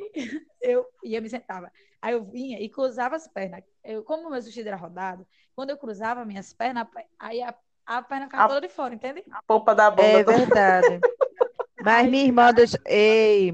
eu 0.61 0.85
ia 1.03 1.19
me 1.19 1.27
sentava. 1.27 1.71
Aí 1.99 2.13
eu 2.13 2.23
vinha 2.23 2.59
e 2.61 2.69
cruzava 2.69 3.15
as 3.15 3.27
pernas. 3.27 3.63
Eu, 3.83 4.03
como 4.03 4.27
o 4.27 4.31
meu 4.31 4.39
vestido 4.41 4.67
era 4.67 4.77
rodado, 4.77 5.27
quando 5.55 5.71
eu 5.71 5.77
cruzava 5.77 6.23
minhas 6.23 6.53
pernas, 6.53 6.87
aí 7.17 7.41
a, 7.41 7.53
a 7.85 8.01
perna 8.03 8.25
ficava 8.27 8.43
A- 8.43 8.47
toda 8.47 8.61
de 8.67 8.69
fora, 8.71 8.93
entende? 8.93 9.23
A 9.31 9.41
polpa 9.41 9.73
da 9.73 9.89
bunda. 9.89 10.03
É 10.03 10.23
toda- 10.23 10.37
verdade. 10.37 10.99
Mas 11.83 12.09
minha 12.09 12.25
irmã 12.25 12.53
deixa... 12.53 12.79
Ei, 12.85 13.53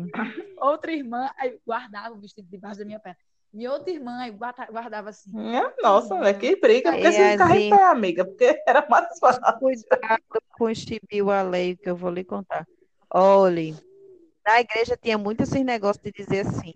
Outra 0.57 0.91
irmã 0.91 1.30
aí 1.38 1.57
guardava 1.66 2.16
o 2.16 2.20
vestido 2.20 2.47
debaixo 2.49 2.80
da 2.80 2.86
minha 2.86 2.99
perna. 2.99 3.18
E 3.54 3.68
outra 3.68 3.91
irmã 3.93 4.28
guardava 4.72 5.10
assim. 5.10 5.32
Minha 5.32 5.72
nossa, 5.82 6.20
né? 6.20 6.34
Que 6.34 6.56
briga. 6.56 6.91
Porque 6.91 7.08
É, 7.08 7.12
se 7.12 7.32
ficar 7.32 7.56
em 7.60 7.70
pé, 7.70 7.84
amiga, 7.84 8.26
porque 8.26 8.62
era 8.68 8.86
mais 8.89 9.20
fácil. 9.20 9.41
cuidado 9.60 10.24
com 10.58 10.66
o 10.66 10.76
chibio 10.76 11.30
alheio 11.30 11.78
que 11.78 11.89
eu 11.89 11.95
vou 11.95 12.10
lhe 12.10 12.24
contar. 12.24 12.68
Olhe, 13.14 13.76
na 14.45 14.60
igreja 14.60 14.97
tinha 14.97 15.18
muito 15.18 15.43
esse 15.43 15.64
negócio 15.64 16.01
de 16.01 16.12
dizer 16.12 16.47
assim, 16.47 16.74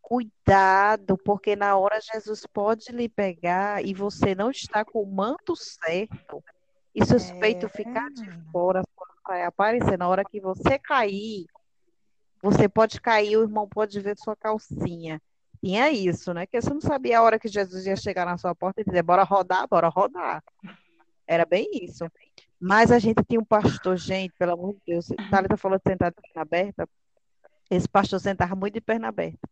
cuidado, 0.00 1.16
porque 1.24 1.56
na 1.56 1.76
hora 1.78 1.98
Jesus 2.00 2.44
pode 2.52 2.92
lhe 2.92 3.08
pegar 3.08 3.82
e 3.84 3.94
você 3.94 4.34
não 4.34 4.50
está 4.50 4.84
com 4.84 5.02
o 5.02 5.06
manto 5.10 5.56
certo, 5.56 6.44
e 6.94 7.04
seus 7.04 7.30
É, 7.30 7.34
peitos 7.40 7.72
ficar 7.72 8.10
de 8.10 8.30
fora, 8.52 8.82
vai 9.26 9.42
aparecer. 9.44 9.96
Na 9.96 10.06
hora 10.08 10.22
que 10.22 10.38
você 10.38 10.78
cair, 10.78 11.46
você 12.42 12.68
pode 12.68 13.00
cair, 13.00 13.38
o 13.38 13.42
irmão 13.42 13.66
pode 13.66 13.98
ver 14.00 14.18
sua 14.18 14.36
calcinha. 14.36 15.18
Tinha 15.62 15.90
isso, 15.90 16.34
né? 16.34 16.44
Que 16.44 16.60
você 16.60 16.74
não 16.74 16.80
sabia 16.80 17.20
a 17.20 17.22
hora 17.22 17.38
que 17.38 17.46
Jesus 17.46 17.86
ia 17.86 17.94
chegar 17.94 18.26
na 18.26 18.36
sua 18.36 18.54
porta 18.54 18.80
e 18.80 18.84
dizer, 18.84 19.02
bora 19.02 19.22
rodar, 19.22 19.68
bora 19.68 19.88
rodar. 19.88 20.42
Era 21.26 21.46
bem 21.46 21.68
isso. 21.72 22.04
Mas 22.60 22.90
a 22.90 22.98
gente 22.98 23.22
tinha 23.28 23.40
um 23.40 23.44
pastor, 23.44 23.96
gente, 23.96 24.34
pelo 24.36 24.52
amor 24.52 24.74
de 24.74 24.80
Deus. 24.86 25.06
Thalita 25.30 25.56
falou 25.56 25.78
de 25.78 25.88
sentar 25.88 26.10
de 26.10 26.16
perna 26.20 26.42
aberta. 26.42 26.88
Esse 27.70 27.88
pastor 27.88 28.18
sentava 28.18 28.56
muito 28.56 28.74
de 28.74 28.80
perna 28.80 29.08
aberta. 29.08 29.48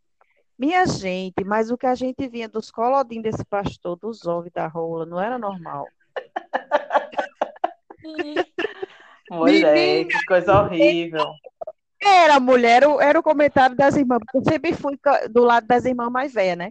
Minha 0.59 0.85
gente, 0.85 1.45
mas 1.45 1.71
o 1.71 1.79
que 1.79 1.87
a 1.87 1.95
gente 1.95 2.29
vinha 2.29 2.49
dos 2.49 2.71
colodinhos 2.71 3.23
desse 3.23 3.45
pastor, 3.45 3.97
dos 3.97 4.27
ovos 4.27 4.51
da 4.53 4.67
rola, 4.67 5.07
não 5.07 5.21
era 5.21 5.39
normal. 5.39 5.87
Mulher, 9.31 10.07
que 10.07 10.25
coisa 10.27 10.61
horrível. 10.61 11.25
Era 12.03 12.41
mulher, 12.41 12.83
era 13.01 13.19
o- 13.19 13.23
comentário 13.23 13.77
das 13.77 13.95
irmãs, 13.97 14.21
eu 14.35 14.43
sempre 14.43 14.75
fui 14.75 14.99
do 15.31 15.43
lado 15.45 15.67
das 15.67 15.85
irmãs 15.85 16.11
mais 16.11 16.33
velhas, 16.33 16.57
né? 16.57 16.71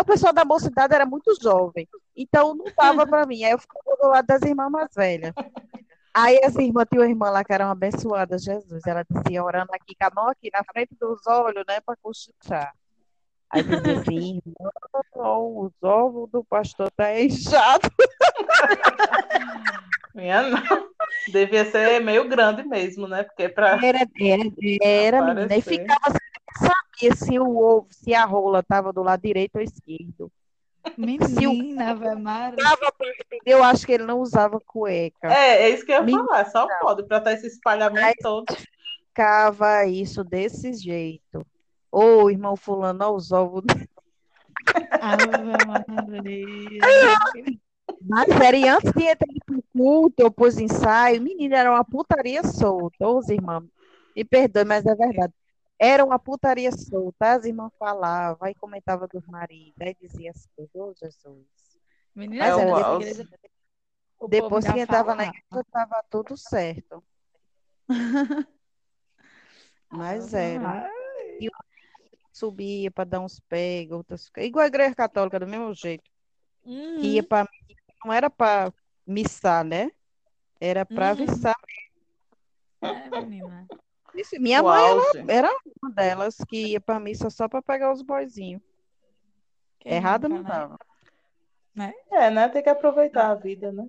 O 0.00 0.04
pessoal 0.04 0.32
da 0.32 0.44
mocidade 0.44 0.94
era 0.94 1.06
muito 1.06 1.32
jovem, 1.40 1.88
então 2.16 2.54
não 2.54 2.66
dava 2.76 3.06
para 3.06 3.24
mim. 3.26 3.44
Aí 3.44 3.52
eu 3.52 3.58
ficava 3.58 3.96
do 4.00 4.08
lado 4.08 4.26
das 4.26 4.42
irmãs 4.42 4.70
mais 4.70 4.88
velhas. 4.94 5.32
Aí 6.12 6.40
as 6.44 6.56
irmãs, 6.56 6.86
tinha 6.90 7.00
uma 7.02 7.08
irmã 7.08 7.30
lá 7.30 7.44
que 7.44 7.52
era 7.52 7.64
uma 7.66 7.72
abençoada, 7.72 8.36
Jesus. 8.38 8.82
Ela 8.86 9.04
dizia, 9.08 9.44
orando 9.44 9.70
aqui, 9.72 9.94
com 9.94 10.06
a 10.06 10.10
mão 10.14 10.28
aqui 10.28 10.50
na 10.52 10.64
frente 10.64 10.94
dos 11.00 11.24
olhos, 11.26 11.64
né, 11.68 11.80
para 11.80 11.96
cochichar. 12.02 12.72
Aí 13.50 13.62
dizia 13.62 14.00
assim, 14.00 14.42
irmão, 15.14 15.58
os 15.60 15.72
ovos 15.82 16.28
do 16.30 16.44
pastor 16.44 16.90
tá 16.90 17.18
inchado. 17.18 17.88
Minha 20.18 20.42
não. 20.50 20.88
Devia 21.32 21.64
ser 21.70 22.00
meio 22.00 22.28
grande 22.28 22.64
mesmo, 22.64 23.06
né? 23.06 23.22
Porque 23.22 23.48
para 23.48 23.78
Era, 23.86 24.00
era, 24.20 24.42
era 24.82 25.22
menina. 25.22 25.56
E 25.56 25.62
ficava 25.62 26.00
assim, 26.06 26.18
não 26.60 26.68
sabia 26.68 27.14
se 27.14 27.38
o 27.38 27.56
ovo, 27.56 27.86
se 27.90 28.12
a 28.14 28.24
rola 28.24 28.58
estava 28.58 28.92
do 28.92 29.02
lado 29.02 29.22
direito 29.22 29.56
ou 29.56 29.62
esquerdo. 29.62 30.32
Menina, 30.96 31.94
pra 31.96 32.14
entender, 32.14 33.40
eu 33.46 33.62
acho 33.62 33.86
que 33.86 33.92
ele 33.92 34.04
não 34.04 34.20
usava 34.20 34.58
cueca. 34.60 35.28
É, 35.32 35.62
é 35.62 35.68
isso 35.70 35.86
que 35.86 35.92
eu 35.92 35.96
ia 35.96 36.02
Menina. 36.02 36.26
falar, 36.26 36.44
só 36.46 36.66
pode, 36.80 37.06
para 37.06 37.18
estar 37.18 37.32
esse 37.34 37.46
espalhamento 37.46 38.16
todo. 38.20 38.46
Ficava 39.08 39.84
isso 39.86 40.24
desse 40.24 40.72
jeito. 40.72 41.46
Ô, 41.92 42.28
irmão 42.28 42.56
fulano, 42.56 43.04
olha 43.04 43.14
os 43.14 43.30
ovos. 43.30 43.64
Ave 45.00 45.26
Maria. 46.10 47.58
Mas 48.02 48.28
era 48.28 48.56
e 48.56 48.68
antes 48.68 48.92
de 48.92 49.02
entrar 49.02 49.26
pro 49.44 49.62
culto 49.72 50.24
ou 50.24 50.30
pros 50.30 50.58
ensaios, 50.58 51.20
menina, 51.20 51.56
era 51.56 51.70
uma 51.70 51.84
putaria 51.84 52.42
solta. 52.44 53.08
Os 53.08 53.28
irmãos, 53.28 53.64
me 54.14 54.24
perdoe, 54.24 54.64
mas 54.64 54.86
é 54.86 54.94
verdade. 54.94 55.32
Era 55.78 56.04
uma 56.04 56.18
putaria 56.18 56.70
solta. 56.72 57.32
As 57.34 57.44
irmãs 57.44 57.72
falavam, 57.78 58.38
aí 58.40 58.54
comentava 58.54 59.06
dos 59.08 59.26
maridos, 59.26 59.80
aí 59.80 59.96
dizia 60.00 60.30
as 60.30 60.46
coisas, 60.54 60.74
ô 60.74 60.94
Jesus. 60.94 61.46
Menina, 62.14 62.44
Mas 62.44 62.58
É 62.58 62.62
era 62.62 62.94
igreja, 62.94 63.28
o 64.18 64.28
Depois 64.28 64.64
que 64.64 64.80
entrava 64.80 65.14
na 65.14 65.24
igreja, 65.24 65.60
estava 65.60 66.04
tudo 66.10 66.36
certo. 66.36 67.04
Mas 69.90 70.34
era. 70.34 70.84
Ai, 70.84 71.48
Subia 72.32 72.90
para 72.90 73.04
dar 73.04 73.20
uns 73.20 73.40
pega, 73.40 73.96
outras 73.96 74.28
coisas. 74.28 74.48
Igual 74.48 74.64
a 74.64 74.68
igreja 74.68 74.94
católica, 74.94 75.40
do 75.40 75.46
mesmo 75.46 75.74
jeito. 75.74 76.08
uhum. 76.64 77.00
Ia 77.00 77.22
para 77.22 77.48
não 78.04 78.12
era 78.12 78.28
para 78.30 78.72
missar, 79.06 79.64
né? 79.64 79.90
Era 80.60 80.84
para 80.84 81.06
Uhum. 81.06 81.10
avisar. 81.12 81.56
É, 82.82 83.10
menina. 83.10 83.68
Isso, 84.14 84.40
Minha 84.40 84.62
O 84.62 84.64
mãe 84.64 84.84
auge. 84.88 85.24
era 85.28 85.50
uma 85.82 85.90
delas 85.92 86.36
que 86.48 86.68
ia 86.68 86.80
para 86.80 86.98
missa 86.98 87.30
só 87.30 87.48
para 87.48 87.62
pegar 87.62 87.92
os 87.92 88.02
boizinhos. 88.02 88.62
Nunca, 89.84 90.28
não 90.28 90.42
né? 90.42 90.48
tava. 90.48 90.78
É, 92.10 92.30
né? 92.30 92.48
Tem 92.48 92.62
que 92.62 92.68
aproveitar 92.68 93.30
a 93.30 93.34
vida, 93.34 93.70
né? 93.72 93.86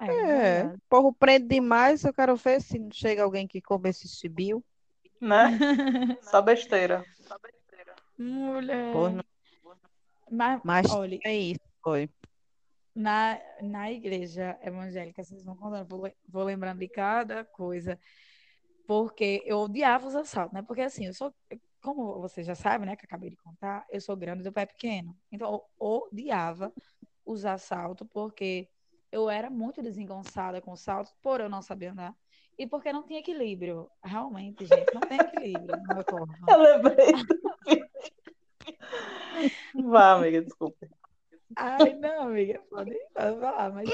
É, 0.00 0.04
É, 0.06 0.62
verdade. 0.62 0.76
o 0.76 0.82
povo 0.88 1.12
prende 1.12 1.46
demais, 1.48 2.04
eu 2.04 2.12
quero 2.12 2.36
ver 2.36 2.60
se 2.60 2.78
não 2.78 2.90
chega 2.90 3.22
alguém 3.22 3.46
que 3.46 3.60
come 3.60 3.88
esse 3.90 4.08
chibio. 4.08 4.62
Né? 5.20 5.58
Só 6.22 6.40
besteira. 6.40 7.04
Mulher. 8.18 8.92
Pois 8.92 9.14
não. 9.14 9.24
Mas, 10.30 10.60
Mas 10.64 10.90
olha, 10.90 11.18
é 11.24 11.34
isso, 11.36 11.60
foi. 11.82 12.08
Na, 12.94 13.40
na 13.62 13.90
igreja 13.90 14.58
evangélica, 14.62 15.22
vocês 15.22 15.44
vão 15.44 15.56
contando, 15.56 15.86
vou, 15.88 16.10
vou 16.28 16.44
lembrando 16.44 16.78
de 16.78 16.88
cada 16.88 17.44
coisa, 17.44 17.98
porque 18.86 19.42
eu 19.46 19.58
odiava 19.58 20.06
os 20.06 20.16
assaltos, 20.16 20.52
né? 20.52 20.62
Porque 20.62 20.82
assim, 20.82 21.06
eu 21.06 21.14
sou, 21.14 21.32
como 21.80 22.20
você 22.20 22.42
já 22.42 22.54
sabe, 22.54 22.84
né, 22.84 22.96
que 22.96 23.04
acabei 23.04 23.30
de 23.30 23.36
contar, 23.36 23.86
eu 23.90 24.00
sou 24.00 24.16
grande 24.16 24.42
do 24.42 24.52
pé 24.52 24.66
pequeno. 24.66 25.16
Então, 25.30 25.52
eu 25.52 25.68
odiava 25.78 26.72
os 27.24 27.44
assaltos, 27.44 28.06
porque 28.12 28.68
eu 29.12 29.30
era 29.30 29.48
muito 29.50 29.82
desengonçada 29.82 30.60
com 30.60 30.74
saltos, 30.76 31.14
por 31.22 31.40
eu 31.40 31.48
não 31.48 31.62
saber 31.62 31.88
andar, 31.88 32.14
e 32.58 32.66
porque 32.66 32.92
não 32.92 33.06
tinha 33.06 33.20
equilíbrio. 33.20 33.88
Realmente, 34.02 34.66
gente, 34.66 34.92
não 34.92 35.00
tem 35.00 35.18
equilíbrio 35.18 35.80
no 35.82 35.94
meu 35.94 36.04
corpo. 36.04 36.32
Eu 36.48 36.60
lembrei. 36.60 37.12
Vá, 39.74 40.14
amiga, 40.14 40.42
desculpa. 40.42 40.86
Ai, 41.56 41.94
não, 41.94 42.28
amiga, 42.28 42.60
pode, 42.70 42.96
falar, 43.14 43.72
mas. 43.72 43.90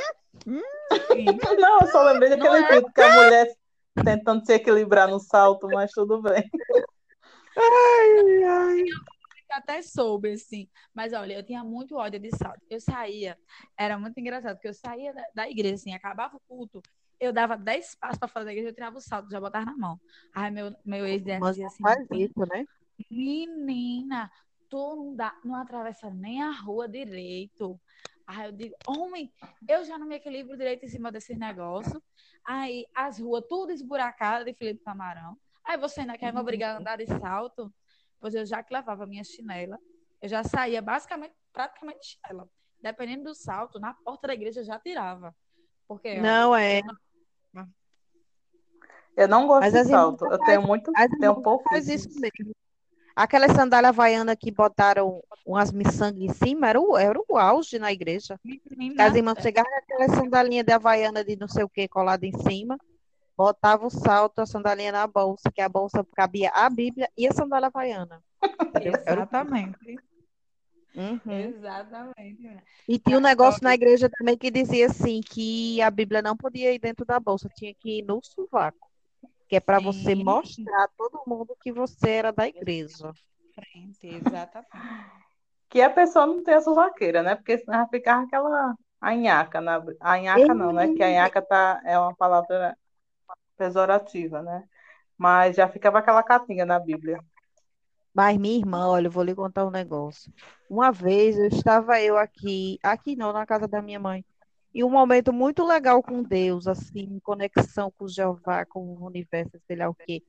Enfim. 0.46 1.26
Não, 1.60 1.80
eu 1.80 1.86
só 1.88 2.02
lembrei 2.04 2.30
Não 2.30 2.38
daquele 2.38 2.64
é? 2.64 2.68
vídeo 2.74 2.92
que 2.92 3.00
a 3.00 3.14
mulher 3.14 3.56
tentando 4.04 4.44
se 4.44 4.52
equilibrar 4.52 5.08
no 5.08 5.18
salto, 5.18 5.66
mas 5.68 5.90
tudo 5.90 6.20
bem. 6.20 6.48
Ai, 7.56 8.44
ai. 8.44 8.84
até 9.50 9.80
soube, 9.80 10.32
assim. 10.32 10.68
Mas 10.94 11.12
olha, 11.14 11.34
eu 11.34 11.42
tinha 11.42 11.64
muito 11.64 11.96
ódio 11.96 12.20
de 12.20 12.30
salto. 12.36 12.60
Eu 12.68 12.80
saía, 12.80 13.38
era 13.76 13.98
muito 13.98 14.18
engraçado, 14.20 14.56
porque 14.56 14.68
eu 14.68 14.74
saía 14.74 15.14
da, 15.14 15.24
da 15.34 15.50
igreja, 15.50 15.76
assim, 15.76 15.94
acabava 15.94 16.36
o 16.36 16.40
culto, 16.46 16.82
eu 17.18 17.32
dava 17.32 17.56
10 17.56 17.94
passos 17.94 18.18
para 18.18 18.28
fora 18.28 18.44
da 18.44 18.52
igreja, 18.52 18.70
eu 18.70 18.74
tirava 18.74 18.98
o 18.98 19.00
salto, 19.00 19.30
já 19.30 19.40
botava 19.40 19.64
na 19.64 19.76
mão. 19.76 19.98
Aí 20.34 20.50
meu, 20.50 20.74
meu 20.84 21.06
ex 21.06 21.22
dizia 21.22 21.66
assim: 21.66 21.82
faz 21.82 22.06
isso, 22.10 22.40
né? 22.40 22.66
Menina, 23.10 24.30
tu 24.68 24.96
não, 24.96 25.14
dá, 25.14 25.34
não 25.44 25.54
atravessa 25.54 26.10
nem 26.10 26.42
a 26.42 26.50
rua 26.50 26.88
direito. 26.88 27.80
Aí 28.26 28.46
eu 28.46 28.52
digo, 28.52 28.74
homem, 28.86 29.32
eu 29.68 29.84
já 29.84 29.98
não 29.98 30.06
me 30.06 30.16
equilibro 30.16 30.56
direito 30.56 30.84
em 30.84 30.88
cima 30.88 31.12
desse 31.12 31.36
negócio. 31.36 32.02
Aí 32.44 32.86
as 32.94 33.20
ruas 33.20 33.44
tudo 33.48 33.72
esburacadas 33.72 34.44
de 34.44 34.52
Felipe 34.52 34.84
Camarão. 34.84 35.36
Aí 35.64 35.76
você 35.76 36.00
ainda 36.00 36.18
quer 36.18 36.32
me 36.32 36.40
obrigar 36.40 36.76
a 36.76 36.78
andar 36.78 36.96
de 36.96 37.06
salto? 37.06 37.72
Pois 38.20 38.34
eu 38.34 38.44
já 38.44 38.62
que 38.62 38.74
levava 38.74 39.06
minha 39.06 39.22
chinela, 39.22 39.78
eu 40.20 40.28
já 40.28 40.42
saía 40.42 40.82
basicamente, 40.82 41.34
praticamente 41.52 42.00
de 42.00 42.06
chinela. 42.06 42.48
Dependendo 42.80 43.24
do 43.24 43.34
salto, 43.34 43.78
na 43.78 43.94
porta 43.94 44.28
da 44.28 44.34
igreja 44.34 44.60
eu 44.60 44.64
já 44.64 44.78
tirava. 44.78 45.34
Porque 45.86 46.20
não 46.20 46.50
ó, 46.50 46.56
é. 46.56 46.82
Eu 49.16 49.28
não 49.28 49.46
gosto 49.46 49.60
Mas 49.62 49.72
de 49.72 49.84
salto. 49.90 50.26
Eu 50.26 50.38
tenho 50.38 50.62
muito, 50.62 50.92
tenho 51.18 51.40
pouco. 51.40 51.64
Faz 51.68 51.88
isso 51.88 52.08
mesmo. 52.20 52.54
Aquela 53.16 53.48
sandália 53.48 53.88
havaiana 53.88 54.36
que 54.36 54.50
botaram 54.50 55.22
umas 55.46 55.72
miçangas 55.72 56.20
em 56.20 56.28
cima 56.34 56.68
era 56.68 56.78
o, 56.78 56.98
era 56.98 57.18
o 57.26 57.38
auge 57.38 57.78
na 57.78 57.90
igreja. 57.90 58.38
As 58.98 59.14
irmãs 59.14 59.38
chegavam 59.40 59.72
aquela 59.74 60.06
sandalinha 60.14 60.62
de 60.62 60.70
havaiana 60.70 61.24
de 61.24 61.34
não 61.34 61.48
sei 61.48 61.64
o 61.64 61.68
que 61.68 61.88
colada 61.88 62.26
em 62.26 62.32
cima, 62.42 62.78
botava 63.34 63.86
o 63.86 63.90
salto, 63.90 64.40
a 64.40 64.46
sandalinha 64.46 64.92
na 64.92 65.06
bolsa, 65.06 65.50
que 65.50 65.62
a 65.62 65.68
bolsa 65.68 66.06
cabia 66.14 66.50
a 66.50 66.68
Bíblia 66.68 67.08
e 67.16 67.26
a 67.26 67.32
sandália 67.32 67.68
havaiana. 67.68 68.22
Exatamente. 68.82 69.98
Uhum. 70.94 71.32
Exatamente. 71.32 72.62
E 72.86 72.98
tinha 72.98 73.16
um 73.16 73.22
negócio 73.22 73.64
na 73.64 73.72
igreja 73.72 74.10
também 74.10 74.36
que 74.36 74.50
dizia 74.50 74.88
assim, 74.88 75.22
que 75.22 75.80
a 75.80 75.90
Bíblia 75.90 76.20
não 76.20 76.36
podia 76.36 76.70
ir 76.70 76.78
dentro 76.78 77.06
da 77.06 77.18
bolsa, 77.18 77.48
tinha 77.48 77.72
que 77.74 78.00
ir 78.00 78.02
no 78.02 78.20
sovaco 78.22 78.86
que 79.48 79.56
é 79.56 79.60
para 79.60 79.78
você 79.78 80.14
mostrar 80.14 80.84
a 80.84 80.88
todo 80.88 81.22
mundo 81.26 81.56
que 81.60 81.72
você 81.72 82.10
era 82.10 82.32
da 82.32 82.46
igreja. 82.48 83.12
Frente, 83.54 84.06
exatamente. 84.06 84.68
Que 85.68 85.80
a 85.80 85.90
pessoa 85.90 86.26
não 86.26 86.42
tenha 86.42 86.60
suvaqueira, 86.60 87.22
né? 87.22 87.34
Porque 87.34 87.58
senão 87.58 87.78
vai 87.78 87.88
ficar 87.88 88.22
aquela 88.22 88.74
anhaca. 89.00 89.60
Na... 89.60 89.82
A 90.00 90.14
anhaca 90.14 90.54
não, 90.54 90.72
né? 90.72 90.92
Que 90.94 91.02
a 91.02 91.06
anhaca 91.06 91.42
tá... 91.42 91.80
é 91.84 91.98
uma 91.98 92.14
palavra 92.14 92.76
pejorativa, 93.56 94.42
né? 94.42 94.64
Mas 95.16 95.56
já 95.56 95.68
ficava 95.68 95.98
aquela 95.98 96.22
catinha 96.22 96.66
na 96.66 96.78
Bíblia. 96.78 97.18
Mas 98.12 98.38
minha 98.38 98.58
irmã, 98.58 98.88
olha, 98.88 99.08
eu 99.08 99.10
vou 99.10 99.22
lhe 99.22 99.34
contar 99.34 99.66
um 99.66 99.70
negócio. 99.70 100.32
Uma 100.70 100.90
vez 100.90 101.38
eu 101.38 101.46
estava 101.46 102.00
eu 102.00 102.16
aqui, 102.16 102.78
aqui 102.82 103.14
não, 103.14 103.32
na 103.32 103.44
casa 103.44 103.68
da 103.68 103.82
minha 103.82 104.00
mãe, 104.00 104.24
e 104.76 104.84
um 104.84 104.90
momento 104.90 105.32
muito 105.32 105.64
legal 105.64 106.02
com 106.02 106.22
Deus, 106.22 106.68
assim, 106.68 107.00
em 107.00 107.18
conexão 107.18 107.90
com 107.96 108.06
Jeová, 108.06 108.66
com 108.66 108.80
o 108.80 109.06
universo, 109.06 109.58
sei 109.66 109.74
lá 109.74 109.88
o 109.88 109.94
quê. 109.94 110.22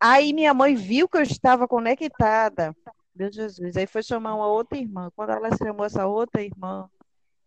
Aí 0.00 0.32
minha 0.32 0.54
mãe 0.54 0.74
viu 0.74 1.06
que 1.06 1.18
eu 1.18 1.22
estava 1.22 1.68
conectada. 1.68 2.74
Meu 3.14 3.30
Jesus. 3.30 3.76
Aí 3.76 3.86
foi 3.86 4.02
chamar 4.02 4.34
uma 4.34 4.46
outra 4.46 4.78
irmã. 4.78 5.12
Quando 5.14 5.32
ela 5.32 5.54
chamou 5.58 5.84
essa 5.84 6.06
outra 6.06 6.40
irmã, 6.42 6.88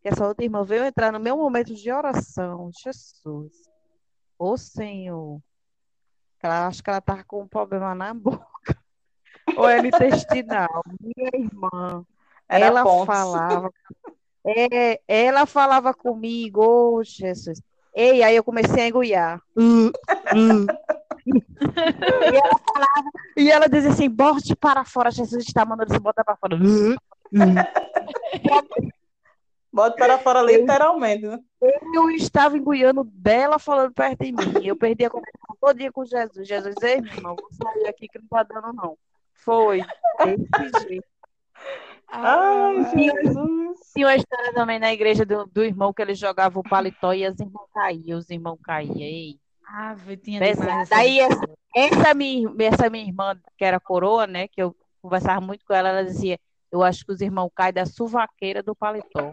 essa 0.03 0.28
outra 0.28 0.45
irmã 0.45 0.64
veio 0.64 0.86
entrar 0.86 1.11
no 1.11 1.20
meu 1.20 1.36
momento 1.36 1.74
de 1.74 1.91
oração. 1.91 2.70
Jesus. 2.84 3.51
Ô 4.38 4.55
Senhor. 4.55 5.41
Ela, 6.43 6.68
acho 6.68 6.84
que 6.84 6.91
ela 6.91 6.99
estava 6.99 7.24
com 7.24 7.41
um 7.41 7.47
problema 7.47 7.95
na 7.95 8.14
boca. 8.14 8.45
Ou 9.57 9.68
era 9.68 9.88
intestinal. 9.88 10.84
Minha 11.01 11.32
irmã. 11.34 12.05
Era 12.47 12.68
ela 12.68 12.84
falava. 12.84 13.72
É, 14.46 15.00
ela 15.08 15.46
falava 15.46 15.94
comigo, 15.94 16.62
oh, 16.62 17.04
Jesus. 17.04 17.62
Ei, 17.96 18.24
aí 18.24 18.36
eu 18.36 18.44
comecei 18.44 18.84
a 18.84 18.88
engoiar. 18.88 19.41
Uh, 19.56 19.88
uh. 19.88 20.66
e, 21.26 22.36
ela 22.36 22.60
falava, 22.66 23.12
e 23.38 23.52
ela 23.52 23.70
dizia 23.70 23.91
assim: 23.91 24.10
bote 24.10 24.56
para 24.56 24.84
fora, 24.84 25.12
Jesus 25.12 25.46
está 25.46 25.64
mandando 25.64 25.94
você 25.94 26.00
botar 26.00 26.24
para 26.24 26.36
fora. 26.36 26.58
Uh, 26.58 26.96
Bota 29.74 29.96
para 29.98 30.20
fora 30.20 30.41
literalmente, 30.44 31.26
né? 31.26 31.39
Eu 31.96 32.12
estava 32.12 32.56
engoiando 32.56 33.04
dela 33.06 33.58
falando 33.58 33.91
perto 33.91 34.24
de 34.24 34.32
mim. 34.32 34.64
Eu 34.64 34.76
perdi 34.76 35.04
a 35.04 35.10
conexão 35.10 35.58
todo 35.60 35.76
dia 35.76 35.91
com 35.91 36.06
Jesus. 36.06 36.48
Jesus, 36.48 36.76
ei, 36.84 36.98
irmão, 36.98 37.36
vou 37.36 37.50
sair 37.52 37.88
aqui 37.88 38.08
que 38.08 38.20
não 38.20 38.26
está 38.26 38.44
dando, 38.44 38.72
não. 38.72 38.96
Foi. 39.34 39.82
Desse 40.24 40.88
jeito. 40.88 41.08
Ai, 42.16 42.86
Jesus. 42.93 43.80
Tinha 43.91 44.07
uma 44.07 44.16
história 44.16 44.53
também 44.53 44.78
na 44.78 44.93
igreja 44.93 45.26
do, 45.26 45.47
do 45.47 45.64
irmão 45.64 45.91
que 45.91 46.01
ele 46.01 46.14
jogava 46.14 46.59
o 46.59 46.64
paletó 46.64 47.11
e 47.11 47.26
as 47.26 47.39
irmãs 47.39 47.68
caíam, 47.74 48.20
os 48.20 48.30
irmãos 48.30 48.59
caíam. 48.64 48.97
Ei. 48.97 49.39
Ah, 49.68 49.95
tinha 50.24 50.39
demais. 50.39 50.89
Daí 50.89 51.20
essa, 51.20 51.43
essa, 51.76 52.14
minha, 52.14 52.47
essa 52.59 52.88
minha 52.89 53.03
irmã, 53.03 53.36
que 53.57 53.66
era 53.66 53.80
coroa, 53.80 54.28
né, 54.28 54.47
que 54.47 54.61
eu 54.61 54.76
conversava 55.01 55.41
muito 55.41 55.66
com 55.66 55.74
ela, 55.74 55.89
ela 55.89 56.05
dizia, 56.05 56.39
eu 56.72 56.84
acho 56.84 57.03
que 57.03 57.11
os 57.11 57.20
irmãos 57.20 57.49
caem 57.55 57.74
da 57.74 57.86
suvaqueira 57.86 58.61
do 58.61 58.76
paletó. 58.76 59.32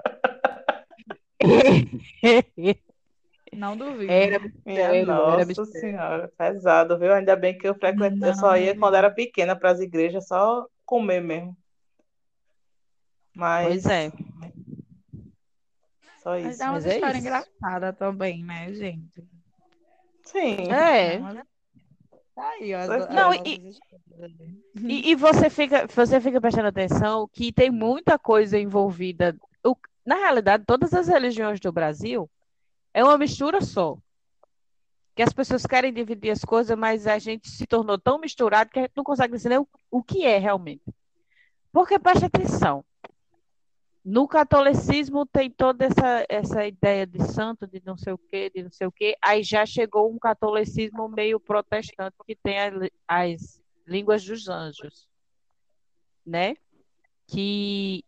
Não 3.52 3.76
duvido. 3.76 4.10
Era, 4.10 4.40
era, 4.64 5.04
nossa 5.04 5.42
era 5.42 5.64
senhora, 5.66 6.32
pesado, 6.38 6.98
viu? 6.98 7.12
Ainda 7.12 7.36
bem 7.36 7.58
que 7.58 7.68
eu 7.68 7.74
frequentei, 7.74 8.30
eu 8.30 8.34
só 8.34 8.56
ia 8.56 8.78
quando 8.78 8.94
era 8.94 9.10
pequena 9.10 9.54
para 9.54 9.70
as 9.70 9.80
igrejas, 9.80 10.26
só 10.28 10.66
comer 10.86 11.20
mesmo. 11.20 11.56
Mas... 13.34 13.66
Pois 13.66 13.86
é. 13.86 14.12
Só 16.22 16.36
isso. 16.36 16.46
Mas 16.46 16.60
é 16.60 16.64
uma 16.64 16.72
Mas 16.72 16.86
história 16.86 17.16
é 17.16 17.20
engraçada 17.20 17.92
também, 17.92 18.44
né, 18.44 18.72
gente? 18.74 19.24
Sim. 20.24 20.70
É. 20.70 21.18
Tá 22.34 22.48
aí, 22.50 22.72
ó, 22.74 23.12
Não, 23.12 23.34
e, 23.34 23.74
e, 24.76 25.10
e, 25.10 25.14
você 25.14 25.50
fica, 25.50 25.86
você 25.86 26.20
fica 26.20 26.40
prestando 26.40 26.68
atenção 26.68 27.28
que 27.32 27.52
tem 27.52 27.70
muita 27.70 28.18
coisa 28.18 28.58
envolvida. 28.58 29.36
O, 29.64 29.76
na 30.06 30.16
realidade, 30.16 30.64
todas 30.66 30.94
as 30.94 31.08
religiões 31.08 31.58
do 31.58 31.72
Brasil 31.72 32.30
é 32.94 33.02
uma 33.02 33.18
mistura 33.18 33.60
só. 33.60 33.96
Que 35.14 35.22
as 35.22 35.32
pessoas 35.32 35.66
querem 35.66 35.92
dividir 35.92 36.30
as 36.30 36.44
coisas, 36.44 36.78
mas 36.78 37.06
a 37.06 37.18
gente 37.18 37.48
se 37.50 37.66
tornou 37.66 37.98
tão 37.98 38.18
misturado 38.18 38.70
que 38.70 38.78
a 38.78 38.82
gente 38.82 38.96
não 38.96 39.04
consegue 39.04 39.34
dizer 39.34 39.58
o, 39.58 39.68
o 39.90 40.02
que 40.02 40.24
é 40.24 40.38
realmente. 40.38 40.84
Porque 41.72 41.98
preste 41.98 42.24
atenção. 42.24 42.84
No 44.04 44.26
catolicismo 44.26 45.26
tem 45.26 45.50
toda 45.50 45.84
essa, 45.84 46.24
essa 46.28 46.66
ideia 46.66 47.06
de 47.06 47.22
santo, 47.22 47.66
de 47.66 47.82
não 47.84 47.98
sei 47.98 48.14
o 48.14 48.18
quê, 48.18 48.50
de 48.54 48.62
não 48.62 48.70
sei 48.70 48.86
o 48.86 48.92
quê. 48.92 49.14
Aí 49.22 49.42
já 49.42 49.66
chegou 49.66 50.10
um 50.10 50.18
catolicismo 50.18 51.08
meio 51.08 51.38
protestante 51.38 52.16
que 52.26 52.34
tem 52.34 52.58
as, 52.58 52.90
as 53.06 53.62
línguas 53.86 54.24
dos 54.24 54.48
anjos, 54.48 55.06
né? 56.24 56.56
Que 57.26 58.02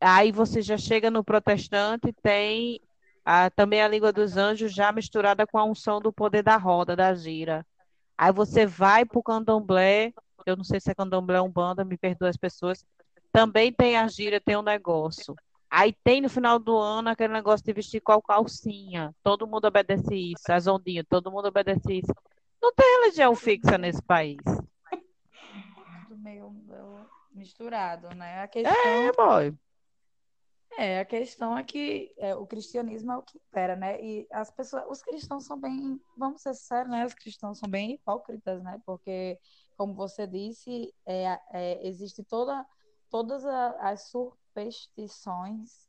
aí 0.00 0.30
você 0.30 0.60
já 0.60 0.76
chega 0.76 1.10
no 1.10 1.24
protestante 1.24 2.12
tem 2.22 2.80
a, 3.24 3.50
também 3.50 3.82
a 3.82 3.88
língua 3.88 4.12
dos 4.12 4.36
anjos 4.36 4.72
já 4.72 4.92
misturada 4.92 5.46
com 5.46 5.58
a 5.58 5.64
unção 5.64 6.00
do 6.00 6.12
poder 6.12 6.42
da 6.42 6.56
roda, 6.56 6.94
da 6.94 7.14
gira. 7.14 7.66
Aí 8.16 8.32
você 8.32 8.66
vai 8.66 9.04
para 9.04 9.18
o 9.18 9.22
candomblé, 9.22 10.12
eu 10.46 10.56
não 10.56 10.64
sei 10.64 10.80
se 10.80 10.90
é 10.90 10.94
candomblé 10.94 11.40
ou 11.40 11.48
banda, 11.48 11.84
me 11.84 11.96
perdoa 11.96 12.28
as 12.28 12.36
pessoas, 12.36 12.84
também 13.32 13.72
tem 13.72 13.96
a 13.96 14.06
gíria, 14.08 14.40
tem 14.40 14.56
um 14.56 14.62
negócio. 14.62 15.34
Aí 15.70 15.94
tem 16.02 16.20
no 16.20 16.30
final 16.30 16.58
do 16.58 16.76
ano 16.76 17.10
aquele 17.10 17.32
negócio 17.32 17.64
de 17.64 17.72
vestir 17.72 18.00
qual 18.00 18.22
calcinha. 18.22 19.14
Todo 19.22 19.46
mundo 19.46 19.66
obedece 19.66 20.14
isso. 20.14 20.50
As 20.50 20.66
ondinhas, 20.66 21.04
todo 21.08 21.30
mundo 21.30 21.48
obedece 21.48 21.98
isso. 21.98 22.12
Não 22.60 22.72
tem 22.74 23.00
religião 23.00 23.34
fixa 23.34 23.76
nesse 23.76 24.02
país. 24.02 24.38
Meio, 26.10 26.50
meio 26.50 27.06
misturado, 27.32 28.08
né? 28.14 28.42
A 28.42 28.48
questão... 28.48 28.72
É, 28.72 29.12
boy. 29.12 29.54
É, 30.76 31.00
a 31.00 31.04
questão 31.04 31.56
é 31.56 31.64
que 31.64 32.12
é, 32.18 32.34
o 32.34 32.46
cristianismo 32.46 33.12
é 33.12 33.16
o 33.16 33.22
que 33.22 33.36
impera, 33.36 33.74
né? 33.74 34.00
E 34.00 34.26
as 34.30 34.50
pessoas, 34.50 34.84
os 34.88 35.02
cristãos 35.02 35.44
são 35.44 35.58
bem, 35.58 36.00
vamos 36.16 36.42
ser 36.42 36.54
sérios, 36.54 36.90
né? 36.90 37.04
Os 37.04 37.14
cristãos 37.14 37.58
são 37.58 37.68
bem 37.68 37.94
hipócritas, 37.94 38.62
né? 38.62 38.80
Porque, 38.86 39.38
como 39.76 39.94
você 39.94 40.26
disse, 40.26 40.94
é, 41.06 41.38
é, 41.52 41.86
existe 41.86 42.22
toda 42.22 42.64
todas 43.10 43.44
as 43.44 44.08
superstições, 44.08 45.88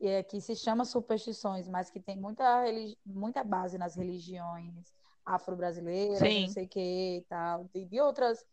é, 0.00 0.22
que 0.22 0.40
se 0.40 0.54
chama 0.54 0.84
superstições, 0.84 1.68
mas 1.68 1.90
que 1.90 2.00
tem 2.00 2.16
muita, 2.16 2.64
muita 3.04 3.42
base 3.42 3.76
nas 3.76 3.96
religiões 3.96 4.92
afro-brasileiras, 5.24 6.20
não 6.20 6.48
sei 6.48 6.64
o 6.64 6.68
que 6.68 7.16
e 7.18 7.26
tal, 7.28 7.64
de, 7.64 7.84
de, 7.84 8.00
outras, 8.00 8.44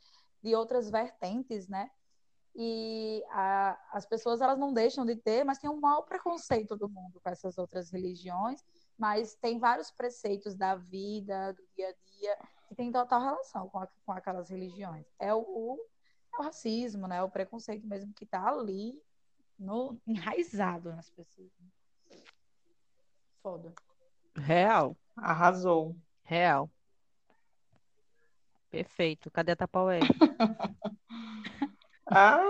de 0.43 0.55
outras 0.55 0.89
vertentes, 0.89 1.67
né? 1.67 1.89
E 2.57 3.23
a, 3.31 3.77
as 3.91 4.05
pessoas 4.05 4.41
elas 4.41 4.57
não 4.57 4.73
deixam 4.73 5.05
de 5.05 5.15
ter, 5.15 5.43
mas 5.43 5.57
tem 5.57 5.69
um 5.69 5.79
mau 5.79 6.03
preconceito 6.03 6.75
do 6.75 6.87
mundo 6.87 7.19
com 7.21 7.29
essas 7.29 7.57
outras 7.57 7.89
religiões, 7.91 8.63
mas 8.97 9.35
tem 9.35 9.59
vários 9.59 9.91
preceitos 9.91 10.55
da 10.55 10.75
vida, 10.75 11.53
do 11.53 11.63
dia 11.75 11.89
a 11.89 11.93
dia, 12.19 12.37
que 12.67 12.75
tem 12.75 12.91
total 12.91 13.21
relação 13.21 13.67
com, 13.69 13.79
a, 13.79 13.87
com 14.05 14.11
aquelas 14.11 14.49
religiões. 14.49 15.05
É 15.19 15.33
o, 15.33 15.39
o 15.39 15.79
o 16.39 16.43
racismo, 16.43 17.07
né? 17.07 17.21
O 17.23 17.29
preconceito 17.29 17.85
mesmo 17.87 18.13
que 18.13 18.25
tá 18.25 18.47
ali 18.49 18.99
no, 19.57 19.97
enraizado 20.07 20.89
nas 20.93 21.09
pessoas. 21.09 21.49
Foda. 23.41 23.73
Real, 24.35 24.95
Arrasou. 25.15 25.95
real. 26.23 26.69
Perfeito. 28.69 29.31
Cadê 29.31 29.53
a 29.53 29.55
Tapaué? 29.55 29.99
Ai, 32.07 32.45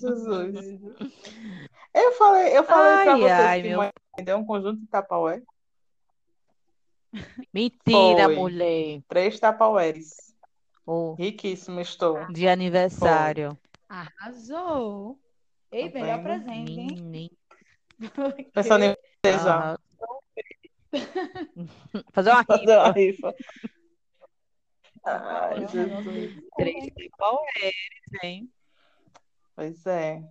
Jesus. 0.00 0.80
Eu 1.94 2.12
falei, 2.12 2.56
eu 2.56 2.64
falei 2.64 3.02
pra 3.04 3.12
Ai, 3.14 3.20
vocês 3.20 3.32
ai, 3.32 3.62
que 3.62 3.68
meu- 3.68 3.78
mãe 3.78 3.90
deu 4.24 4.36
um 4.38 4.44
conjunto 4.46 4.80
de 4.80 4.86
tapaué. 4.86 5.42
Mentira, 7.52 8.24
Foi. 8.26 8.36
mulher. 8.36 9.02
Três 9.08 9.40
tapaués. 9.40 10.27
Ô, 10.90 11.12
Riquíssimo 11.16 11.80
estou. 11.82 12.26
de 12.32 12.48
aniversário. 12.48 13.58
Arrasou. 13.86 15.20
Ei, 15.70 15.90
Tá 15.90 15.98
melhor 15.98 16.22
presente, 16.22 16.80
hein? 16.80 16.86
Menino. 16.86 17.36
Pensando 18.54 18.84
em 18.84 18.94
você 19.22 19.32
já. 19.32 19.72
Aham. 19.74 19.78
Fazer 22.10 22.30
uma 22.30 22.42
Fazer 22.44 22.76
uma 22.78 22.92
rifa. 22.92 23.30
rifa. 23.30 23.34
Ai, 25.04 25.68
Jesus. 25.68 26.42
Três 26.56 26.86
tapaués, 27.10 27.74
hein? 28.22 28.50
Pois 29.54 29.84
é. 29.84 30.22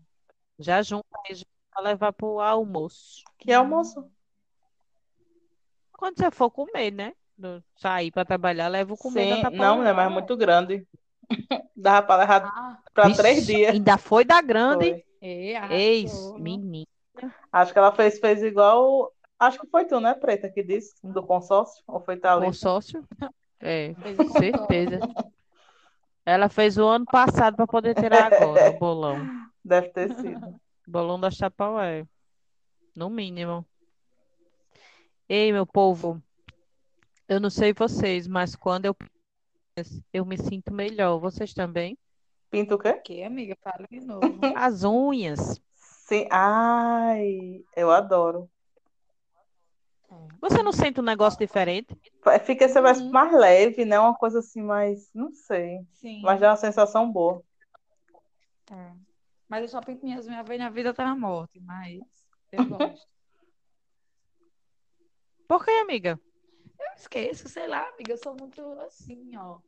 Já 0.57 0.81
junta 0.81 1.05
aí 1.27 1.35
já 1.35 1.45
pra 1.71 1.83
levar 1.83 2.13
pro 2.13 2.39
almoço. 2.39 3.23
Que 3.37 3.53
almoço? 3.53 4.11
Quando 5.91 6.17
você 6.17 6.31
for 6.31 6.49
comer, 6.49 6.89
né? 6.89 7.13
Do- 7.37 7.63
Sair 7.75 8.11
pra 8.11 8.25
trabalhar, 8.25 8.67
leva 8.67 8.93
o 8.93 8.97
comer 8.97 9.41
da 9.41 9.49
Sim, 9.49 9.57
não, 9.57 9.83
né? 9.83 9.93
Mas 9.93 10.07
é 10.07 10.09
muito 10.09 10.35
grande. 10.35 10.87
Dava 11.75 12.05
pra 12.05 12.17
levar 12.17 12.43
Ah, 12.45 12.77
pra 12.93 13.05
Vixe, 13.07 13.17
três 13.17 13.45
dias. 13.45 13.73
Ainda 13.75 13.97
foi 13.97 14.25
da 14.25 14.41
grande. 14.41 14.89
Foi. 14.89 15.03
ei, 15.21 15.55
Eis, 15.69 16.33
menino. 16.37 16.87
Acho 17.51 17.73
que 17.73 17.79
ela 17.79 17.91
fez, 17.91 18.19
fez 18.19 18.41
igual. 18.41 19.13
Acho 19.39 19.59
que 19.59 19.67
foi 19.67 19.85
tu, 19.85 19.99
né, 19.99 20.15
Preta, 20.15 20.49
que 20.49 20.63
disse 20.63 20.95
do 21.03 21.21
consórcio? 21.21 21.83
Ou 21.87 21.99
foi 21.99 22.17
Thalita? 22.17 22.47
Consórcio? 22.47 23.07
É, 23.59 23.93
com 23.93 24.29
certeza. 24.29 24.99
Ela 26.25 26.49
fez 26.49 26.77
o 26.77 26.85
ano 26.85 27.05
passado 27.05 27.55
para 27.55 27.67
poder 27.67 27.95
tirar 27.95 28.25
agora 28.25 28.69
o 28.69 28.79
bolão. 28.79 29.17
Deve 29.63 29.89
ter 29.89 30.13
sido. 30.15 30.59
Bolão 30.87 31.19
da 31.19 31.29
Chapaué. 31.29 32.05
No 32.95 33.09
mínimo. 33.09 33.65
Ei, 35.29 35.51
meu 35.51 35.65
povo, 35.65 36.21
eu 37.27 37.39
não 37.39 37.49
sei 37.49 37.73
vocês, 37.73 38.27
mas 38.27 38.55
quando 38.55 38.85
eu 38.85 38.95
eu 40.11 40.25
me 40.25 40.37
sinto 40.37 40.73
melhor. 40.73 41.19
Vocês 41.19 41.53
também? 41.53 41.97
Pinta 42.49 42.73
o 42.73 42.79
quê? 42.79 42.93
Que, 42.93 43.23
amiga? 43.23 43.55
Fala 43.61 43.85
de 43.89 43.99
novo. 43.99 44.39
As 44.55 44.83
unhas. 44.83 45.61
Sim. 45.75 46.27
Ai, 46.31 47.63
eu 47.75 47.91
adoro. 47.91 48.49
Você 50.39 50.63
não 50.63 50.71
sente 50.71 50.99
um 50.99 51.03
negócio 51.03 51.37
diferente? 51.37 51.95
Fica 52.45 52.67
você 52.69 52.79
Uhum. 52.79 53.11
mais 53.11 53.33
leve, 53.33 53.85
né? 53.85 53.99
Uma 53.99 54.15
coisa 54.15 54.39
assim 54.39 54.61
mais. 54.61 55.11
Não 55.13 55.31
sei. 55.31 55.85
Sim. 55.91 56.21
Mas 56.21 56.39
dá 56.39 56.49
uma 56.51 56.57
sensação 56.57 57.11
boa. 57.11 57.43
É. 58.71 58.93
Mas 59.49 59.61
eu 59.63 59.67
só 59.67 59.81
pinto 59.81 60.05
minhas 60.05 60.27
unhas 60.27 60.47
vez 60.47 60.59
na 60.59 60.69
vida 60.69 60.89
até 60.91 61.03
na 61.03 61.15
morte, 61.15 61.59
mas 61.59 61.99
eu 62.51 62.65
gosto. 62.65 63.07
Por 65.47 65.63
quê, 65.63 65.71
amiga? 65.71 66.19
Eu 66.79 66.93
esqueço, 66.95 67.49
sei 67.49 67.67
lá, 67.67 67.87
amiga, 67.89 68.13
eu 68.13 68.17
sou 68.17 68.35
muito 68.35 68.61
assim, 68.81 69.35
ó. 69.37 69.59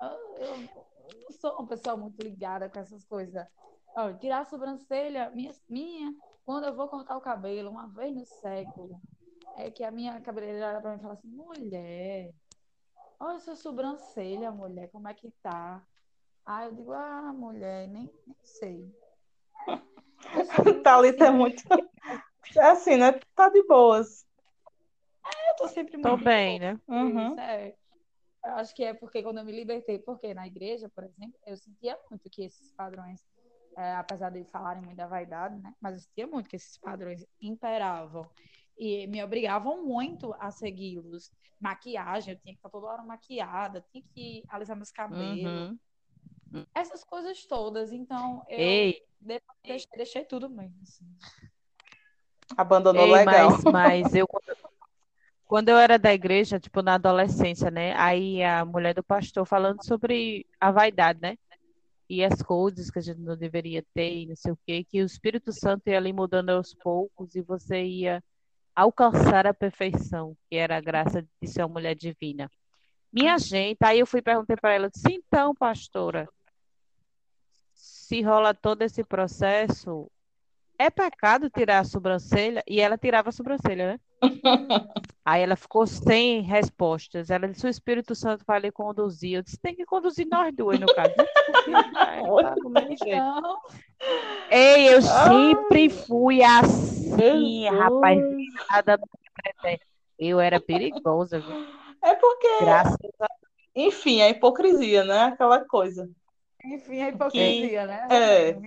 Eu, 0.00 0.08
eu- 0.46 0.56
não 1.22 1.32
sou 1.32 1.52
uma 1.54 1.66
pessoa 1.66 1.96
muito 1.96 2.22
ligada 2.22 2.68
com 2.68 2.78
essas 2.78 3.04
coisas. 3.04 3.46
Ó, 3.96 4.12
tirar 4.14 4.40
a 4.40 4.44
sobrancelha, 4.44 5.30
minha, 5.30 5.52
minha, 5.68 6.14
quando 6.44 6.66
eu 6.66 6.74
vou 6.74 6.88
cortar 6.88 7.16
o 7.16 7.20
cabelo, 7.20 7.70
uma 7.70 7.88
vez 7.88 8.14
no 8.14 8.24
século, 8.24 9.00
é 9.56 9.70
que 9.70 9.82
a 9.84 9.90
minha 9.90 10.20
cabeleireira 10.20 10.68
olha 10.68 10.80
pra 10.80 10.90
mim 10.92 10.98
e 10.98 11.00
fala 11.02 11.14
assim, 11.14 11.28
mulher, 11.28 12.32
olha 13.20 13.40
sua 13.40 13.56
sobrancelha, 13.56 14.50
mulher, 14.50 14.88
como 14.90 15.08
é 15.08 15.14
que 15.14 15.30
tá? 15.42 15.82
Aí 16.46 16.66
eu 16.68 16.74
digo, 16.74 16.92
ah, 16.92 17.32
mulher, 17.32 17.88
nem, 17.88 18.10
nem 18.26 18.36
sei. 18.42 18.90
Thalita 20.82 21.26
é 21.26 21.30
muito. 21.30 21.62
É 22.56 22.62
assim, 22.70 22.96
né? 22.96 23.12
Tá 23.34 23.50
de 23.50 23.62
boas. 23.66 24.24
Eu 25.62 25.66
tô 25.66 25.68
sempre 25.68 26.00
Tô 26.00 26.10
muito 26.10 26.24
bem, 26.24 26.58
né? 26.58 26.80
Uhum. 26.88 27.38
É. 27.38 27.74
Eu 28.44 28.52
acho 28.54 28.74
que 28.74 28.84
é 28.84 28.94
porque 28.94 29.22
quando 29.22 29.38
eu 29.38 29.44
me 29.44 29.52
libertei, 29.52 29.98
porque 29.98 30.32
na 30.32 30.46
igreja, 30.46 30.88
por 30.88 31.04
exemplo, 31.04 31.38
eu 31.46 31.56
sentia 31.56 31.98
muito 32.08 32.30
que 32.30 32.44
esses 32.44 32.72
padrões, 32.72 33.20
é, 33.76 33.92
apesar 33.96 34.30
de 34.30 34.44
falarem 34.44 34.82
muito 34.82 34.96
da 34.96 35.06
vaidade, 35.06 35.60
né? 35.60 35.74
Mas 35.80 35.94
eu 35.94 36.00
sentia 36.00 36.26
muito 36.26 36.48
que 36.48 36.56
esses 36.56 36.78
padrões 36.78 37.26
imperavam 37.40 38.28
e 38.76 39.06
me 39.08 39.22
obrigavam 39.22 39.84
muito 39.84 40.34
a 40.38 40.50
segui-los. 40.50 41.30
Maquiagem, 41.60 42.34
eu 42.34 42.40
tinha 42.40 42.54
que 42.54 42.58
estar 42.58 42.70
toda 42.70 42.86
hora 42.86 43.02
maquiada, 43.02 43.84
tinha 43.90 44.04
que 44.14 44.44
alisar 44.48 44.76
meus 44.76 44.92
cabelos, 44.92 45.76
Uhum. 46.52 46.64
essas 46.72 47.02
coisas 47.02 47.44
todas. 47.44 47.92
Então, 47.92 48.44
eu 48.48 48.58
Ei, 48.58 49.02
deixei, 49.20 49.88
deixei 49.96 50.24
tudo 50.24 50.48
mesmo. 50.48 50.78
assim. 50.82 51.04
Abandonou 52.56 53.04
Ei, 53.06 53.12
legal. 53.12 53.50
mas, 53.50 53.64
mas 53.64 54.14
eu 54.14 54.26
quando, 54.28 54.56
quando 55.48 55.70
eu 55.70 55.78
era 55.78 55.98
da 55.98 56.12
igreja, 56.12 56.60
tipo 56.60 56.82
na 56.82 56.94
adolescência, 56.94 57.70
né? 57.70 57.94
Aí 57.96 58.42
a 58.42 58.66
mulher 58.66 58.94
do 58.94 59.02
pastor 59.02 59.46
falando 59.46 59.82
sobre 59.82 60.46
a 60.60 60.70
vaidade, 60.70 61.20
né? 61.22 61.38
E 62.06 62.22
as 62.22 62.42
coisas 62.42 62.90
que 62.90 62.98
a 62.98 63.02
gente 63.02 63.20
não 63.20 63.34
deveria 63.36 63.82
ter, 63.94 64.14
e 64.14 64.26
não 64.26 64.36
sei 64.36 64.52
o 64.52 64.58
quê, 64.66 64.84
que 64.84 65.02
o 65.02 65.06
Espírito 65.06 65.50
Santo 65.50 65.88
ia 65.88 65.96
ali 65.96 66.12
mudando 66.12 66.50
aos 66.50 66.74
poucos 66.74 67.34
e 67.34 67.40
você 67.40 67.82
ia 67.82 68.22
alcançar 68.76 69.46
a 69.46 69.54
perfeição, 69.54 70.36
que 70.50 70.56
era 70.56 70.76
a 70.76 70.80
graça 70.80 71.22
de 71.22 71.48
ser 71.48 71.62
uma 71.62 71.74
mulher 71.74 71.94
divina. 71.94 72.50
Minha 73.10 73.38
gente, 73.38 73.78
aí 73.82 74.00
eu 74.00 74.06
fui 74.06 74.20
perguntei 74.20 74.54
para 74.54 74.74
ela, 74.74 74.90
disse, 74.90 75.10
então, 75.10 75.54
pastora, 75.54 76.28
se 77.72 78.20
rola 78.20 78.52
todo 78.52 78.82
esse 78.82 79.02
processo, 79.02 80.10
é 80.78 80.88
pecado 80.90 81.50
tirar 81.50 81.80
a 81.80 81.84
sobrancelha? 81.84 82.62
E 82.66 82.80
ela 82.80 82.96
tirava 82.96 83.28
a 83.30 83.32
sobrancelha, 83.32 83.92
né? 83.92 84.00
Aí 85.24 85.42
ela 85.42 85.56
ficou 85.56 85.86
sem 85.86 86.40
respostas. 86.40 87.28
Ela 87.30 87.48
disse: 87.48 87.66
o 87.66 87.68
Espírito 87.68 88.14
Santo 88.14 88.44
vai 88.46 88.60
lhe 88.60 88.72
conduzir. 88.72 89.34
Eu 89.34 89.42
disse: 89.42 89.58
tem 89.60 89.74
que 89.74 89.84
conduzir 89.84 90.26
nós 90.26 90.54
duas, 90.54 90.80
no 90.80 90.86
caso. 90.86 91.12
né? 91.18 91.24
Tá, 92.42 92.54
do 92.54 92.70
mesmo 92.70 92.96
jeito. 92.96 93.16
Então, 93.16 93.58
Ei, 94.50 94.94
eu 94.94 94.98
Ah, 94.98 95.28
sempre 95.28 95.90
fui 95.90 96.42
assim, 96.42 97.62
Jesus. 97.64 97.78
rapaz. 97.78 98.24
Eu 100.18 100.40
era 100.40 100.58
perigosa, 100.58 101.38
viu? 101.38 101.66
É 102.02 102.14
porque, 102.14 102.48
Graças 102.60 102.96
a 103.20 103.28
enfim, 103.76 104.22
a 104.22 104.30
hipocrisia, 104.30 105.04
né? 105.04 105.24
Aquela 105.24 105.64
coisa. 105.64 106.08
enfim, 106.64 107.02
a 107.02 107.08
hipocrisia, 107.10 107.86
né? 107.86 108.06
É. 108.10 108.58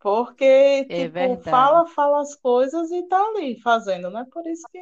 Porque, 0.00 0.44
É 0.44 0.84
tipo, 0.86 1.12
verdade. 1.12 1.50
fala, 1.50 1.86
fala 1.88 2.20
as 2.20 2.34
coisas 2.36 2.90
e 2.90 3.02
tá 3.08 3.20
ali 3.20 3.60
fazendo, 3.60 4.10
né? 4.10 4.24
Por 4.32 4.46
isso 4.46 4.62
que 4.70 4.78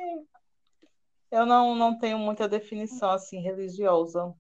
eu 1.31 1.47
não, 1.47 1.75
não 1.75 1.99
tenho 1.99 2.19
muita 2.19 2.49
definição 2.49 3.11
assim 3.11 3.41
religiosa. 3.41 4.35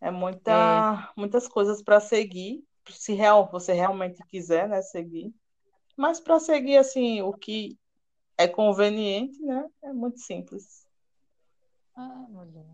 É 0.00 0.10
muita, 0.10 1.12
muitas 1.16 1.46
coisas 1.46 1.82
para 1.82 2.00
seguir, 2.00 2.64
se 2.88 3.12
real, 3.12 3.50
você 3.50 3.72
realmente 3.72 4.24
quiser, 4.26 4.68
né, 4.68 4.80
seguir. 4.80 5.34
Mas 5.96 6.18
para 6.18 6.40
seguir 6.40 6.78
assim 6.78 7.20
o 7.20 7.32
que 7.32 7.76
é 8.38 8.48
conveniente, 8.48 9.38
né? 9.42 9.68
É 9.82 9.92
muito 9.92 10.18
simples. 10.20 10.86
Ah, 11.94 12.26
mulher. 12.30 12.64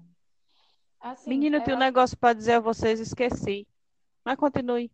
Assim, 1.00 1.30
Menina, 1.30 1.56
eu 1.56 1.60
é, 1.60 1.64
tenho 1.64 1.76
um 1.76 1.80
negócio 1.80 2.16
para 2.16 2.32
dizer 2.32 2.52
a 2.52 2.60
vocês, 2.60 3.00
esqueci. 3.00 3.66
Mas 4.24 4.36
continue. 4.36 4.90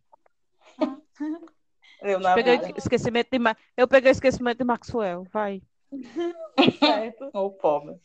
Eu 2.01 2.19
na 2.19 2.35
Peguei 2.35 2.59
esquecimento 2.75 3.29
de 3.31 3.39
Ma- 3.39 3.55
Eu 3.77 3.87
peguei 3.87 4.11
o 4.11 4.11
esquecimento 4.11 4.57
de 4.57 4.63
Maxwell. 4.65 5.23
Vai. 5.31 5.61
certo. 6.79 7.29
O 7.33 7.49
pobre. 7.51 7.97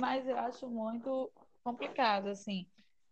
Mas 0.00 0.26
eu 0.28 0.36
acho 0.38 0.68
muito 0.68 1.32
complicado, 1.64 2.28
assim. 2.28 2.66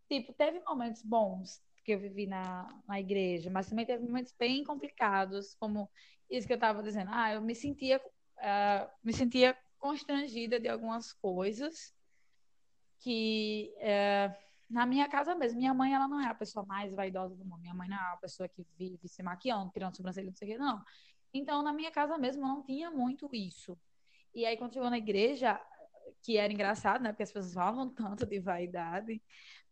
Tipo, 0.08 0.32
teve 0.34 0.60
momentos 0.60 1.02
bons 1.02 1.62
que 1.84 1.92
eu 1.92 1.98
vivi 1.98 2.26
na, 2.26 2.68
na 2.86 3.00
igreja, 3.00 3.50
mas 3.50 3.68
também 3.68 3.86
teve 3.86 4.04
momentos 4.04 4.34
bem 4.38 4.62
complicados, 4.64 5.54
como 5.58 5.90
isso 6.28 6.46
que 6.46 6.52
eu 6.52 6.56
estava 6.56 6.82
dizendo. 6.82 7.10
Ah, 7.12 7.32
eu 7.32 7.40
me 7.40 7.54
sentia, 7.54 8.00
ah, 8.38 8.90
me 9.02 9.12
sentia 9.12 9.56
constrangida 9.78 10.60
de 10.60 10.68
algumas 10.68 11.12
coisas 11.12 11.94
que 12.98 13.72
eh, 13.78 14.30
na 14.70 14.86
minha 14.86 15.08
casa 15.08 15.34
mesmo, 15.34 15.58
minha 15.58 15.74
mãe 15.74 15.92
ela 15.92 16.06
não 16.06 16.20
é 16.20 16.28
a 16.28 16.34
pessoa 16.34 16.64
mais 16.64 16.94
vaidosa 16.94 17.34
do 17.34 17.44
mundo. 17.44 17.60
Minha 17.60 17.74
mãe 17.74 17.88
não 17.88 17.96
é 17.96 18.12
a 18.12 18.16
pessoa 18.16 18.48
que 18.48 18.64
vive 18.78 19.08
se 19.08 19.22
maquiando, 19.22 19.70
tirando 19.72 19.96
sobrancelha, 19.96 20.28
não 20.28 20.36
sei 20.36 20.48
o 20.48 20.52
quê, 20.52 20.58
não. 20.58 20.82
Então, 21.34 21.62
na 21.62 21.72
minha 21.72 21.90
casa 21.90 22.16
mesmo, 22.16 22.42
não 22.42 22.62
tinha 22.62 22.90
muito 22.90 23.28
isso. 23.32 23.76
E 24.34 24.46
aí, 24.46 24.56
quando 24.56 24.74
chegou 24.74 24.88
na 24.88 24.98
igreja, 24.98 25.60
que 26.22 26.36
era 26.36 26.52
engraçado, 26.52 27.02
né? 27.02 27.10
Porque 27.12 27.24
as 27.24 27.32
pessoas 27.32 27.54
falavam 27.54 27.88
tanto 27.94 28.26
de 28.26 28.38
vaidade, 28.40 29.22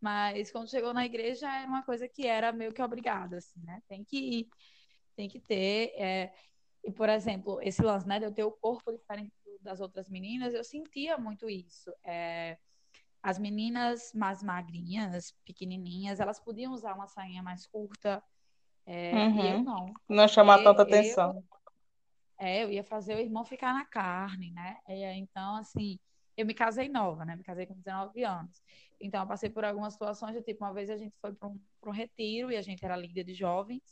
mas 0.01 0.51
quando 0.51 0.69
chegou 0.69 0.93
na 0.93 1.05
igreja 1.05 1.47
era 1.47 1.67
uma 1.67 1.83
coisa 1.83 2.07
que 2.07 2.25
era 2.27 2.51
meio 2.51 2.73
que 2.73 2.81
obrigada, 2.81 3.37
assim, 3.37 3.61
né? 3.63 3.81
Tem 3.87 4.03
que 4.03 4.17
ir, 4.17 4.49
tem 5.15 5.29
que 5.29 5.39
ter. 5.39 5.93
É... 5.97 6.33
E, 6.83 6.91
por 6.91 7.09
exemplo, 7.09 7.59
esse 7.61 7.81
lance, 7.81 8.07
né, 8.07 8.19
de 8.19 8.25
eu 8.25 8.33
ter 8.33 8.43
o 8.43 8.51
corpo 8.51 8.91
diferente 8.91 9.33
das 9.61 9.81
outras 9.81 10.09
meninas, 10.09 10.53
eu 10.53 10.63
sentia 10.63 11.17
muito 11.17 11.49
isso. 11.49 11.91
É... 12.03 12.57
As 13.21 13.37
meninas 13.37 14.13
mais 14.13 14.41
magrinhas, 14.41 15.33
pequenininhas, 15.45 16.19
elas 16.19 16.39
podiam 16.39 16.73
usar 16.73 16.93
uma 16.93 17.07
sainha 17.07 17.43
mais 17.43 17.65
curta, 17.67 18.23
é... 18.85 19.13
Uhum. 19.13 19.45
eu 19.45 19.63
não. 19.63 19.93
Não 20.07 20.27
chamar 20.27 20.63
tanta 20.63 20.81
Eu- 20.81 20.87
atenção. 20.87 21.43
É, 22.37 22.63
eu 22.63 22.71
ia 22.71 22.83
fazer 22.85 23.15
o 23.15 23.19
irmão 23.19 23.43
ficar 23.43 23.73
na 23.73 23.83
carne, 23.85 24.51
né? 24.51 24.77
Então, 25.17 25.57
assim, 25.57 25.99
eu 26.37 26.45
me 26.45 26.53
casei 26.53 26.87
nova, 26.87 27.25
né? 27.25 27.35
Me 27.35 27.43
casei 27.43 27.65
com 27.65 27.73
19 27.73 28.23
anos. 28.23 28.63
Então, 28.99 29.21
eu 29.21 29.27
passei 29.27 29.49
por 29.49 29.65
algumas 29.65 29.91
situações, 29.93 30.33
de, 30.35 30.41
tipo, 30.41 30.63
uma 30.63 30.73
vez 30.73 30.89
a 30.89 30.95
gente 30.95 31.13
foi 31.19 31.33
para 31.33 31.49
um, 31.49 31.59
pra 31.81 31.89
um 31.89 31.93
retiro 31.93 32.49
e 32.49 32.55
a 32.55 32.61
gente 32.61 32.83
era 32.83 32.95
líder 32.95 33.25
de 33.25 33.33
jovens. 33.33 33.83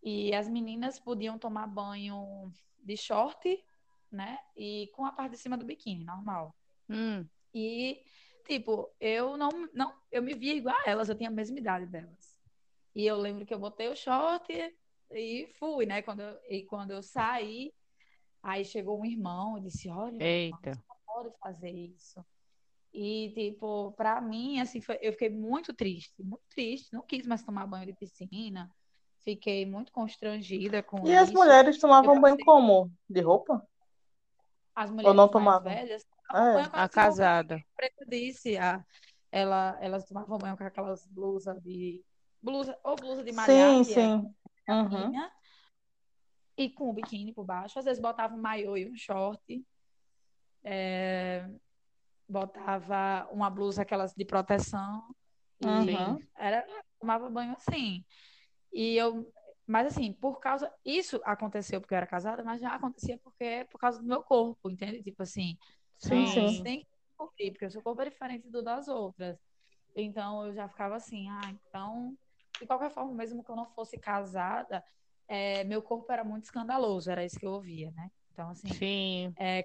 E 0.00 0.32
as 0.32 0.48
meninas 0.48 1.00
podiam 1.00 1.38
tomar 1.38 1.66
banho 1.66 2.52
de 2.84 2.96
short, 2.96 3.64
né? 4.12 4.38
E 4.56 4.88
com 4.94 5.04
a 5.04 5.10
parte 5.10 5.32
de 5.32 5.38
cima 5.38 5.58
do 5.58 5.66
biquíni, 5.66 6.04
normal. 6.04 6.54
Hum, 6.88 7.26
E, 7.60 8.02
tipo, 8.46 8.88
eu 9.00 9.36
não, 9.36 9.50
não, 9.74 9.92
eu 10.12 10.22
me 10.22 10.34
via 10.34 10.54
igual 10.54 10.76
a 10.76 10.88
elas, 10.90 11.08
eu 11.08 11.16
tinha 11.16 11.28
a 11.28 11.32
mesma 11.32 11.58
idade 11.58 11.86
delas. 11.86 12.38
E 12.94 13.04
eu 13.06 13.16
lembro 13.16 13.44
que 13.44 13.52
eu 13.52 13.58
botei 13.58 13.88
o 13.88 13.96
short 13.96 14.52
e 15.10 15.46
fui, 15.58 15.84
né? 15.86 16.02
Quando 16.02 16.20
eu, 16.20 16.38
e 16.48 16.62
quando 16.64 16.92
eu 16.92 17.02
saí, 17.02 17.72
aí 18.42 18.64
chegou 18.64 19.00
um 19.00 19.04
irmão 19.04 19.58
e 19.58 19.62
disse: 19.62 19.88
Olha, 19.90 20.16
eita. 20.22 20.74
você 20.74 20.82
não 20.88 20.96
pode 21.06 21.30
fazer 21.38 21.70
isso. 21.70 22.24
E, 22.92 23.30
tipo, 23.34 23.92
pra 23.92 24.20
mim, 24.20 24.60
assim, 24.60 24.80
foi- 24.80 24.98
eu 25.02 25.12
fiquei 25.12 25.28
muito 25.30 25.74
triste, 25.74 26.22
muito 26.22 26.42
triste. 26.48 26.92
Não 26.92 27.02
quis 27.02 27.26
mais 27.26 27.42
tomar 27.42 27.66
banho 27.66 27.86
de 27.86 27.92
piscina. 27.92 28.70
Fiquei 29.20 29.66
muito 29.66 29.92
constrangida 29.92 30.82
com 30.82 31.06
E 31.06 31.14
as 31.14 31.28
isso. 31.28 31.38
mulheres 31.38 31.78
tomavam 31.78 32.14
Eu 32.14 32.20
banho 32.20 32.34
passei- 32.36 32.44
como? 32.46 32.90
De 33.10 33.20
roupa? 33.20 33.66
As 34.74 34.90
Ou 34.90 34.94
mulheres 34.96 35.16
não 35.16 35.24
mais 35.24 35.32
tomavam? 35.32 35.72
velhas 35.72 36.04
É. 36.32 36.62
A 36.72 36.88
casada. 36.88 37.62
preta 37.76 38.04
disse, 38.06 38.56
a, 38.56 38.84
ela, 39.32 39.78
elas 39.80 40.04
tomavam 40.04 40.38
banho 40.38 40.56
com 40.56 40.64
aquelas 40.64 41.06
blusas 41.06 41.60
de. 41.62 42.02
Blusa, 42.40 42.78
ou 42.84 42.94
blusa 42.94 43.24
de 43.24 43.32
malhar, 43.32 43.68
Sim, 43.68 43.84
que 43.84 43.92
é 43.94 43.94
sim. 43.94 44.34
Uhum. 44.68 45.08
minha, 45.08 45.32
e 46.58 46.68
com 46.68 46.90
o 46.90 46.92
biquíni 46.92 47.32
por 47.32 47.44
baixo. 47.44 47.78
Às 47.78 47.84
vezes 47.84 48.02
botava 48.02 48.34
um 48.34 48.40
maiô 48.40 48.76
e 48.76 48.90
um 48.90 48.96
short. 48.96 49.64
é, 50.64 51.48
botava 52.28 53.26
uma 53.32 53.48
blusa 53.48 53.82
aquelas 53.82 54.12
de 54.12 54.24
proteção. 54.24 55.08
E 55.60 55.66
Uhum. 55.66 56.18
era, 56.36 56.66
tomava 57.00 57.30
banho 57.30 57.52
assim. 57.52 58.04
E 58.72 58.96
eu. 58.96 59.32
Mas 59.66 59.86
assim, 59.86 60.12
por 60.12 60.40
causa. 60.40 60.72
Isso 60.84 61.20
aconteceu 61.24 61.80
porque 61.80 61.94
eu 61.94 61.98
era 61.98 62.06
casada, 62.06 62.42
mas 62.44 62.60
já 62.60 62.74
acontecia 62.74 63.18
porque 63.18 63.66
por 63.70 63.78
causa 63.78 64.00
do 64.00 64.06
meu 64.06 64.22
corpo, 64.22 64.70
entende? 64.70 65.02
Tipo 65.02 65.22
assim. 65.22 65.56
Sim, 65.98 66.26
Não, 66.26 66.56
sim. 66.56 66.62
tem 66.62 66.80
que 66.80 66.86
descobrir, 67.10 67.52
porque 67.52 67.66
o 67.66 67.70
seu 67.70 67.82
corpo 67.82 68.02
é 68.02 68.10
diferente 68.10 68.48
do 68.50 68.62
das 68.62 68.88
outras. 68.88 69.38
Então 69.96 70.46
eu 70.46 70.54
já 70.54 70.68
ficava 70.68 70.96
assim, 70.96 71.28
ah, 71.30 71.50
então, 71.52 72.18
de 72.60 72.66
qualquer 72.66 72.90
forma, 72.90 73.14
mesmo 73.14 73.44
que 73.44 73.50
eu 73.50 73.56
não 73.56 73.66
fosse 73.74 73.98
casada, 73.98 74.84
é, 75.28 75.64
meu 75.64 75.82
corpo 75.82 76.10
era 76.12 76.24
muito 76.24 76.44
escandaloso, 76.44 77.10
era 77.10 77.24
isso 77.24 77.38
que 77.38 77.46
eu 77.46 77.52
ouvia, 77.52 77.90
né? 77.92 78.10
Então, 78.32 78.50
assim, 78.50 78.80
Sim. 78.80 79.36
Ah, 79.38 79.62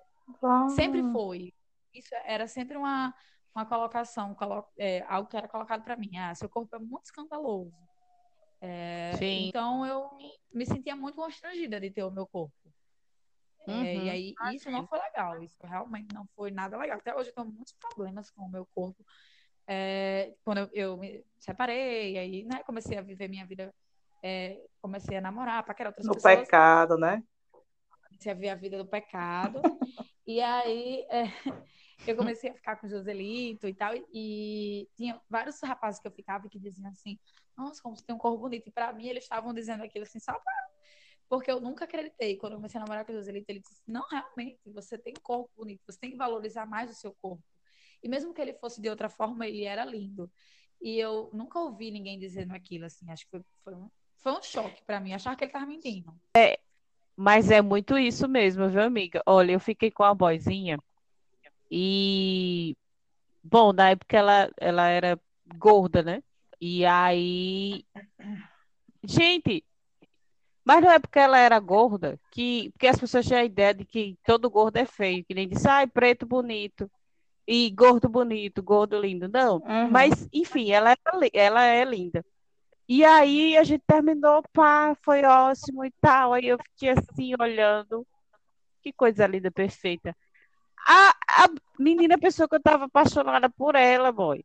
sempre 0.67 1.03
foi. 1.03 1.53
Isso 1.93 2.15
era 2.25 2.47
sempre 2.47 2.77
uma, 2.77 3.13
uma 3.55 3.65
colocação, 3.65 4.35
colo- 4.35 4.67
é, 4.77 5.01
algo 5.03 5.29
que 5.29 5.37
era 5.37 5.47
colocado 5.49 5.83
para 5.83 5.97
mim. 5.97 6.17
Ah, 6.17 6.35
seu 6.35 6.49
corpo 6.49 6.75
é 6.75 6.79
muito 6.79 7.05
escandaloso. 7.05 7.75
Sim. 9.11 9.51
Então 9.51 9.85
eu 9.85 10.09
me 10.53 10.65
sentia 10.65 10.95
muito 10.95 11.15
constrangida 11.15 11.79
de 11.79 11.91
ter 11.91 12.03
o 12.03 12.11
meu 12.11 12.27
corpo. 12.27 12.53
É, 13.67 13.71
Uhum. 13.71 14.05
e 14.05 14.09
aí, 14.09 14.35
isso 14.53 14.69
não 14.69 14.85
foi 14.87 14.99
legal. 14.99 15.41
Isso 15.41 15.57
realmente 15.65 16.13
não 16.13 16.27
foi 16.35 16.51
nada 16.51 16.77
legal. 16.77 16.97
Até 16.97 17.15
hoje 17.15 17.29
eu 17.29 17.35
tenho 17.35 17.47
muitos 17.47 17.73
problemas 17.73 18.29
com 18.31 18.43
o 18.43 18.49
meu 18.49 18.65
corpo. 18.73 19.05
É, 19.65 20.33
quando 20.43 20.59
eu, 20.59 20.69
eu 20.73 20.97
me 20.97 21.25
separei, 21.39 22.17
aí, 22.17 22.43
né, 22.43 22.61
comecei 22.63 22.97
a 22.97 23.01
viver 23.01 23.29
minha 23.29 23.45
vida, 23.45 23.73
é, 24.21 24.61
comecei 24.81 25.17
a 25.17 25.21
namorar, 25.21 25.65
paquerar 25.65 25.91
outras 25.91 26.05
no 26.05 26.13
pessoas, 26.13 26.39
pecado, 26.39 26.97
né? 26.97 27.23
comecei 28.09 28.31
a 28.31 28.35
viver 28.35 28.49
a 28.49 28.55
vida 28.55 28.77
do 28.77 28.85
pecado. 28.85 29.61
e 30.27 30.41
aí, 30.41 31.05
é, 31.09 31.23
eu 32.05 32.15
comecei 32.17 32.49
a 32.49 32.53
ficar 32.53 32.75
com 32.75 32.87
o 32.87 32.89
Joselito 32.89 33.67
e 33.67 33.73
tal. 33.73 33.93
E 34.13 34.89
tinha 34.95 35.19
vários 35.29 35.59
rapazes 35.61 36.01
que 36.01 36.07
eu 36.07 36.11
ficava 36.11 36.49
que 36.49 36.59
diziam 36.59 36.89
assim: 36.89 37.17
Nossa, 37.57 37.81
como 37.81 37.95
você 37.95 38.05
tem 38.05 38.15
um 38.15 38.19
corpo 38.19 38.39
bonito. 38.39 38.67
E 38.67 38.71
pra 38.71 38.91
mim, 38.91 39.07
eles 39.07 39.23
estavam 39.23 39.53
dizendo 39.53 39.83
aquilo 39.83 40.03
assim, 40.03 40.19
só 40.19 40.33
pra 40.33 40.53
porque 41.33 41.49
eu 41.49 41.59
nunca 41.59 41.85
acreditei. 41.85 42.37
Quando 42.37 42.53
eu 42.53 42.57
comecei 42.57 42.79
a 42.79 42.83
namorar 42.83 43.03
com 43.03 43.11
o 43.11 43.15
Joselito, 43.15 43.49
ele 43.49 43.59
disse: 43.59 43.81
Não, 43.87 44.07
realmente, 44.07 44.59
você 44.67 44.99
tem 44.99 45.15
corpo 45.15 45.49
bonito, 45.57 45.81
você 45.83 45.99
tem 45.99 46.11
que 46.11 46.15
valorizar 46.15 46.67
mais 46.67 46.91
o 46.91 46.93
seu 46.93 47.11
corpo. 47.19 47.43
E 48.03 48.07
mesmo 48.07 48.35
que 48.35 48.39
ele 48.39 48.53
fosse 48.53 48.79
de 48.79 48.87
outra 48.87 49.09
forma, 49.09 49.47
ele 49.47 49.63
era 49.63 49.83
lindo. 49.83 50.31
E 50.79 50.99
eu 50.99 51.31
nunca 51.33 51.57
ouvi 51.57 51.89
ninguém 51.89 52.19
dizendo 52.19 52.53
aquilo, 52.53 52.85
assim. 52.85 53.09
Acho 53.09 53.25
que 53.25 53.31
foi, 53.31 53.41
foi, 53.63 53.73
um, 53.73 53.89
foi 54.17 54.31
um 54.31 54.43
choque 54.43 54.83
pra 54.85 54.99
mim. 54.99 55.13
Achar 55.13 55.35
que 55.35 55.45
ele 55.45 55.51
tava 55.51 55.65
mentindo. 55.65 56.13
Mas 57.15 57.49
é 57.49 57.63
muito 57.63 57.97
isso 57.97 58.27
mesmo, 58.27 58.69
viu, 58.69 58.83
amiga? 58.83 59.23
Olha, 59.25 59.53
eu 59.53 59.59
fiquei 59.59 59.89
com 59.89 60.03
a 60.03 60.13
boizinha 60.13 60.77
e, 61.71 62.75
bom, 63.43 63.73
na 63.73 63.89
época 63.89 64.17
ela, 64.17 64.51
ela 64.59 64.87
era 64.87 65.19
gorda, 65.57 66.03
né? 66.03 66.23
E 66.61 66.85
aí, 66.85 67.85
gente, 69.03 69.63
mas 70.65 70.81
não 70.81 70.91
é 70.91 70.99
porque 70.99 71.19
ela 71.19 71.37
era 71.37 71.59
gorda 71.59 72.19
que, 72.31 72.69
porque 72.71 72.87
as 72.87 72.99
pessoas 72.99 73.27
têm 73.27 73.37
a 73.37 73.43
ideia 73.45 73.73
de 73.73 73.85
que 73.85 74.17
todo 74.25 74.49
gordo 74.49 74.77
é 74.77 74.85
feio, 74.85 75.23
que 75.25 75.33
nem 75.33 75.47
diz, 75.47 75.65
ai, 75.65 75.87
preto 75.87 76.25
bonito 76.25 76.89
e 77.47 77.69
gordo 77.71 78.07
bonito, 78.09 78.63
gordo 78.63 78.99
lindo. 78.99 79.27
Não, 79.27 79.55
Uhum. 79.57 79.89
mas 79.91 80.27
enfim, 80.31 80.71
ela 80.71 80.91
é, 80.93 80.97
ela 81.33 81.63
é 81.65 81.83
linda. 81.83 82.25
E 82.87 83.03
aí 83.05 83.57
a 83.57 83.63
gente 83.63 83.83
terminou, 83.87 84.43
pá, 84.53 84.95
foi 85.03 85.23
ótimo 85.23 85.85
e 85.85 85.91
tal. 86.01 86.33
Aí 86.33 86.47
eu 86.47 86.57
fiquei 86.59 86.89
assim 86.89 87.33
olhando, 87.39 88.05
que 88.81 88.91
coisa 88.93 89.25
linda, 89.27 89.49
perfeita. 89.51 90.15
A, 90.87 91.09
a 91.45 91.49
menina 91.79 92.17
pensou 92.17 92.47
que 92.47 92.55
eu 92.55 92.61
tava 92.61 92.85
apaixonada 92.85 93.49
por 93.49 93.75
ela, 93.75 94.11
boy. 94.11 94.43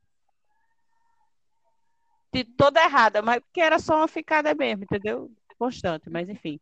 De 2.32 2.44
toda 2.44 2.82
errada, 2.82 3.22
mas 3.22 3.40
porque 3.40 3.60
era 3.60 3.78
só 3.78 3.96
uma 3.96 4.08
ficada 4.08 4.54
mesmo, 4.54 4.84
entendeu? 4.84 5.30
Constante, 5.58 6.08
mas 6.08 6.28
enfim. 6.28 6.60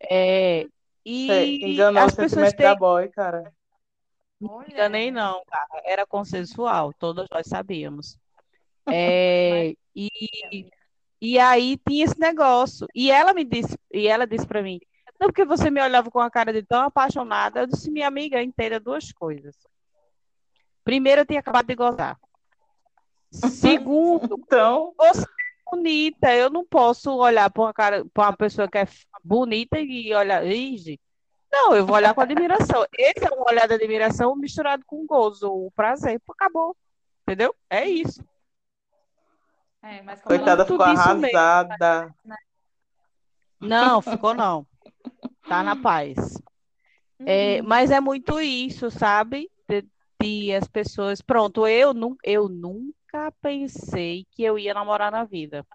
É, 0.00 0.66
Sei, 1.04 1.56
e 1.56 1.72
enganou 1.72 2.02
o 2.02 2.06
as 2.06 2.14
pessoas 2.14 2.50
sentimento 2.50 2.56
têm 2.56 2.66
da 2.66 2.74
boy, 2.74 3.08
cara. 3.08 3.52
Olha, 4.42 4.70
enganei 4.70 5.10
não, 5.10 5.42
cara. 5.46 5.82
Era 5.84 6.06
consensual, 6.06 6.92
todos 6.92 7.26
nós 7.30 7.46
sabíamos. 7.46 8.18
É, 8.86 9.74
e, 9.96 10.68
e 11.20 11.38
aí 11.38 11.78
tinha 11.88 12.04
esse 12.04 12.18
negócio. 12.18 12.86
E 12.94 13.10
ela 13.10 13.32
me 13.32 13.44
disse, 13.44 13.78
e 13.92 14.06
ela 14.06 14.26
disse 14.26 14.46
para 14.46 14.62
mim, 14.62 14.80
não, 15.20 15.28
porque 15.28 15.44
você 15.44 15.70
me 15.70 15.80
olhava 15.82 16.10
com 16.10 16.20
a 16.20 16.30
cara 16.30 16.52
de 16.52 16.62
tão 16.62 16.82
apaixonada. 16.82 17.60
Eu 17.60 17.66
disse, 17.66 17.90
minha 17.90 18.08
amiga, 18.08 18.42
entenda 18.42 18.80
duas 18.80 19.12
coisas. 19.12 19.56
Primeiro, 20.82 21.22
eu 21.22 21.26
tinha 21.26 21.40
acabado 21.40 21.66
de 21.66 21.74
gozar. 21.74 22.18
Segundo, 23.32 24.38
Então, 24.38 24.92
você 24.98 25.24
bonita. 25.84 26.34
Eu 26.34 26.48
não 26.50 26.64
posso 26.64 27.14
olhar 27.16 27.50
para 27.50 27.62
uma 27.62 27.72
cara, 27.74 28.04
para 28.12 28.24
uma 28.30 28.36
pessoa 28.36 28.66
que 28.68 28.78
é 28.78 28.86
bonita 29.22 29.78
e 29.78 30.14
olhar, 30.14 30.44
Ige. 30.46 30.98
Não, 31.52 31.74
eu 31.76 31.86
vou 31.86 31.94
olhar 31.94 32.14
com 32.14 32.20
admiração. 32.20 32.84
Esse 32.98 33.24
é 33.24 33.30
um 33.32 33.42
olhar 33.48 33.68
de 33.68 33.74
admiração 33.74 34.34
misturado 34.34 34.82
com 34.86 35.06
gozo, 35.06 35.48
o 35.52 35.70
prazer. 35.70 36.20
Acabou. 36.28 36.76
Entendeu? 37.22 37.54
É 37.70 37.84
isso. 37.88 38.22
é, 39.82 40.02
mas 40.02 40.20
coitada 40.22 40.64
ficou 40.64 40.84
disso 40.86 41.14
mesmo. 41.16 41.38
arrasada. 41.38 42.14
Não, 43.60 44.02
ficou 44.02 44.34
não. 44.34 44.66
Tá 45.48 45.62
na 45.62 45.76
paz. 45.76 46.40
É, 47.26 47.60
Uhum. 47.60 47.68
mas 47.68 47.90
é 47.90 48.00
muito 48.00 48.40
isso, 48.40 48.90
sabe? 48.90 49.48
De, 49.68 49.86
de 50.20 50.52
as 50.54 50.66
pessoas. 50.66 51.22
Pronto, 51.22 51.66
eu, 51.66 51.94
nu, 51.94 52.16
eu 52.24 52.48
nunca 52.48 52.92
pensei 53.40 54.26
que 54.30 54.42
eu 54.42 54.58
ia 54.58 54.74
namorar 54.74 55.10
na 55.10 55.24
vida. 55.24 55.66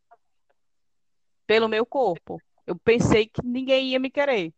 Pelo 1.48 1.68
meu 1.68 1.86
corpo. 1.86 2.42
Eu 2.66 2.76
pensei 2.78 3.28
que 3.28 3.44
ninguém 3.44 3.90
ia 3.90 4.00
me 4.00 4.10
querer. 4.10 4.54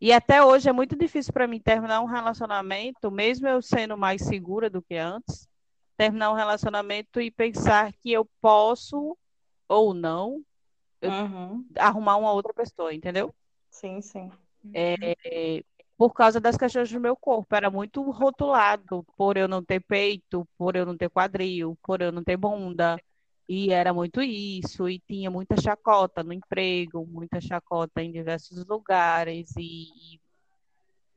E 0.00 0.12
até 0.12 0.44
hoje 0.44 0.68
é 0.68 0.72
muito 0.72 0.96
difícil 0.96 1.32
para 1.32 1.46
mim 1.46 1.60
terminar 1.60 2.00
um 2.00 2.06
relacionamento, 2.06 3.10
mesmo 3.10 3.48
eu 3.48 3.62
sendo 3.62 3.96
mais 3.96 4.22
segura 4.22 4.68
do 4.68 4.82
que 4.82 4.96
antes, 4.96 5.48
terminar 5.96 6.30
um 6.30 6.34
relacionamento 6.34 7.20
e 7.20 7.30
pensar 7.30 7.92
que 7.92 8.12
eu 8.12 8.28
posso 8.40 9.16
ou 9.68 9.94
não 9.94 10.44
Uhum. 11.02 11.66
arrumar 11.76 12.16
uma 12.16 12.32
outra 12.32 12.52
pessoa, 12.54 12.94
entendeu? 12.94 13.34
Sim, 13.70 14.00
sim. 14.00 14.32
É, 14.72 15.62
por 15.96 16.12
causa 16.12 16.40
das 16.40 16.56
questões 16.56 16.90
do 16.90 17.00
meu 17.00 17.16
corpo. 17.16 17.54
Era 17.54 17.70
muito 17.70 18.02
rotulado 18.10 19.04
por 19.16 19.36
eu 19.36 19.48
não 19.48 19.62
ter 19.62 19.80
peito, 19.80 20.46
por 20.58 20.76
eu 20.76 20.84
não 20.84 20.96
ter 20.96 21.08
quadril, 21.08 21.78
por 21.82 22.00
eu 22.00 22.10
não 22.10 22.22
ter 22.22 22.36
bunda. 22.36 22.98
E 23.48 23.70
era 23.72 23.92
muito 23.92 24.22
isso, 24.22 24.88
e 24.88 24.98
tinha 25.00 25.30
muita 25.30 25.60
chacota 25.60 26.22
no 26.22 26.32
emprego, 26.32 27.06
muita 27.06 27.40
chacota 27.40 28.02
em 28.02 28.10
diversos 28.10 28.64
lugares. 28.64 29.52
E, 29.58 30.18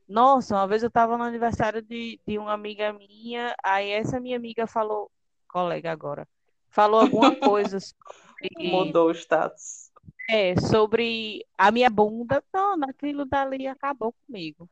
nossa, 0.07 0.55
uma 0.55 0.67
vez 0.67 0.83
eu 0.83 0.89
estava 0.89 1.17
no 1.17 1.23
aniversário 1.23 1.81
de, 1.81 2.19
de 2.27 2.37
uma 2.37 2.53
amiga 2.53 2.91
minha, 2.91 3.55
aí 3.63 3.91
essa 3.91 4.19
minha 4.19 4.35
amiga 4.35 4.67
falou, 4.67 5.09
colega 5.47 5.89
agora, 5.89 6.27
falou 6.69 6.99
alguma 6.99 7.33
coisa 7.39 7.79
sobre. 7.79 8.69
Mudou 8.69 9.07
o 9.07 9.11
status. 9.11 9.86
É, 10.29 10.59
sobre 10.59 11.45
a 11.57 11.71
minha 11.71 11.89
bunda. 11.89 12.43
Não, 12.53 12.75
naquilo 12.75 13.25
dali 13.25 13.67
acabou 13.67 14.13
comigo. 14.25 14.69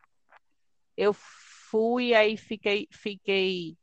Eu 0.97 1.13
fui, 1.13 2.13
aí 2.13 2.37
fiquei, 2.37 2.87
fiquei. 2.91 3.77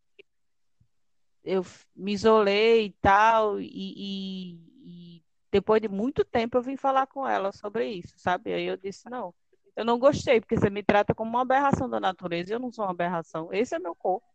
Eu 1.45 1.65
me 1.97 2.13
isolei 2.13 2.87
e 2.87 2.93
tal, 3.01 3.61
e, 3.61 3.67
e, 3.67 4.59
e 4.85 5.23
depois 5.51 5.83
de 5.83 5.89
muito 5.89 6.25
tempo 6.25 6.57
eu 6.57 6.63
vim 6.63 6.77
falar 6.77 7.07
com 7.07 7.27
ela 7.27 7.53
sobre 7.53 7.87
isso, 7.87 8.15
sabe? 8.17 8.53
Aí 8.55 8.65
eu 8.65 8.77
disse, 8.77 9.11
não, 9.11 9.35
eu 9.75 9.85
não 9.85 9.99
gostei, 9.99 10.41
porque 10.41 10.57
você 10.57 10.71
me 10.71 10.83
trata 10.83 11.15
como 11.15 11.31
uma 11.31 11.43
aberração 11.43 11.91
da 11.91 11.99
natureza, 11.99 12.55
eu 12.55 12.61
não 12.61 12.71
sou 12.71 12.85
uma 12.85 12.93
aberração, 12.93 13.49
esse 13.53 13.75
é 13.75 13.79
meu 13.79 13.95
corpo. 13.95 14.27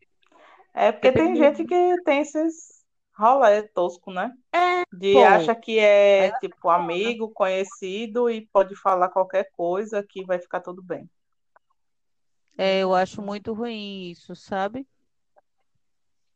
É 0.73 0.91
porque 0.91 1.11
tem 1.11 1.35
gente 1.35 1.63
que 1.63 2.03
tem 2.03 2.19
esses 2.19 2.76
rolê 3.17 3.63
tosco, 3.69 4.11
né? 4.11 4.31
É, 4.53 4.83
De 4.91 5.13
pô. 5.13 5.19
acha 5.23 5.55
que 5.55 5.79
é 5.79 6.31
Mas 6.31 6.39
tipo 6.39 6.69
amigo, 6.69 7.31
conhecido 7.33 8.29
e 8.29 8.47
pode 8.47 8.75
falar 8.75 9.09
qualquer 9.09 9.49
coisa 9.51 10.03
que 10.07 10.23
vai 10.25 10.39
ficar 10.39 10.61
tudo 10.61 10.81
bem. 10.83 11.09
É, 12.57 12.79
eu 12.81 12.93
acho 12.93 13.21
muito 13.21 13.53
ruim 13.53 14.09
isso, 14.09 14.35
sabe? 14.35 14.87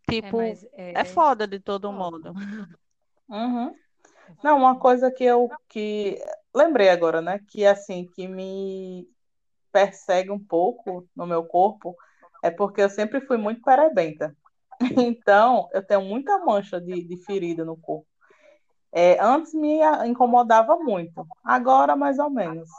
É, 0.08 0.12
Tipo, 0.22 0.38
mas 0.38 0.64
é 0.74 0.94
é, 1.00 1.06
foda 1.06 1.48
de 1.48 1.60
todo 1.60 1.92
modo. 1.92 2.34
Uhum. 3.30 3.74
Não, 4.44 4.58
uma 4.58 4.80
coisa 4.80 5.12
que 5.12 5.24
eu 5.24 5.50
que 5.70 6.18
lembrei 6.54 6.90
agora, 6.90 7.22
né? 7.22 7.40
Que 7.50 7.66
assim, 7.66 8.08
que 8.16 8.28
me 8.28 9.08
persegue 9.72 10.32
um 10.32 10.40
pouco 10.44 11.08
no 11.16 11.26
meu 11.28 11.46
corpo 11.46 11.96
é 12.44 12.52
porque 12.52 12.82
eu 12.82 12.90
sempre 12.90 13.22
fui 13.22 13.38
muito 13.38 13.62
perebenta. 13.62 14.36
Então, 15.08 15.70
eu 15.74 15.86
tenho 15.86 16.02
muita 16.02 16.38
mancha 16.40 16.80
de, 16.80 17.04
de 17.04 17.18
ferida 17.18 17.64
no 17.64 17.78
corpo. 17.78 18.08
É, 18.92 19.18
antes 19.24 19.54
me 19.54 19.80
incomodava 20.06 20.78
muito, 20.78 21.26
agora 21.44 21.96
mais 21.96 22.20
ou 22.20 22.30
menos. 22.30 22.70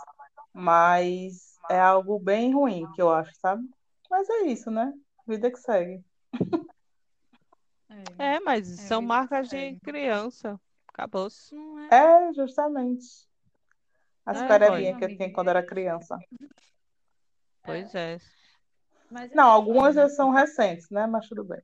Mas 0.52 1.58
é 1.70 1.80
algo 1.80 2.18
bem 2.18 2.52
ruim 2.52 2.86
que 2.94 3.00
eu 3.00 3.10
acho, 3.10 3.32
sabe? 3.40 3.66
Mas 4.10 4.28
é 4.28 4.42
isso, 4.42 4.70
né? 4.70 4.92
Vida 5.26 5.50
que 5.50 5.58
segue. 5.58 6.04
É, 8.18 8.34
É, 8.36 8.40
mas 8.40 8.70
é 8.70 8.76
são 8.76 9.00
marcas 9.00 9.48
de 9.48 9.78
criança. 9.80 10.60
Acabou-se. 10.88 11.54
Não 11.54 11.78
é, 11.80 12.28
É, 12.28 12.32
justamente. 12.34 13.06
As 14.26 14.40
É, 14.40 14.58
que 14.58 15.04
eu 15.04 15.08
tinha 15.16 15.32
quando 15.32 15.48
era 15.48 15.64
criança. 15.64 16.18
Pois 17.62 17.94
é. 17.94 18.18
mas 19.10 19.32
é 19.32 19.34
Não, 19.34 19.50
algumas 19.50 19.94
já 19.94 20.08
são 20.08 20.30
recentes, 20.30 20.90
né? 20.90 21.06
Mas 21.06 21.28
tudo 21.28 21.44
bem. 21.44 21.62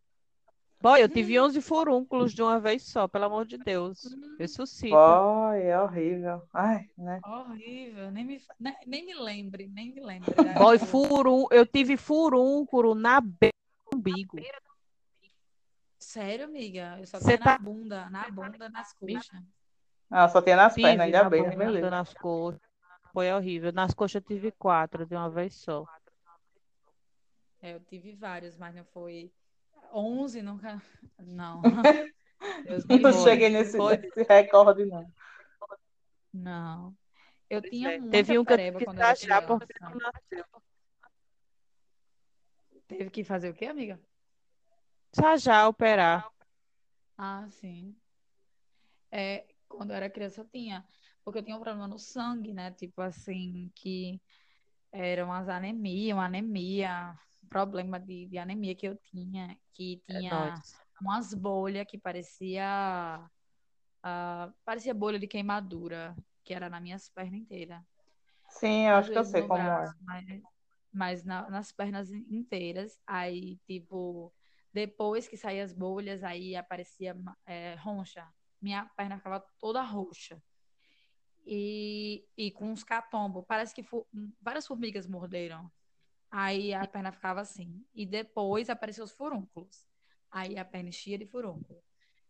Boy, 0.80 1.02
eu 1.02 1.08
tive 1.08 1.38
11 1.40 1.60
furúnculos 1.60 2.32
de 2.32 2.42
uma 2.42 2.60
vez 2.60 2.84
só, 2.84 3.08
pelo 3.08 3.24
amor 3.24 3.44
de 3.44 3.58
Deus. 3.58 4.16
Ressuscita. 4.38 4.94
Boy, 4.96 5.62
é 5.62 5.80
horrível. 5.80 6.42
Ai, 6.54 6.88
né? 6.96 7.20
horrível, 7.24 8.10
nem 8.12 8.24
me, 8.24 8.38
fa- 8.38 8.54
nem, 8.60 8.76
nem 8.86 9.06
me 9.06 9.14
lembre, 9.14 9.68
nem 9.68 9.92
me 9.92 10.00
lembre 10.00 10.34
Boy, 10.56 10.78
furum, 10.78 11.46
eu 11.50 11.66
tive 11.66 11.96
furúnculo 11.96 12.94
na 12.94 13.20
beira 13.20 13.52
do 13.90 13.98
umbigo. 13.98 14.38
Sério, 15.98 16.44
amiga? 16.44 16.96
Eu 17.00 17.06
só 17.06 17.18
Você 17.18 17.36
tinha 17.36 17.38
na 17.38 17.44
tá 17.44 17.58
bunda, 17.58 18.08
na 18.10 18.30
bunda, 18.30 18.68
nas 18.68 18.92
coxas. 18.92 19.42
Ah, 20.10 20.28
só 20.28 20.40
tinha 20.40 20.56
nas 20.56 20.74
pernas, 20.74 21.06
tive 21.06 21.16
ainda 21.16 21.24
na 21.24 21.30
bem, 21.30 21.42
me 21.42 21.50
bunda, 21.50 21.70
livre. 21.70 21.90
nas 21.90 22.14
coxas. 22.14 22.60
Foi 23.12 23.32
horrível. 23.32 23.72
Nas 23.72 23.92
coxas 23.92 24.14
eu 24.14 24.20
tive 24.20 24.52
quatro 24.52 25.04
de 25.04 25.14
uma 25.16 25.28
vez 25.28 25.54
só. 25.54 25.84
É, 27.60 27.74
eu 27.74 27.80
tive 27.80 28.14
vários, 28.14 28.56
mas 28.56 28.74
não 28.74 28.84
foi 28.84 29.32
11, 29.92 30.42
nunca. 30.42 30.82
Não. 31.18 31.62
Deus 32.64 32.84
Não 32.86 33.12
cheguei 33.24 33.48
nesse, 33.48 33.76
Foi. 33.76 33.96
nesse 33.96 34.22
recorde, 34.22 34.84
não. 34.84 35.12
Não. 36.32 36.96
Eu 37.50 37.60
Pois 37.60 37.70
tinha 37.72 37.92
é. 37.92 37.98
muita 37.98 38.10
Teve 38.10 38.38
um 38.38 38.44
que 38.44 38.52
eu 38.52 38.56
pereba 38.56 38.78
que 38.78 38.84
quando 38.84 38.98
eu 38.98 39.04
era 39.04 39.42
porque 39.42 39.72
criança. 39.74 39.94
não 39.94 39.94
nasceu. 40.12 40.44
Teve 42.86 43.10
que 43.10 43.24
fazer 43.24 43.50
o 43.50 43.54
quê, 43.54 43.66
amiga? 43.66 44.00
Já 45.16 45.36
já 45.36 45.68
operar. 45.68 46.26
Ah, 47.16 47.46
sim. 47.50 47.96
É, 49.10 49.46
quando 49.68 49.90
eu 49.90 49.96
era 49.96 50.10
criança 50.10 50.40
eu 50.40 50.48
tinha, 50.48 50.84
porque 51.24 51.38
eu 51.38 51.42
tinha 51.42 51.56
um 51.56 51.60
problema 51.60 51.88
no 51.88 51.98
sangue, 51.98 52.52
né? 52.52 52.70
Tipo 52.72 53.00
assim, 53.02 53.70
que 53.74 54.20
era 54.92 55.24
umas 55.24 55.48
anemia, 55.48 56.14
uma 56.14 56.26
anemia, 56.26 57.18
problema 57.48 57.98
de, 58.00 58.28
de 58.28 58.38
anemia 58.38 58.74
que 58.76 58.86
eu 58.88 58.96
tinha, 58.96 59.58
que 59.74 60.02
É 60.08 60.12
tinha 60.12 60.30
nóis. 60.30 60.78
umas 61.00 61.34
bolhas 61.34 61.86
que 61.88 61.98
parecia, 61.98 63.30
ah, 64.02 64.52
parecia 64.64 64.94
bolha 64.94 65.18
de 65.18 65.26
queimadura, 65.28 66.16
que 66.44 66.54
era 66.54 66.68
nas 66.70 66.82
minhas 66.82 67.08
pernas 67.10 67.40
inteiras. 67.40 67.82
Sim, 68.50 68.86
eu 68.88 68.96
acho 68.96 69.10
que 69.12 69.18
eu 69.18 69.24
sei 69.24 69.42
como 69.42 69.62
é. 69.62 69.88
mas, 70.00 70.42
mas 70.92 71.24
na- 71.24 71.48
nas 71.50 71.72
pernas 71.72 72.10
inteiras. 72.12 72.98
Aí, 73.06 73.58
tipo, 73.66 74.34
depois 74.72 75.28
que 75.28 75.36
saía 75.36 75.64
as 75.64 75.72
bolhas, 75.72 76.22
aí 76.24 76.56
aparecia 76.56 77.16
é, 77.46 77.74
roncha. 77.76 78.28
Minha 78.60 78.86
perna 78.96 79.18
ficava 79.18 79.40
toda 79.60 79.82
roxa. 79.82 80.42
E, 81.46 82.26
e 82.36 82.50
com 82.52 82.70
uns 82.70 82.84
catombos. 82.84 83.44
Parece 83.46 83.74
que 83.74 83.82
fu- 83.82 84.06
várias 84.40 84.66
formigas 84.66 85.06
morderam. 85.06 85.70
Aí 86.30 86.74
a 86.74 86.86
perna 86.86 87.12
ficava 87.12 87.40
assim. 87.40 87.84
E 87.94 88.06
depois 88.06 88.68
apareceram 88.70 89.04
os 89.06 89.12
furúnculos. 89.12 89.86
Aí 90.30 90.58
a 90.58 90.64
perna 90.64 90.90
enchia 90.90 91.18
de 91.18 91.26
furúnculo. 91.26 91.82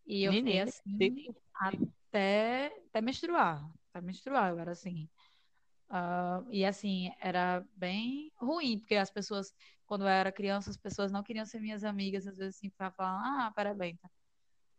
E 0.06 0.24
eu 0.24 0.32
fiquei 0.32 0.60
Menina, 0.60 0.70
assim 0.70 1.28
até, 1.54 2.66
até 2.88 3.00
menstruar. 3.00 3.68
Até 3.90 4.00
menstruar, 4.00 4.50
eu 4.50 4.58
era 4.58 4.72
assim. 4.72 5.08
Ah, 5.90 6.42
e 6.50 6.64
assim, 6.64 7.10
era 7.20 7.64
bem 7.74 8.30
ruim, 8.36 8.78
porque 8.78 8.94
as 8.94 9.10
pessoas, 9.10 9.54
quando 9.86 10.02
eu 10.02 10.08
era 10.08 10.30
criança, 10.32 10.70
as 10.70 10.76
pessoas 10.76 11.10
não 11.10 11.22
queriam 11.22 11.44
ser 11.46 11.60
minhas 11.60 11.84
amigas, 11.84 12.26
às 12.26 12.36
vezes 12.36 12.56
assim, 12.56 12.70
pra 12.70 12.90
falar, 12.90 13.46
ah, 13.46 13.52
parabéns. 13.52 13.98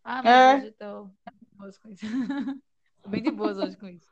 Ah, 0.04 0.22
mas 0.24 0.36
É. 0.36 0.56
hoje 0.58 0.72
tô 0.74 1.06
de 1.08 1.48
boas 1.58 1.78
com 1.78 1.90
isso. 1.90 2.06
Tô 3.02 3.10
bem 3.10 3.24
de 3.24 3.32
boas 3.32 3.58
hoje 3.58 3.78
com 3.78 3.88
isso. 3.88 4.10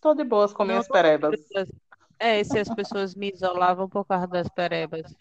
Tô 0.00 0.14
de 0.14 0.24
boas 0.24 0.52
com 0.52 0.64
minhas 0.64 0.88
perebas. 0.88 1.40
É, 2.24 2.44
se 2.44 2.58
as 2.58 2.68
pessoas 2.72 3.14
me 3.16 3.32
isolavam 3.32 3.88
por 3.88 4.04
causa 4.04 4.26
das 4.28 4.48
perebas. 4.48 5.12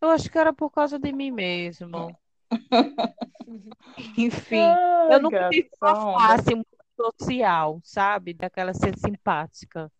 Eu 0.00 0.10
acho 0.10 0.30
que 0.30 0.38
era 0.38 0.52
por 0.52 0.70
causa 0.70 0.98
de 0.98 1.12
mim 1.12 1.30
mesmo. 1.32 2.16
Enfim, 4.16 4.62
eu 5.10 5.20
nunca 5.20 5.48
tive 5.48 5.68
uma 5.80 6.12
face 6.20 6.54
muito 6.54 6.68
social, 6.96 7.80
sabe? 7.82 8.34
Daquela 8.34 8.72
ser 8.74 8.96
simpática. 8.98 9.90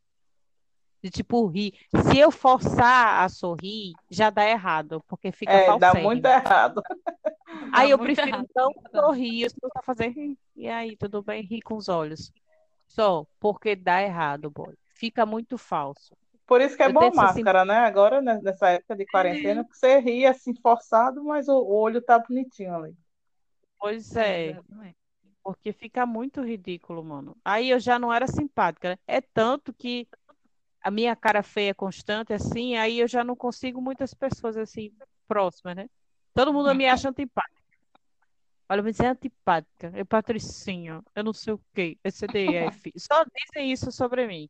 De 1.03 1.11
tipo 1.11 1.45
rir. 1.49 1.72
Se 2.11 2.18
eu 2.18 2.30
forçar 2.30 3.24
a 3.24 3.28
sorrir, 3.28 3.93
já 4.09 4.30
dá 4.30 4.49
errado, 4.49 5.03
porque 5.09 5.32
fica 5.32 5.51
É, 5.53 5.66
dá 5.66 5.72
falsérrimo. 5.88 6.05
muito 6.05 6.24
errado. 6.26 6.80
Aí 7.72 7.88
Tá 7.88 7.88
eu 7.88 7.99
prefiro 7.99 8.28
errado. 8.28 8.49
não 8.55 8.70
sorrir, 8.95 9.43
eu 9.43 9.51
só 9.51 9.82
fazer. 9.82 10.14
E 10.55 10.68
aí, 10.68 10.97
tudo 10.97 11.20
bem? 11.22 11.43
Rir 11.43 11.62
com 11.62 11.76
os 11.76 11.88
olhos. 11.88 12.30
Só 12.86 13.26
porque 13.40 13.74
dá 13.74 14.01
errado, 14.01 14.49
boy. 14.51 14.74
Fica 15.03 15.26
muito 15.26 15.59
falso. 15.59 16.14
Por 16.46 16.61
isso 16.61 16.76
que 16.76 16.82
é 16.84 16.86
Eu 16.86 16.92
bom 16.92 17.11
ser 17.11 17.16
máscara, 17.16 17.64
né? 17.64 17.78
Agora, 17.78 18.22
né, 18.22 18.38
nessa 18.40 18.68
época 18.68 18.94
de 18.94 19.05
quarentena, 19.05 19.64
porque 19.64 19.76
você 19.76 19.98
ri 19.98 20.24
assim 20.24 20.55
forçado, 20.55 21.24
mas 21.24 21.48
o 21.48 21.61
olho 21.66 22.00
tá 22.00 22.20
bonitinho 22.20 22.72
ali. 22.72 22.94
Pois 23.80 24.14
É, 24.14 24.57
porque 25.42 25.72
fica 25.72 26.07
muito 26.07 26.40
ridículo, 26.40 27.03
mano. 27.03 27.36
Aí 27.44 27.70
eu 27.70 27.80
já 27.80 27.98
não 27.98 28.12
era 28.12 28.28
simpática, 28.28 28.90
né? 28.90 28.98
É 29.09 29.20
tanto 29.20 29.74
que 29.74 30.07
a 30.80 30.88
minha 30.88 31.16
cara 31.16 31.42
feia 31.42 31.70
é 31.70 31.74
constante, 31.74 32.32
assim, 32.32 32.76
aí 32.76 33.00
eu 33.00 33.09
já 33.09 33.24
não 33.24 33.34
consigo 33.34 33.82
muitas 33.82 34.14
pessoas 34.14 34.57
assim 34.57 34.92
próximas, 35.26 35.74
né? 35.74 35.90
Todo 36.32 36.53
mundo 36.53 36.72
me 36.76 36.86
acha 36.86 37.09
antipática. 37.09 37.61
Olha, 38.68 38.84
mas 38.84 39.00
é 39.00 39.09
antipática, 39.09 39.90
é 39.96 40.05
patricinha, 40.05 41.03
eu 41.16 41.24
não 41.24 41.32
sei 41.32 41.55
o 41.55 41.61
quê, 41.74 41.98
é 42.05 42.11
CDF. 42.11 42.92
Só 42.96 43.24
dizem 43.24 43.72
isso 43.72 43.90
sobre 43.90 44.28
mim. 44.28 44.48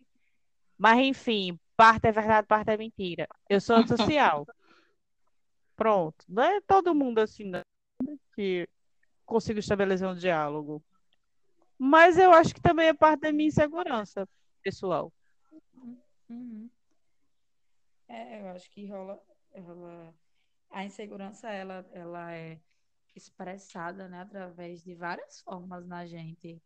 Mas 0.82 0.98
enfim, 0.98 1.56
parte 1.76 2.08
é 2.08 2.10
verdade, 2.10 2.44
parte 2.44 2.72
é 2.72 2.76
mentira. 2.76 3.28
Eu 3.48 3.60
sou 3.60 3.76
antissocial. 3.76 4.44
Pronto. 5.76 6.24
Não 6.28 6.42
é 6.42 6.60
todo 6.60 6.92
mundo 6.92 7.20
assim, 7.20 7.44
né, 7.44 7.62
que 8.34 8.68
consigo 9.24 9.60
estabelecer 9.60 10.08
um 10.08 10.16
diálogo. 10.16 10.82
Mas 11.78 12.18
eu 12.18 12.32
acho 12.32 12.52
que 12.52 12.60
também 12.60 12.88
é 12.88 12.92
parte 12.94 13.20
da 13.20 13.32
minha 13.32 13.46
insegurança 13.46 14.28
pessoal. 14.60 15.12
Uhum. 16.28 16.68
É, 18.08 18.40
eu 18.40 18.48
acho 18.48 18.68
que 18.68 18.84
rola, 18.84 19.22
rola 19.56 20.12
a 20.68 20.84
insegurança 20.84 21.48
ela, 21.48 21.88
ela 21.92 22.34
é 22.34 22.60
expressada, 23.14 24.08
né, 24.08 24.22
através 24.22 24.82
de 24.82 24.96
várias 24.96 25.42
formas 25.42 25.86
na 25.86 26.04
gente. 26.06 26.60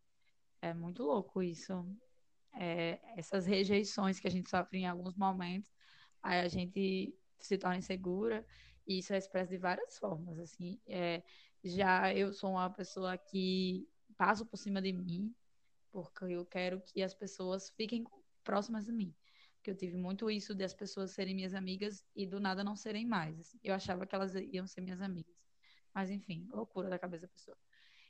É 0.59 0.73
muito 0.73 1.03
louco 1.03 1.43
isso. 1.43 1.85
É, 2.53 2.99
essas 3.17 3.45
rejeições 3.45 4.19
que 4.19 4.27
a 4.27 4.31
gente 4.31 4.49
sofre 4.49 4.79
em 4.79 4.87
alguns 4.87 5.15
momentos, 5.15 5.71
aí 6.21 6.39
a 6.39 6.47
gente 6.47 7.15
se 7.39 7.57
torna 7.57 7.77
insegura 7.77 8.45
e 8.87 8.99
isso 8.99 9.13
é 9.13 9.17
expresso 9.17 9.51
de 9.51 9.57
várias 9.57 9.97
formas, 9.97 10.39
assim. 10.39 10.79
É, 10.87 11.23
já 11.63 12.13
eu 12.13 12.33
sou 12.33 12.51
uma 12.51 12.69
pessoa 12.69 13.17
que 13.17 13.87
passo 14.17 14.45
por 14.45 14.57
cima 14.57 14.81
de 14.81 14.91
mim 14.93 15.35
porque 15.91 16.25
eu 16.25 16.45
quero 16.45 16.81
que 16.81 17.01
as 17.03 17.13
pessoas 17.13 17.69
fiquem 17.69 18.03
próximas 18.43 18.85
de 18.85 18.91
mim 18.91 19.15
que 19.67 19.71
eu 19.71 19.75
tive 19.75 19.97
muito 19.97 20.31
isso 20.31 20.55
de 20.55 20.63
as 20.63 20.73
pessoas 20.73 21.11
serem 21.11 21.35
minhas 21.35 21.53
amigas 21.53 22.01
e 22.15 22.25
do 22.25 22.39
nada 22.39 22.63
não 22.63 22.73
serem 22.73 23.05
mais. 23.05 23.37
Assim. 23.37 23.59
Eu 23.61 23.75
achava 23.75 24.07
que 24.07 24.15
elas 24.15 24.33
iam 24.33 24.65
ser 24.65 24.79
minhas 24.79 25.01
amigas. 25.01 25.35
Mas 25.93 26.09
enfim, 26.09 26.47
loucura 26.51 26.89
da 26.89 26.97
cabeça 26.97 27.23
da 27.23 27.27
pessoa. 27.27 27.57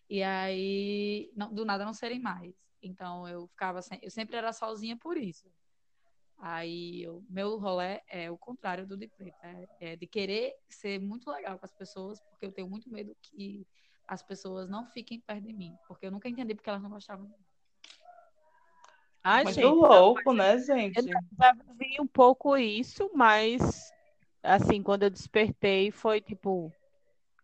E 0.08 0.22
aí, 0.22 1.32
não, 1.36 1.52
do 1.52 1.66
nada 1.66 1.84
não 1.84 1.94
serem 1.94 2.20
mais. 2.20 2.67
Então 2.82 3.28
eu 3.28 3.48
ficava 3.48 3.82
sem, 3.82 4.00
eu 4.02 4.12
sempre 4.12 4.36
era 4.36 4.54
sozinha 4.54 4.98
por 4.98 5.18
isso. 5.18 5.52
Aí 6.40 7.08
o 7.08 7.24
meu 7.30 7.58
rolê 7.58 8.02
é 8.08 8.30
o 8.30 8.38
contrário 8.38 8.86
do 8.86 8.96
de 8.96 9.08
preta, 9.08 9.38
é, 9.44 9.68
é 9.80 9.96
de 9.96 10.06
querer 10.06 10.54
ser 10.70 11.00
muito 11.00 11.32
legal 11.32 11.58
com 11.58 11.66
as 11.66 11.74
pessoas, 11.74 12.20
porque 12.30 12.46
eu 12.46 12.52
tenho 12.52 12.70
muito 12.70 12.90
medo 12.92 13.16
que 13.22 13.66
as 14.08 14.22
pessoas 14.22 14.70
não 14.70 14.86
fiquem 14.86 15.20
perto 15.20 15.44
de 15.44 15.54
mim, 15.54 15.76
porque 15.88 16.06
eu 16.06 16.12
nunca 16.12 16.30
entendi 16.30 16.54
porque 16.54 16.70
elas 16.70 16.82
não 16.82 16.92
gostavam 16.92 17.26
de 17.26 17.32
mim. 17.32 17.46
Ai, 19.24 19.44
Muito 19.44 19.56
gente, 19.56 19.66
louco, 19.66 20.32
né, 20.32 20.58
gente? 20.60 21.00
Eu 21.00 21.04
já 21.04 21.54
vi 21.76 22.00
um 22.00 22.08
pouco 22.08 22.56
isso, 22.56 23.10
mas 23.14 23.92
assim, 24.42 24.82
quando 24.82 25.04
eu 25.04 25.10
despertei, 25.10 25.92
foi 25.92 26.22
tipo, 26.22 26.72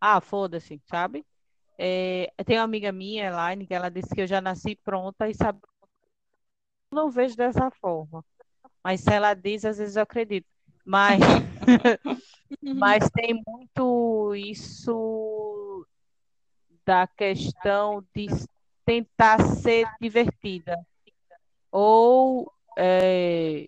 ah, 0.00 0.20
foda-se, 0.20 0.80
sabe? 0.86 1.26
É, 1.78 2.32
tem 2.44 2.58
uma 2.58 2.64
amiga 2.64 2.92
minha, 2.92 3.26
Elaine, 3.26 3.66
que 3.66 3.74
ela 3.74 3.90
disse 3.90 4.14
que 4.14 4.20
eu 4.20 4.26
já 4.26 4.40
nasci 4.40 4.76
pronta 4.76 5.28
e 5.28 5.34
sabe. 5.34 5.60
Não 6.92 7.10
vejo 7.10 7.36
dessa 7.36 7.70
forma. 7.70 8.24
Mas 8.82 9.00
se 9.00 9.12
ela 9.12 9.34
diz, 9.34 9.64
às 9.64 9.78
vezes 9.78 9.96
eu 9.96 10.02
acredito. 10.02 10.46
Mas, 10.84 11.20
mas 12.62 13.10
tem 13.10 13.42
muito 13.46 14.34
isso 14.36 15.86
da 16.84 17.06
questão 17.06 18.04
de 18.14 18.26
tentar 18.84 19.40
ser 19.40 19.88
divertida 20.00 20.76
ou 21.72 22.52
é, 22.76 23.66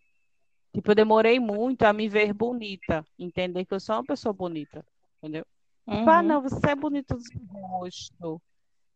tipo, 0.73 0.91
eu 0.91 0.95
demorei 0.95 1.41
muito 1.41 1.83
a 1.83 1.93
me 1.93 2.09
ver 2.09 2.33
bonita, 2.33 3.05
entender 3.19 3.65
que 3.65 3.75
eu 3.75 3.81
sou 3.81 3.97
uma 3.97 4.05
pessoa 4.05 4.33
bonita, 4.33 4.85
entendeu? 5.19 5.45
Uhum. 5.87 5.99
Tipo, 5.99 6.11
ah, 6.11 6.17
uhum. 6.17 6.23
não, 6.23 6.43
você 6.43 6.71
é 6.71 6.75
bonita 6.75 7.15
do 7.15 7.45
rosto. 7.53 8.43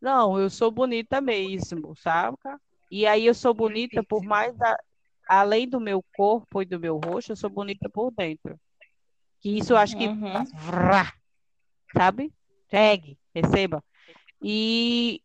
Não, 0.01 0.38
eu 0.38 0.51
sou 0.51 0.70
bonita 0.70 1.20
mesmo, 1.20 1.95
sabe? 1.97 2.36
E 2.91 3.07
aí 3.07 3.26
eu 3.26 3.34
sou 3.34 3.55
bonita 3.55 4.03
por 4.03 4.22
mais 4.22 4.57
além 5.28 5.68
do 5.68 5.78
meu 5.78 6.05
corpo 6.16 6.61
e 6.61 6.64
do 6.64 6.80
meu 6.80 6.99
rosto, 6.99 7.32
eu 7.32 7.36
sou 7.36 7.49
bonita 7.49 7.88
por 7.88 8.11
dentro. 8.11 8.59
Que 9.41 9.59
isso 9.59 9.72
eu 9.72 9.76
acho 9.76 9.97
que 9.97 10.07
uhum. 10.07 10.45
sabe? 11.97 12.32
Pegue, 12.68 13.18
receba. 13.34 13.82
E 14.43 15.22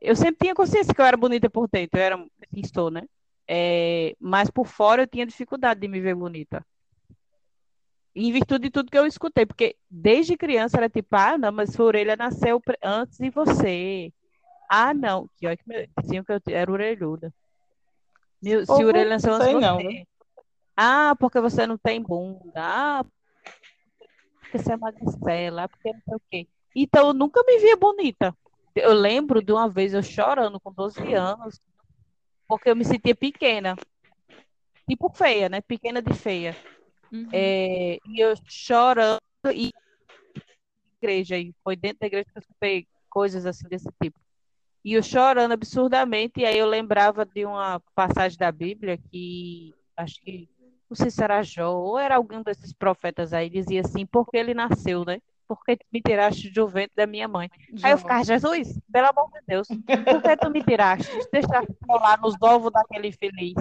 eu 0.00 0.14
sempre 0.14 0.38
tinha 0.42 0.54
consciência 0.54 0.92
que 0.92 1.00
eu 1.00 1.04
era 1.04 1.16
bonita 1.16 1.48
por 1.48 1.68
dentro, 1.68 1.98
eu 1.98 2.04
era, 2.04 2.26
estou, 2.52 2.90
né? 2.90 3.02
É, 3.48 4.14
mas 4.20 4.50
por 4.50 4.66
fora 4.66 5.02
eu 5.02 5.06
tinha 5.06 5.24
dificuldade 5.24 5.80
de 5.80 5.88
me 5.88 6.00
ver 6.00 6.14
bonita. 6.14 6.64
Em 8.18 8.32
virtude 8.32 8.64
de 8.64 8.70
tudo 8.70 8.90
que 8.90 8.96
eu 8.96 9.04
escutei, 9.04 9.44
porque 9.44 9.76
desde 9.90 10.38
criança 10.38 10.78
era 10.78 10.88
tipo, 10.88 11.14
ah, 11.14 11.36
não, 11.36 11.52
mas 11.52 11.74
sua 11.74 11.84
orelha 11.84 12.16
nasceu 12.16 12.62
antes 12.82 13.18
de 13.18 13.28
você. 13.28 14.10
Ah, 14.70 14.94
não, 14.94 15.28
que 15.36 15.46
olha 15.46 15.54
que 15.54 15.90
diziam 16.00 16.24
que 16.24 16.32
eu 16.32 16.40
era 16.48 16.72
orelhuda. 16.72 17.30
Meu, 18.42 18.64
se 18.64 18.72
a 18.72 18.74
orelha 18.76 19.10
nasceu 19.10 19.34
antes 19.34 19.48
de 19.48 19.52
você. 19.52 19.60
Não, 19.60 19.76
né? 19.82 20.04
Ah, 20.74 21.14
porque 21.20 21.38
você 21.40 21.66
não 21.66 21.76
tem 21.76 22.00
bunda. 22.00 22.52
Ah, 22.56 23.04
porque 24.40 24.60
você 24.60 24.72
é 24.72 24.76
magricela, 24.78 25.68
porque 25.68 25.92
não 25.92 26.00
sei 26.00 26.14
o 26.14 26.22
quê. 26.30 26.48
Então 26.74 27.08
eu 27.08 27.12
nunca 27.12 27.42
me 27.44 27.58
via 27.58 27.76
bonita. 27.76 28.34
Eu 28.74 28.94
lembro 28.94 29.42
de 29.42 29.52
uma 29.52 29.68
vez 29.68 29.92
eu 29.92 30.02
chorando 30.02 30.58
com 30.58 30.72
12 30.72 31.12
anos, 31.12 31.60
porque 32.48 32.70
eu 32.70 32.76
me 32.76 32.84
sentia 32.84 33.14
pequena. 33.14 33.76
Tipo 34.88 35.10
feia, 35.10 35.50
né? 35.50 35.60
Pequena 35.60 36.00
de 36.00 36.14
feia. 36.14 36.56
Uhum. 37.12 37.28
É, 37.32 37.98
e 38.04 38.20
eu 38.20 38.34
chorando 38.46 39.20
e 39.52 39.70
igreja, 41.02 41.38
e 41.38 41.54
foi 41.62 41.76
dentro 41.76 41.98
da 42.00 42.06
igreja 42.06 42.24
que 42.24 42.38
eu 42.38 42.40
escutei 42.40 42.86
coisas 43.08 43.46
assim 43.46 43.68
desse 43.68 43.88
tipo. 44.02 44.18
E 44.84 44.94
eu 44.94 45.02
chorando 45.02 45.52
absurdamente, 45.52 46.40
e 46.40 46.46
aí 46.46 46.58
eu 46.58 46.66
lembrava 46.66 47.24
de 47.24 47.44
uma 47.44 47.80
passagem 47.94 48.38
da 48.38 48.52
Bíblia 48.52 48.98
que 49.10 49.74
acho 49.96 50.20
que 50.20 50.48
não 50.88 50.96
sei 50.96 51.10
se 51.10 51.22
era 51.22 51.42
Jó 51.42 51.74
ou 51.74 51.98
era 51.98 52.14
algum 52.14 52.42
desses 52.42 52.72
profetas 52.72 53.32
aí, 53.32 53.50
dizia 53.50 53.80
assim, 53.80 54.06
porque 54.06 54.36
ele 54.36 54.54
nasceu, 54.54 55.04
né? 55.04 55.20
porque 55.46 55.78
me 55.92 56.00
tiraste 56.00 56.50
do 56.50 56.66
ventre 56.66 56.92
da 56.96 57.06
minha 57.06 57.28
mãe. 57.28 57.50
Aí 57.82 57.92
eu 57.92 57.98
ficava, 57.98 58.24
Jesus, 58.24 58.78
pelo 58.92 59.08
amor 59.08 59.30
de 59.32 59.40
Deus, 59.46 59.68
por 59.68 60.22
que 60.22 60.36
tu 60.36 60.50
me 60.50 60.62
tiraste? 60.62 61.10
Deixaste 61.32 61.74
colar 61.86 62.18
nos 62.20 62.34
ovos 62.40 62.72
daquele 62.72 63.12
feliz, 63.12 63.54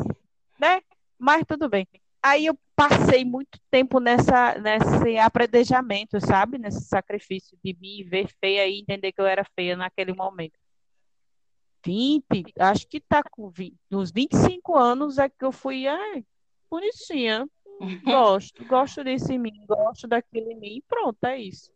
né? 0.59 0.81
Mas 1.17 1.43
tudo 1.47 1.69
bem. 1.69 1.87
Aí 2.25 2.47
eu 2.47 2.57
passei 2.75 3.23
muito 3.23 3.59
tempo 3.69 3.99
nessa, 3.99 4.55
nesse 4.57 5.15
apredejamento, 5.15 6.19
sabe? 6.19 6.57
Nesse 6.57 6.83
sacrifício 6.85 7.55
de 7.63 7.77
me 7.79 8.03
ver 8.03 8.27
feia 8.39 8.67
e 8.67 8.79
entender 8.79 9.11
que 9.11 9.21
eu 9.21 9.27
era 9.27 9.45
feia 9.55 9.77
naquele 9.77 10.11
momento. 10.11 10.57
20, 11.85 12.25
acho 12.57 12.87
que 12.87 12.99
tá 12.99 13.21
com 13.21 13.47
20, 13.51 13.75
nos 13.91 14.11
25 14.11 14.75
anos 14.75 15.19
é 15.19 15.29
que 15.29 15.45
eu 15.45 15.51
fui, 15.51 15.85
ai, 15.85 16.25
bonitinha, 16.67 17.47
gosto, 18.03 18.65
gosto 18.65 19.03
disso 19.03 19.31
em 19.31 19.37
mim, 19.37 19.63
gosto 19.67 20.07
daquilo 20.07 20.49
em 20.51 20.59
mim, 20.59 20.77
e 20.77 20.81
pronto, 20.81 21.23
é 21.25 21.39
isso. 21.39 21.71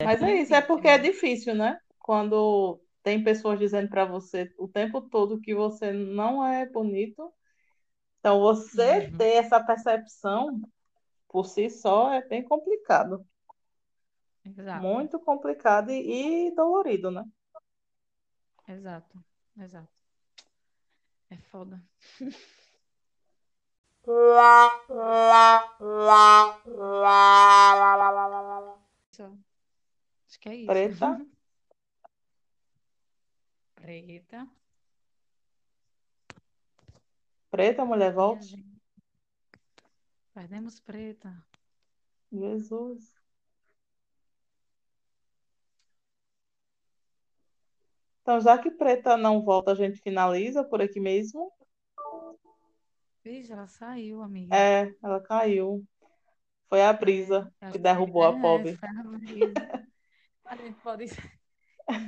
Mas 0.00 0.22
é 0.22 0.32
isso, 0.40 0.54
é 0.54 0.60
porque 0.60 0.86
é 0.86 0.96
difícil, 0.96 1.56
né? 1.56 1.80
Quando 1.98 2.80
tem 3.02 3.24
pessoas 3.24 3.58
dizendo 3.58 3.88
para 3.88 4.04
você 4.04 4.48
o 4.56 4.68
tempo 4.68 5.00
todo 5.00 5.40
que 5.40 5.56
você 5.56 5.92
não 5.92 6.46
é 6.46 6.64
bonito. 6.66 7.32
Então, 8.24 8.40
você 8.40 9.00
uhum. 9.00 9.18
ter 9.18 9.34
essa 9.34 9.62
percepção 9.62 10.62
por 11.28 11.44
si 11.44 11.68
só 11.68 12.10
é 12.10 12.26
bem 12.26 12.42
complicado. 12.42 13.22
Exato. 14.42 14.80
Muito 14.80 15.20
complicado 15.20 15.90
e, 15.90 16.46
e 16.46 16.54
dolorido, 16.54 17.10
né? 17.10 17.22
Exato, 18.66 19.22
exato. 19.58 19.92
É 21.28 21.36
foda. 21.36 21.84
Acho 30.26 30.40
que 30.40 30.48
é 30.48 30.54
isso. 30.54 30.66
Preta. 30.66 31.20
Preta. 33.76 34.48
Preta, 37.54 37.84
mulher, 37.84 38.12
volte. 38.12 38.56
Perdemos 40.34 40.80
preta. 40.80 41.32
Jesus. 42.32 43.14
Então, 48.20 48.40
já 48.40 48.58
que 48.58 48.72
preta 48.72 49.16
não 49.16 49.40
volta, 49.40 49.70
a 49.70 49.74
gente 49.76 50.00
finaliza 50.00 50.64
por 50.64 50.82
aqui 50.82 50.98
mesmo. 50.98 51.52
Veja, 53.22 53.54
ela 53.54 53.68
saiu, 53.68 54.20
amiga. 54.20 54.56
É, 54.56 54.92
ela 55.00 55.20
caiu. 55.20 55.86
Foi 56.68 56.82
a 56.82 56.92
brisa 56.92 57.54
é, 57.60 57.70
que 57.70 57.78
derrubou 57.78 58.24
é, 58.24 58.30
a 58.30 58.32
pobre. 58.32 58.76
Foi 58.78 58.88
a 58.88 59.02
brisa. 59.04 59.54
a 60.44 60.56
gente 60.56 60.80
pode 60.80 61.04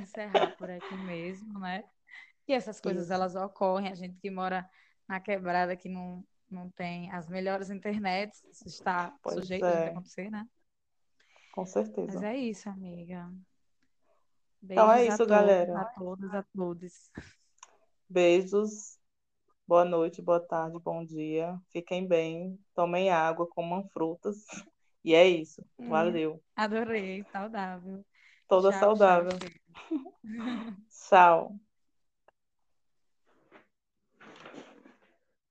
encerrar 0.01 0.57
por 0.57 0.69
aqui 0.69 0.95
mesmo, 1.05 1.57
né? 1.57 1.85
E 2.45 2.51
essas 2.51 2.81
coisas 2.81 3.05
Isso. 3.05 3.13
elas 3.13 3.33
ocorrem, 3.33 3.89
a 3.89 3.95
gente 3.95 4.19
que 4.19 4.29
mora 4.29 4.69
na 5.07 5.19
quebrada 5.19 5.75
que 5.75 5.89
não, 5.89 6.23
não 6.49 6.69
tem 6.69 7.11
as 7.11 7.27
melhores 7.27 7.69
internets, 7.69 8.43
isso 8.51 8.67
está 8.67 9.15
pois 9.21 9.35
sujeito 9.35 9.65
é. 9.65 9.87
a 9.87 9.91
acontecer, 9.91 10.29
né? 10.29 10.47
Com 11.53 11.65
certeza. 11.65 12.13
Mas 12.13 12.23
é 12.23 12.35
isso, 12.35 12.69
amiga. 12.69 13.31
Beijos 14.61 14.83
então 14.83 14.91
é 14.91 15.03
isso, 15.03 15.13
a 15.13 15.17
todos, 15.17 15.31
galera. 15.31 15.79
A 15.79 15.85
todos, 15.85 16.33
a 16.33 16.43
todos. 16.55 17.11
Beijos. 18.09 18.97
Boa 19.67 19.83
noite, 19.83 20.21
boa 20.21 20.39
tarde, 20.39 20.79
bom 20.79 21.03
dia. 21.03 21.59
Fiquem 21.71 22.07
bem, 22.07 22.57
tomem 22.73 23.09
água, 23.09 23.47
comam 23.47 23.87
frutas. 23.89 24.45
E 25.05 25.15
é 25.15 25.25
isso. 25.25 25.63
Hum, 25.79 25.87
Valeu. 25.87 26.43
Adorei, 26.53 27.23
saudável 27.31 28.03
toda 28.47 28.71
tchau, 28.71 28.79
saudável. 28.79 29.29
Tchau. 29.29 30.13
tchau. 30.89 31.59